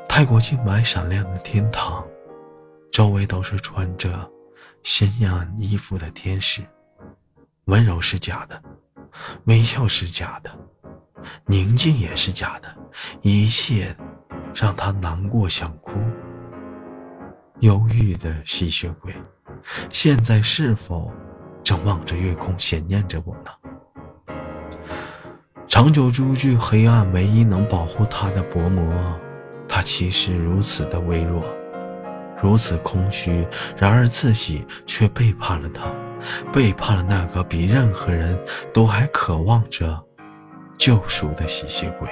[0.07, 2.05] 泰国净白闪亮的天堂，
[2.91, 4.29] 周围都是穿着
[4.83, 6.61] 鲜艳衣服的天使，
[7.65, 8.61] 温柔是假的，
[9.45, 10.55] 微笑是假的，
[11.45, 12.67] 宁静也是假的，
[13.21, 13.95] 一切
[14.53, 15.93] 让他难过想哭。
[17.59, 19.13] 忧郁的吸血鬼，
[19.89, 21.11] 现在是否
[21.63, 24.35] 正望着月空想念着我呢？
[25.67, 28.85] 长久驻据黑暗，唯一能保护他的薄膜，
[29.67, 31.43] 他其实如此的微弱，
[32.41, 33.47] 如此空虚。
[33.77, 35.89] 然而自己却背叛了他，
[36.51, 38.37] 背叛了那个比任何人
[38.73, 39.99] 都还渴望着
[40.83, 42.09] 救赎的吸血鬼。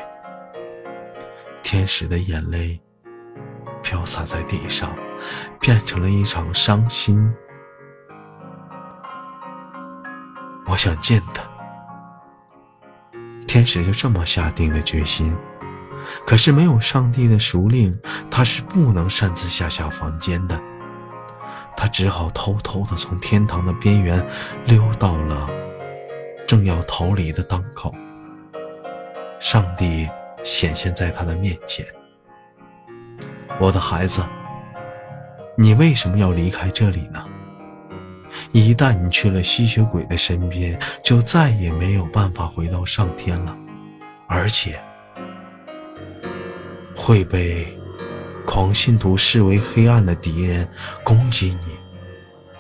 [1.62, 2.80] 天使的眼泪
[3.84, 4.96] 飘洒在地上，
[5.60, 7.30] 变成了一场伤心。
[10.68, 11.44] 我想见他。
[13.46, 15.36] 天使就这么下定了决心，
[16.26, 17.94] 可是没有上帝的熟令，
[18.30, 20.58] 他是不能擅自下下房间的。
[21.76, 24.26] 他只好偷偷的从天堂的边缘
[24.66, 25.50] 溜到了
[26.48, 27.94] 正要逃离的当口。
[29.42, 30.08] 上帝
[30.44, 31.84] 显现在他的面前
[33.60, 34.24] ：“我的孩子，
[35.58, 37.26] 你为什么要离开这里呢？”
[38.54, 43.58] 一旦你去了吸血鬼的身边，就再也没有办法回到上天了，
[44.28, 44.80] 而且
[46.96, 47.68] 会被
[48.46, 50.70] 狂信徒视为黑暗的敌人
[51.04, 51.76] 攻击你，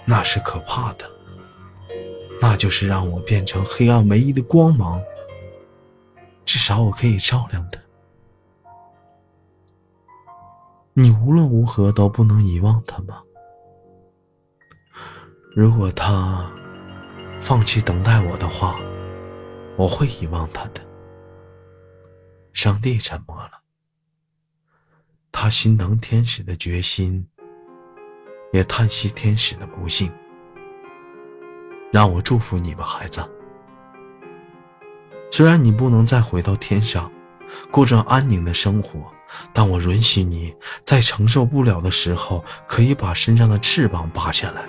[0.03, 1.06] 那是可怕的。
[2.41, 4.99] 那就是让我变成黑暗唯一的光芒，
[6.45, 7.80] 至少我可以照亮他。
[10.93, 13.22] 你无论如何都不能遗忘他吗？
[15.55, 16.49] 如果他
[17.41, 18.80] 放弃等待我的话，
[19.77, 20.81] 我会遗忘他的。
[22.53, 23.61] 上帝沉默了，
[25.31, 27.26] 他心疼天使的决心，
[28.51, 30.11] 也叹息天使的不幸。
[31.91, 33.22] 让我祝福你吧，孩子。
[35.32, 37.12] 虽然你不能再回到天上，
[37.72, 39.10] 过着安宁的生活，
[39.53, 40.53] 但我允许你
[40.86, 44.66] 在承受不了的时候，可以把身上的翅膀拔下来。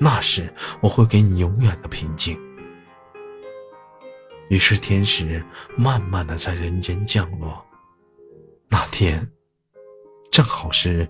[0.00, 2.38] 那时，我会给你永远的平静。
[4.48, 5.44] 于是，天使
[5.76, 7.64] 慢慢的在人间降落。
[8.68, 9.30] 那天，
[10.30, 11.08] 正好是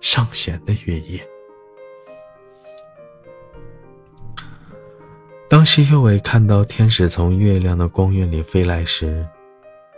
[0.00, 1.26] 上弦的月夜。
[5.54, 9.24] 当吸血鬼看到天使从月亮的光晕里飞来时，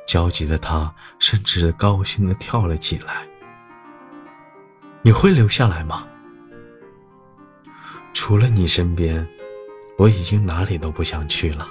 [0.07, 3.27] 焦急的他甚至高兴的跳了起来。
[5.01, 6.07] 你会留下来吗？
[8.13, 9.27] 除了你身边，
[9.97, 11.67] 我已经哪里都不想去了。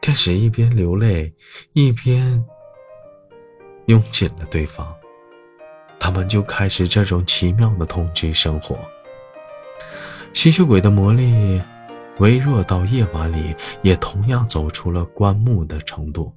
[0.00, 1.30] 天使一边流泪，
[1.74, 2.42] 一边
[3.84, 4.90] 拥紧了对方，
[6.00, 8.78] 他们就开始这种奇妙的同居生活。
[10.32, 11.60] 吸血鬼的魔力
[12.18, 16.32] 微弱到夜晚里也同样走出了棺木的程度。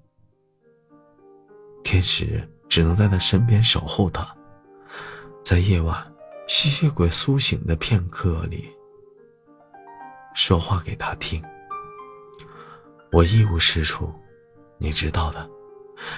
[1.84, 4.28] 天使只能在他身边守候他，
[5.44, 6.06] 在夜晚。
[6.48, 8.70] 吸血鬼苏醒的片刻里，
[10.36, 11.42] 说话给他听。
[13.10, 14.14] 我一无是处，
[14.78, 15.50] 你知道的。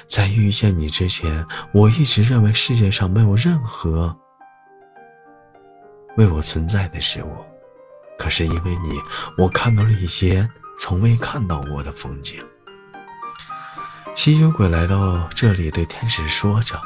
[0.08, 4.18] 在遇见你之前，我一直认为世界上没有任何
[6.18, 7.53] 为我存在的事物。
[8.18, 9.00] 可是因为你，
[9.38, 10.50] 我看到了一些
[10.80, 12.44] 从未看到过的风景。
[14.16, 16.80] 吸血鬼来到这里，对天使说着：“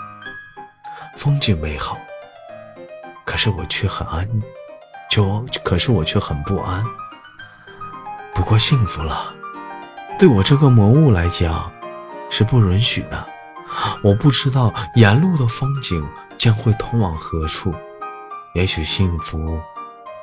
[1.17, 1.97] 风景美好。”
[3.25, 4.27] 可是我却很安，
[5.11, 6.83] 就可是我却很不安。
[8.33, 9.35] 不过幸福了，
[10.17, 11.69] 对我这个魔物来讲，
[12.29, 13.27] 是不允许的。
[14.01, 17.75] 我不知道沿路的风景将会通往何处，
[18.53, 19.59] 也许幸福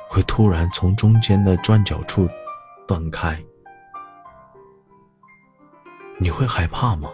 [0.09, 2.27] 会突然从中间的转角处
[2.87, 3.37] 断开。
[6.17, 7.11] 你会害怕吗？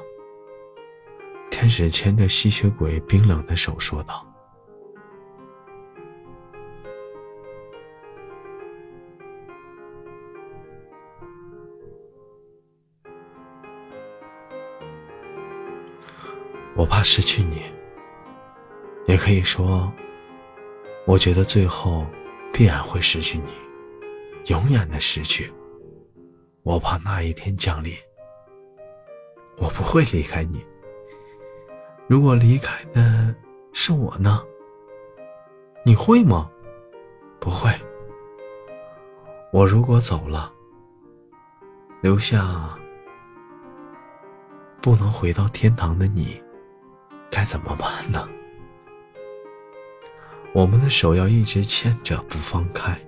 [1.50, 4.26] 天使牵着吸血鬼冰冷的手说道。
[16.74, 17.62] 我怕失去你，
[19.06, 19.92] 也可以说，
[21.06, 22.08] 我觉得最后
[22.53, 23.52] 必然会失去你，
[24.45, 25.52] 永远的失去。
[26.64, 27.94] 我怕那一天降临，
[29.57, 30.64] 我不会离开你。
[32.07, 33.34] 如果离开的
[33.73, 34.44] 是我呢？
[35.84, 36.49] 你会吗？
[37.40, 37.72] 不会。
[39.52, 40.52] 我如果走了，
[42.02, 42.78] 留下
[44.82, 46.41] 不能回到天堂的你。
[47.32, 48.28] 该怎么办呢？
[50.53, 52.99] 我们的手要一直牵着不放开。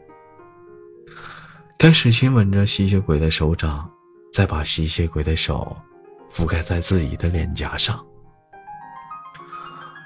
[1.78, 3.90] 天使亲吻着吸血鬼的手掌，
[4.32, 5.76] 再把吸血鬼的手
[6.32, 8.02] 覆盖在自己的脸颊上。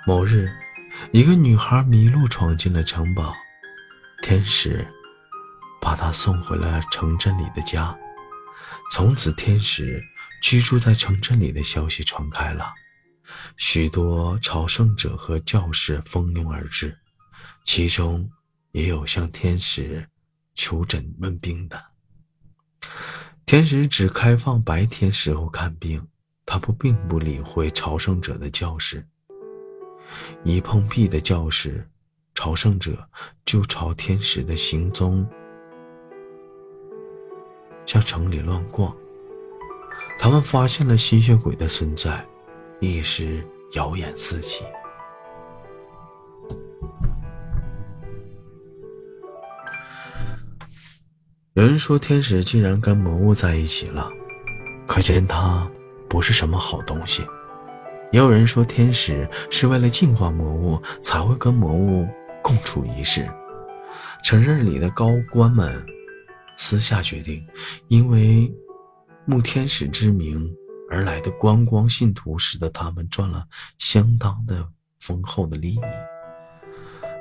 [0.08, 0.50] 某日，
[1.12, 3.32] 一个女孩迷路闯进了城堡，
[4.24, 4.88] 天使
[5.80, 7.96] 把她送回了城镇里的家。
[8.92, 10.02] 从此，天使
[10.42, 12.74] 居住在城镇里的消息传开了。
[13.58, 16.98] 许多朝圣者和教士蜂拥而至，
[17.68, 18.28] 其中
[18.72, 20.08] 也有向天使
[20.56, 21.78] 求诊问病的。
[23.46, 26.02] 天使只开放白天时候看病，
[26.46, 29.06] 他不并不理会朝圣者的教室。
[30.46, 31.86] 一碰壁的教室，
[32.34, 33.06] 朝圣者
[33.46, 35.28] 就朝天使的行踪
[37.86, 38.96] 向城里乱逛。
[40.18, 42.26] 他们发现了吸血鬼的存在。
[42.80, 44.64] 一时谣言四起。
[51.58, 54.12] 有人说，天使竟然跟魔物在一起了，
[54.86, 55.68] 可见他
[56.08, 57.24] 不是什么好东西。
[58.12, 62.08] 也有人说，天使是为了净化魔物，才会跟魔物
[62.44, 63.28] 共处一室。
[64.24, 65.84] 城镇里的高官们
[66.58, 67.44] 私下决定，
[67.88, 68.54] 因为
[69.26, 70.48] 慕天使之名。
[70.90, 73.44] 而来的观光信徒使得他们赚了
[73.78, 74.66] 相当的
[75.02, 75.80] 丰厚的利益，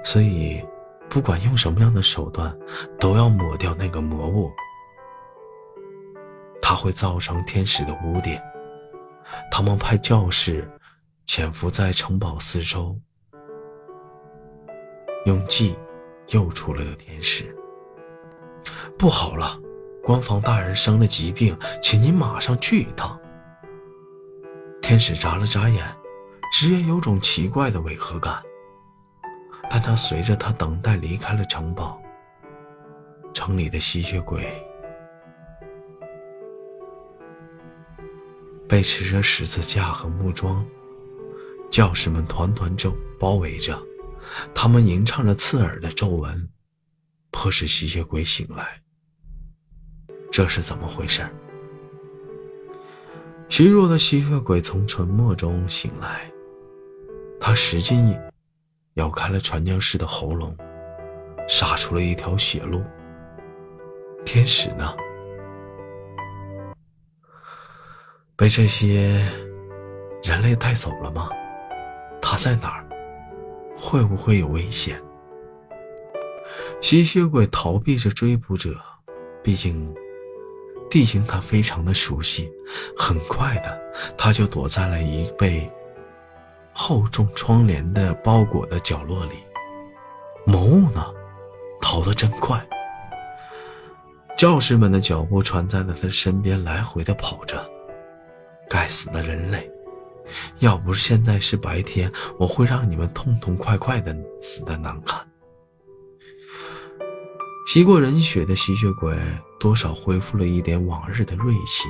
[0.04, 0.62] 所以
[1.08, 2.56] 不管用什么样的手段，
[3.00, 4.50] 都要抹掉那个魔物。
[6.60, 8.42] 它会造成天使的污点。
[9.50, 10.68] 他们派教士
[11.24, 12.96] 潜伏在城堡四周，
[15.24, 15.76] 用计
[16.28, 17.54] 诱出了天使。
[18.98, 19.58] 不好了，
[20.02, 23.18] 官方大人生了疾病，请您马上去一趟。
[24.82, 25.84] 天使眨了眨眼，
[26.52, 28.42] 直也有种奇怪的违和感。
[29.68, 32.00] 但他随着他等待离开了城堡。
[33.34, 34.46] 城里的吸血鬼
[38.66, 40.64] 被持着十字架和木桩，
[41.70, 43.78] 教士们团团周包围着，
[44.54, 46.48] 他们吟唱着刺耳的咒文，
[47.30, 48.80] 迫使吸血鬼醒来。
[50.32, 51.28] 这是怎么回事？
[53.48, 56.28] 虚弱的吸血鬼从沉默中醒来，
[57.38, 58.18] 他使劲
[58.96, 60.56] 咬开了传教士的喉咙，
[61.46, 62.82] 杀出了一条血路。
[64.24, 64.96] 天使呢？
[68.34, 69.22] 被这些
[70.22, 71.28] 人类带走了吗？
[72.22, 72.86] 他在哪儿？
[73.78, 74.98] 会不会有危险？
[76.80, 78.74] 吸血鬼逃避着追捕者，
[79.42, 79.94] 毕竟
[80.88, 82.50] 地形他非常的熟悉。
[82.96, 83.78] 很快的，
[84.16, 85.70] 他就躲在了一被
[86.78, 89.36] 厚重窗帘的包裹的角落里。
[90.44, 91.02] 魔物呢？
[91.80, 92.62] 逃得真快。
[94.36, 97.66] 教师们的脚步传在了他身边，来回的跑着。
[98.68, 99.70] 该死的人类！
[100.58, 105.26] 要不是现在是白天，我会让你们痛痛快快的死的难看。
[107.66, 109.16] 吸过人血的吸血鬼
[109.58, 111.88] 多少恢复了一点往日的锐气。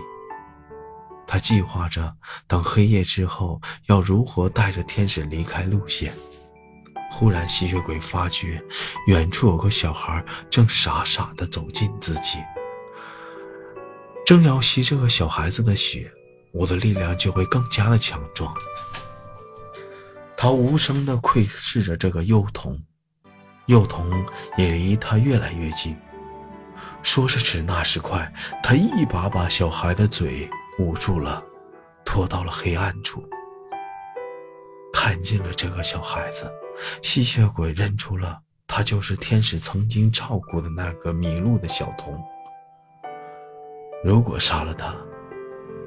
[1.27, 2.15] 他计划着，
[2.47, 6.15] 等黑夜之后要如何带着天使离开路线。
[7.11, 8.62] 忽然，吸血鬼发觉
[9.07, 12.39] 远处有个小孩正傻傻地走近自己，
[14.27, 16.11] 正要吸这个小孩子的血，
[16.53, 18.55] 我的力量就会更加的强壮。
[20.36, 22.78] 他无声地窥视着这个幼童，
[23.66, 24.11] 幼童
[24.59, 25.97] 也离他越来越近。
[27.03, 28.31] 说时迟，那时快，
[28.62, 31.43] 他一把把小孩的嘴捂住了，
[32.05, 33.27] 拖到了黑暗处，
[34.93, 36.53] 看见了这个小孩子。
[37.03, 42.23] 吸血鬼认出了他，就是天使曾经照顾的那个迷路的小童。
[44.05, 44.94] 如果杀了他，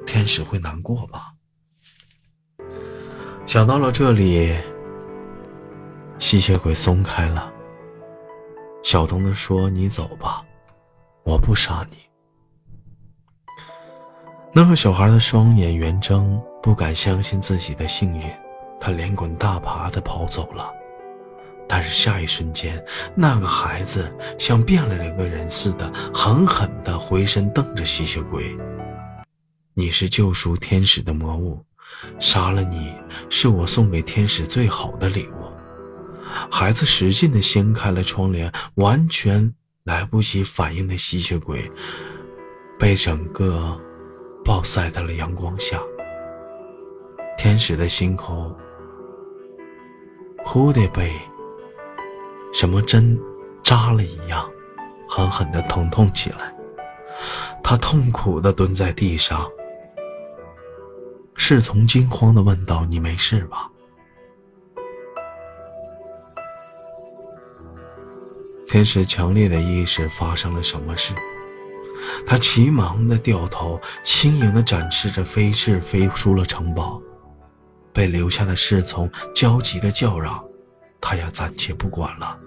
[0.07, 1.31] 天使会难过吧？
[3.45, 4.57] 想到了这里，
[6.17, 7.53] 吸血鬼松开了。
[8.81, 10.43] 小童子说：“你走吧，
[11.23, 11.97] 我不杀你。”
[14.51, 18.23] 那个小孩的双眼圆睁，不敢相信自己的幸运，
[18.81, 20.73] 他连滚大爬的跑走了。
[21.67, 28.57] 但是下一瞬间，那个孩子像变了一个人似的，狠狠地回身瞪着吸血鬼
[29.75, 31.63] ：“你是救赎天使的魔物，
[32.17, 32.95] 杀了你
[33.29, 35.33] 是我送给天使最好的礼物。”
[36.49, 39.53] 孩子使劲地掀开了窗帘，完全
[39.83, 41.71] 来不及反应的吸血鬼
[42.79, 43.79] 被整个
[44.49, 45.79] 暴晒在了阳光下。
[47.37, 48.51] 天使的心口
[50.43, 51.13] 忽地被。
[52.51, 53.15] 什么针
[53.63, 54.49] 扎了一样，
[55.07, 56.51] 狠狠的疼痛起来。
[57.63, 59.47] 他痛苦的蹲在地上，
[61.35, 63.69] 侍从惊慌的问道：“你没事吧？”
[68.67, 71.13] 天使强烈的意识发生了什么事，
[72.25, 77.01] 他急忙的掉头，轻盈的展翅着飞翅飞出了城堡。
[77.91, 80.43] 被留下的侍从焦急的叫嚷。
[81.01, 82.37] 他也暂且不管了。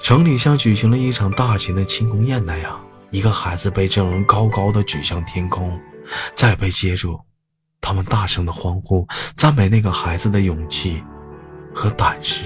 [0.00, 2.80] 城里像举行了一场大型的庆功宴那样，
[3.10, 5.78] 一个孩子被众人高高的举向天空，
[6.34, 7.20] 再被接住。
[7.80, 11.02] 他们大声的欢呼，赞美那个孩子的勇气
[11.74, 12.44] 和胆识。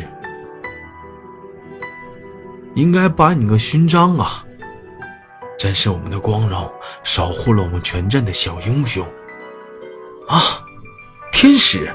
[2.74, 4.44] 应该颁你个勋章啊！
[5.64, 6.70] 真是我们的光荣，
[7.04, 9.02] 守护了我们全镇的小英雄。
[10.28, 10.62] 啊，
[11.32, 11.90] 天使！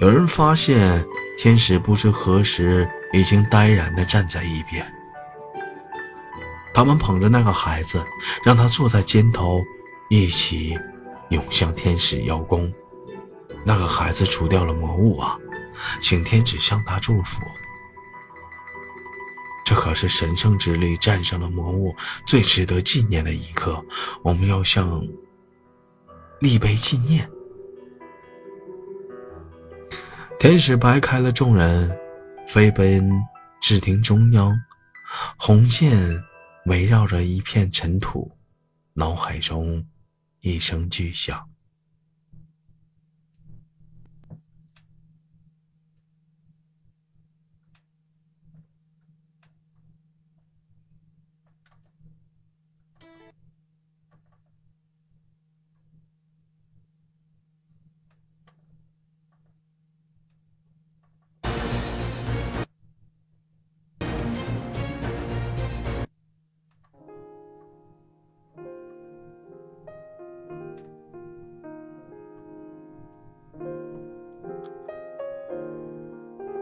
[0.00, 1.06] 有人发现
[1.36, 4.82] 天使不知何时已经呆然地站在一边。
[6.72, 8.02] 他们捧着那个孩子，
[8.42, 9.62] 让他坐在肩头，
[10.08, 10.74] 一起
[11.28, 12.72] 涌向天使邀功。
[13.62, 15.36] 那个孩子除掉了魔物啊，
[16.00, 17.42] 请天使向他祝福。
[19.66, 21.92] 这可是神圣之力战胜了魔物
[22.24, 23.84] 最值得纪念的一刻，
[24.22, 25.04] 我们要向
[26.38, 27.28] 立碑纪念。
[30.38, 31.98] 天使摆开了众人，
[32.46, 33.10] 飞奔
[33.60, 34.56] 至亭中央，
[35.36, 36.22] 红线
[36.66, 38.30] 围绕着一片尘土，
[38.92, 39.84] 脑海中
[40.42, 41.44] 一声巨响。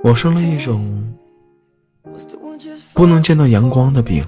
[0.05, 1.17] 我生了一种
[2.93, 4.23] 不能见到阳光的病，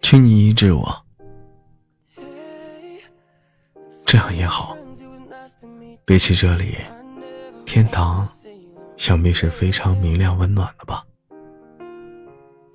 [0.00, 0.90] 请你医治我，
[4.06, 4.74] 这样也好。
[6.06, 6.76] 比起这里，
[7.66, 8.26] 天堂
[8.96, 11.04] 想必是非常明亮温暖的吧。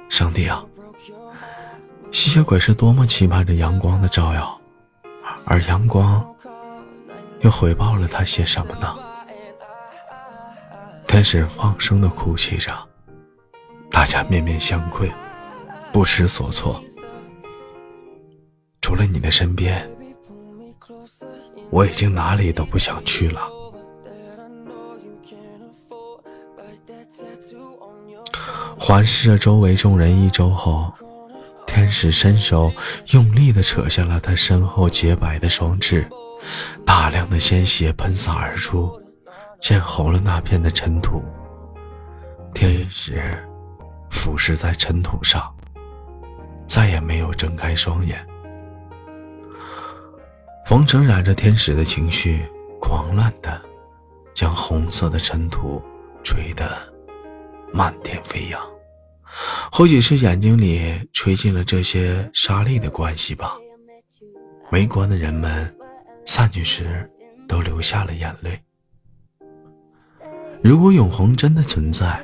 [0.09, 0.63] 上帝啊，
[2.11, 4.61] 吸血鬼是多么期盼着阳光的照耀，
[5.43, 6.23] 而阳光
[7.41, 8.95] 又回报了他些什么呢？
[11.07, 12.71] 天使放声的哭泣着，
[13.91, 15.11] 大家面面相窥，
[15.93, 16.81] 不知所措。
[18.81, 19.89] 除了你的身边，
[21.69, 23.49] 我已经哪里都不想去了。
[28.77, 30.91] 环视着周围众人一周后，
[31.65, 32.71] 天使伸手
[33.11, 36.07] 用力地扯下了他身后洁白的双翅，
[36.85, 39.01] 大量的鲜血喷洒而出，
[39.59, 41.23] 溅红了那片的尘土。
[42.53, 43.21] 天使
[44.09, 45.53] 俯视在尘土上，
[46.65, 48.25] 再也没有睁开双眼。
[50.65, 52.45] 风尘染着天使的情绪，
[52.79, 53.61] 狂乱的
[54.33, 55.83] 将红色的尘土
[56.23, 56.75] 吹得
[57.73, 58.61] 漫天飞扬。
[59.69, 63.57] 或许是眼睛里吹进了这些沙粒的关系吧，
[64.71, 65.74] 围观的人们
[66.25, 67.07] 散去时
[67.47, 68.59] 都流下了眼泪。
[70.61, 72.19] 如果永恒真的存在，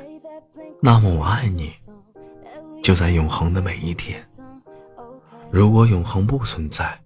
[0.80, 1.72] 那么我爱你，
[2.82, 4.22] 就在永恒的每一天。
[5.50, 6.98] 如果永恒不存在，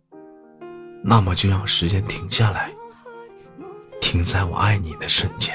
[1.02, 2.72] 那么就让时间停下来，
[4.00, 5.54] 停在我爱你的瞬间。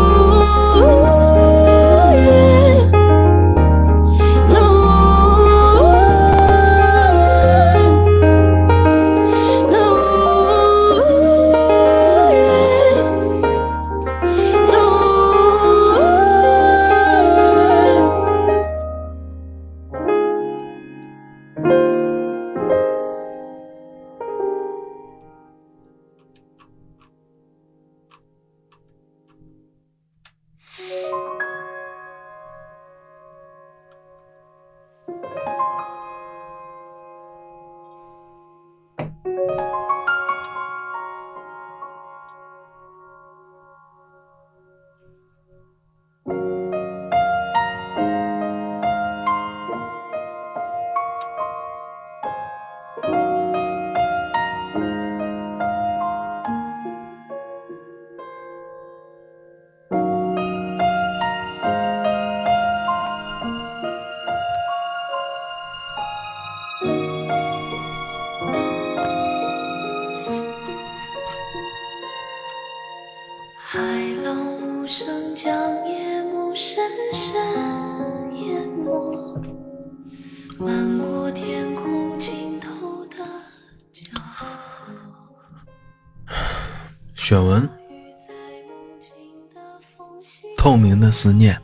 [91.21, 91.55] 思念，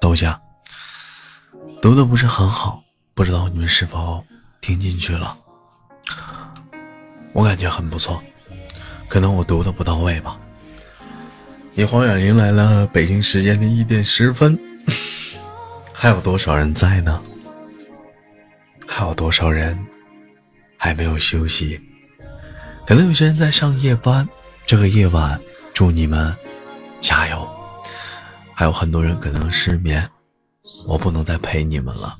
[0.00, 0.36] 豆浆。
[1.80, 2.82] 读的不是很好，
[3.14, 4.20] 不知道你们是否
[4.60, 5.38] 听进去了？
[7.32, 8.20] 我感觉很不错，
[9.06, 10.36] 可能我读的不到位吧。
[11.74, 14.58] 你黄远迎来了北京时间的一点十分，
[15.94, 17.22] 还有多少人在呢？
[18.88, 19.78] 还有多少人
[20.76, 21.80] 还没有休息？
[22.84, 24.28] 可能有些人在上夜班。
[24.66, 25.40] 这个夜晚，
[25.72, 26.36] 祝你们
[27.00, 27.47] 加油！
[28.58, 30.04] 还有很多人可能失眠，
[30.84, 32.18] 我不能再陪你们了。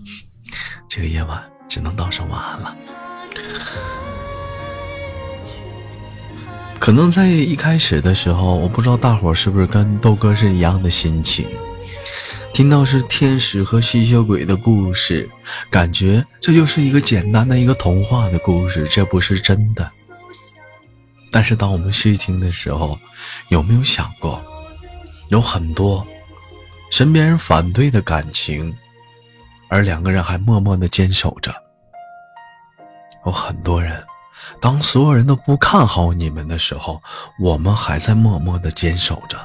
[0.89, 2.77] 这个夜晚只能道声晚安了。
[6.79, 11.45] 可能在一开始的时候，我不知道大伙是不是跟豆哥是一样的心情。
[12.55, 15.29] 听到是天使和吸血鬼的故事，
[15.69, 19.91] 感觉这就是一个简单的一个童话的故事，这不是真的。
[21.33, 22.97] 但是当我们细听的时候，
[23.49, 24.41] 有没有想过，
[25.31, 26.07] 有很多
[26.91, 28.77] 身边人反对的感情，
[29.69, 31.55] 而两个人还默默的坚守着。
[33.27, 34.03] 有很多人，
[34.61, 37.03] 当所有人都不看好你们的时候，
[37.39, 39.39] 我们还在默默的坚守着。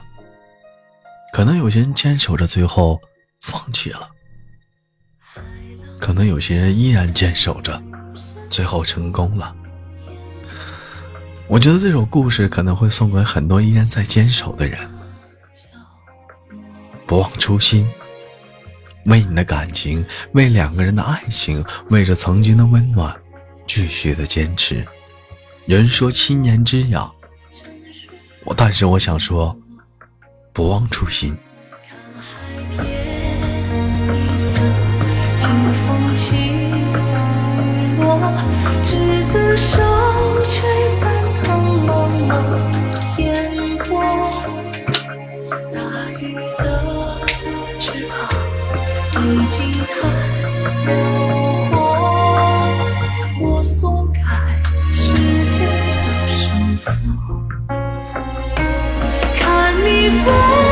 [1.33, 3.01] 可能有些人坚守着，最后
[3.41, 4.07] 放弃了；
[5.99, 7.81] 可能有些人依然坚守着，
[8.49, 9.53] 最后成功了。
[11.47, 14.79] 我觉得这首故事可能会送给很多依然在坚守的人。
[17.13, 17.87] 不忘初心，
[19.05, 23.15] 为你的感情，为两个人的爱情，为着曾经的温暖，
[23.67, 24.83] 继续的坚持。
[25.67, 27.13] 人说七年之痒，
[28.45, 29.55] 我但是我想说，
[30.53, 31.37] 不忘初心。
[39.31, 39.77] 自首，
[40.43, 42.72] 吹散苍茫茫
[50.85, 51.23] 辽
[60.23, 60.62] 阔，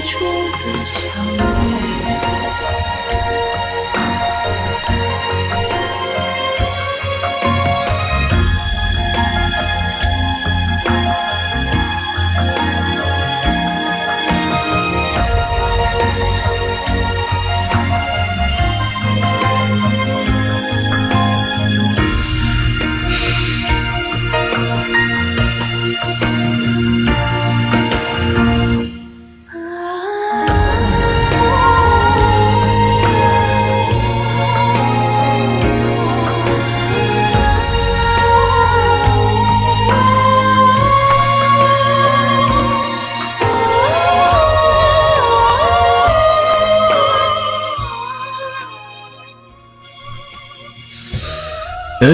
[0.00, 1.57] 最初的相遇。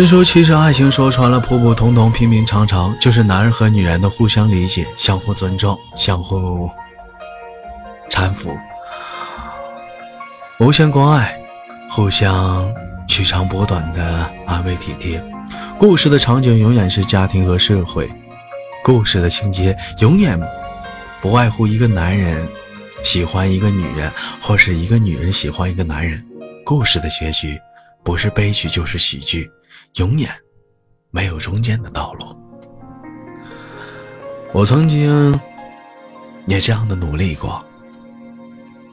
[0.07, 6.69] 说，其实爱情说穿了，普普通通、平平常常，就是男人和女人的互相理解、相互尊重、相互
[8.11, 8.51] 搀扶、
[10.59, 11.39] 无限关爱、
[11.91, 12.69] 互相
[13.07, 15.23] 取长补短的安慰体贴。
[15.79, 18.11] 故事的场景永远是家庭和社会，
[18.83, 20.41] 故事的情节永远
[21.21, 22.47] 不外乎一个男人
[23.03, 24.11] 喜欢一个女人，
[24.41, 26.25] 或是一个女人喜欢一个男人。
[26.65, 27.61] 故事的结局
[28.03, 29.51] 不是悲剧就是喜剧。
[29.95, 30.33] 永远
[31.11, 32.37] 没有中间的道路。
[34.53, 35.33] 我曾经
[36.47, 37.65] 也这样的努力过，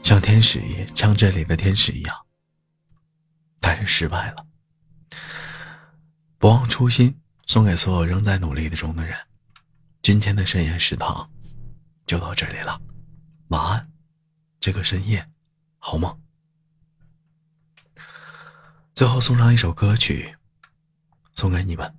[0.04, 2.16] 像天使一像这里的天使一样，
[3.60, 4.46] 但是失败了。
[6.38, 7.16] 不忘初心，
[7.48, 9.16] 送给所有仍在努力的中的人。
[10.02, 11.30] 今天的深夜食堂
[12.08, 12.80] 就到这里了，
[13.50, 13.92] 晚安，
[14.60, 15.24] 这个深夜，
[15.78, 16.20] 好梦。
[18.96, 20.36] 最后送上一首歌曲。
[21.34, 21.94] 送给你们。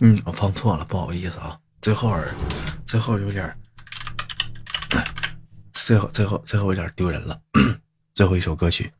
[0.00, 1.58] 嗯，我放错了，不好意思啊。
[1.80, 2.32] 最后儿，
[2.86, 3.52] 最后有点，
[5.72, 7.40] 最后，最后，最后有点丢人了。
[8.14, 8.92] 最后一首歌曲，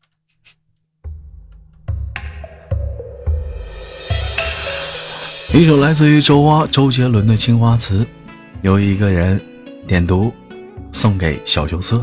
[5.55, 8.05] 一首来自于周蛙周杰伦的《青花瓷》。
[8.63, 9.41] 有一个人
[9.87, 10.33] 点读，
[10.93, 11.97] 送给小羞涩。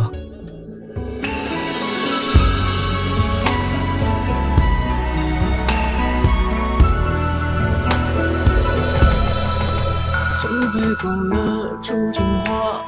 [10.33, 12.81] 松北勾勒出情花，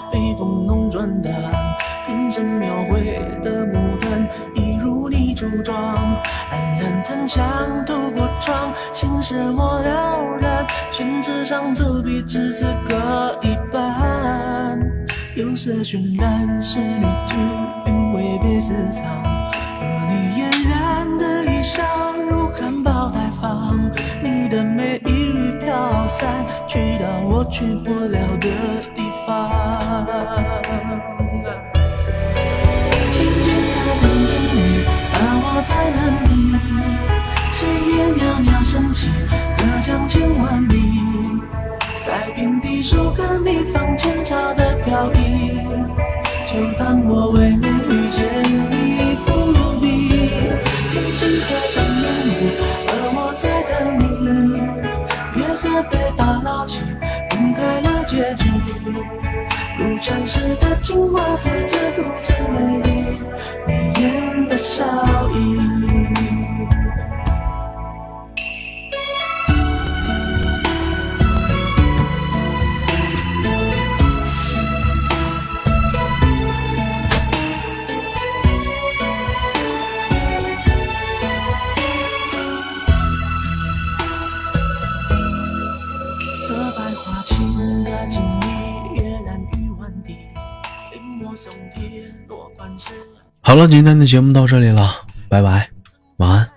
[5.58, 6.22] 如你初妆。
[6.52, 7.42] 黯然檀香
[7.86, 10.66] 透过窗，心事莫了然。
[10.92, 12.96] 宣纸上走笔，只字各
[13.42, 14.80] 一半。
[15.36, 17.36] 釉色渲染仕女图，
[17.86, 19.06] 韵味别私藏。
[19.80, 21.84] 而你嫣然的一笑，
[22.30, 23.80] 如含苞待放。
[24.22, 28.48] 你的美一缕飘散，去到我去不了的
[28.96, 30.87] 地方。
[35.64, 36.56] 在等你
[37.52, 37.66] 炊
[37.98, 39.10] 烟袅袅升起
[39.58, 41.02] 隔江千万里
[42.06, 45.60] 在瓶底书汉隶仿前朝的飘逸
[46.46, 50.10] 就当我为遇见你伏笔
[50.92, 52.52] 天青色等烟雨
[52.90, 56.82] 而我在等你月色被打捞起
[57.36, 58.52] 晕开了结局
[59.80, 63.20] 如传世的青花瓷自顾自美丽
[63.68, 64.86] 你眼笑
[65.30, 65.58] 意。
[86.48, 90.18] 色白花情的静谧，跃然于万地，
[90.94, 93.17] 临摹松铁落款时。
[93.48, 94.94] 好了今天的节目到这里了
[95.30, 95.70] 拜拜
[96.18, 96.57] 晚安。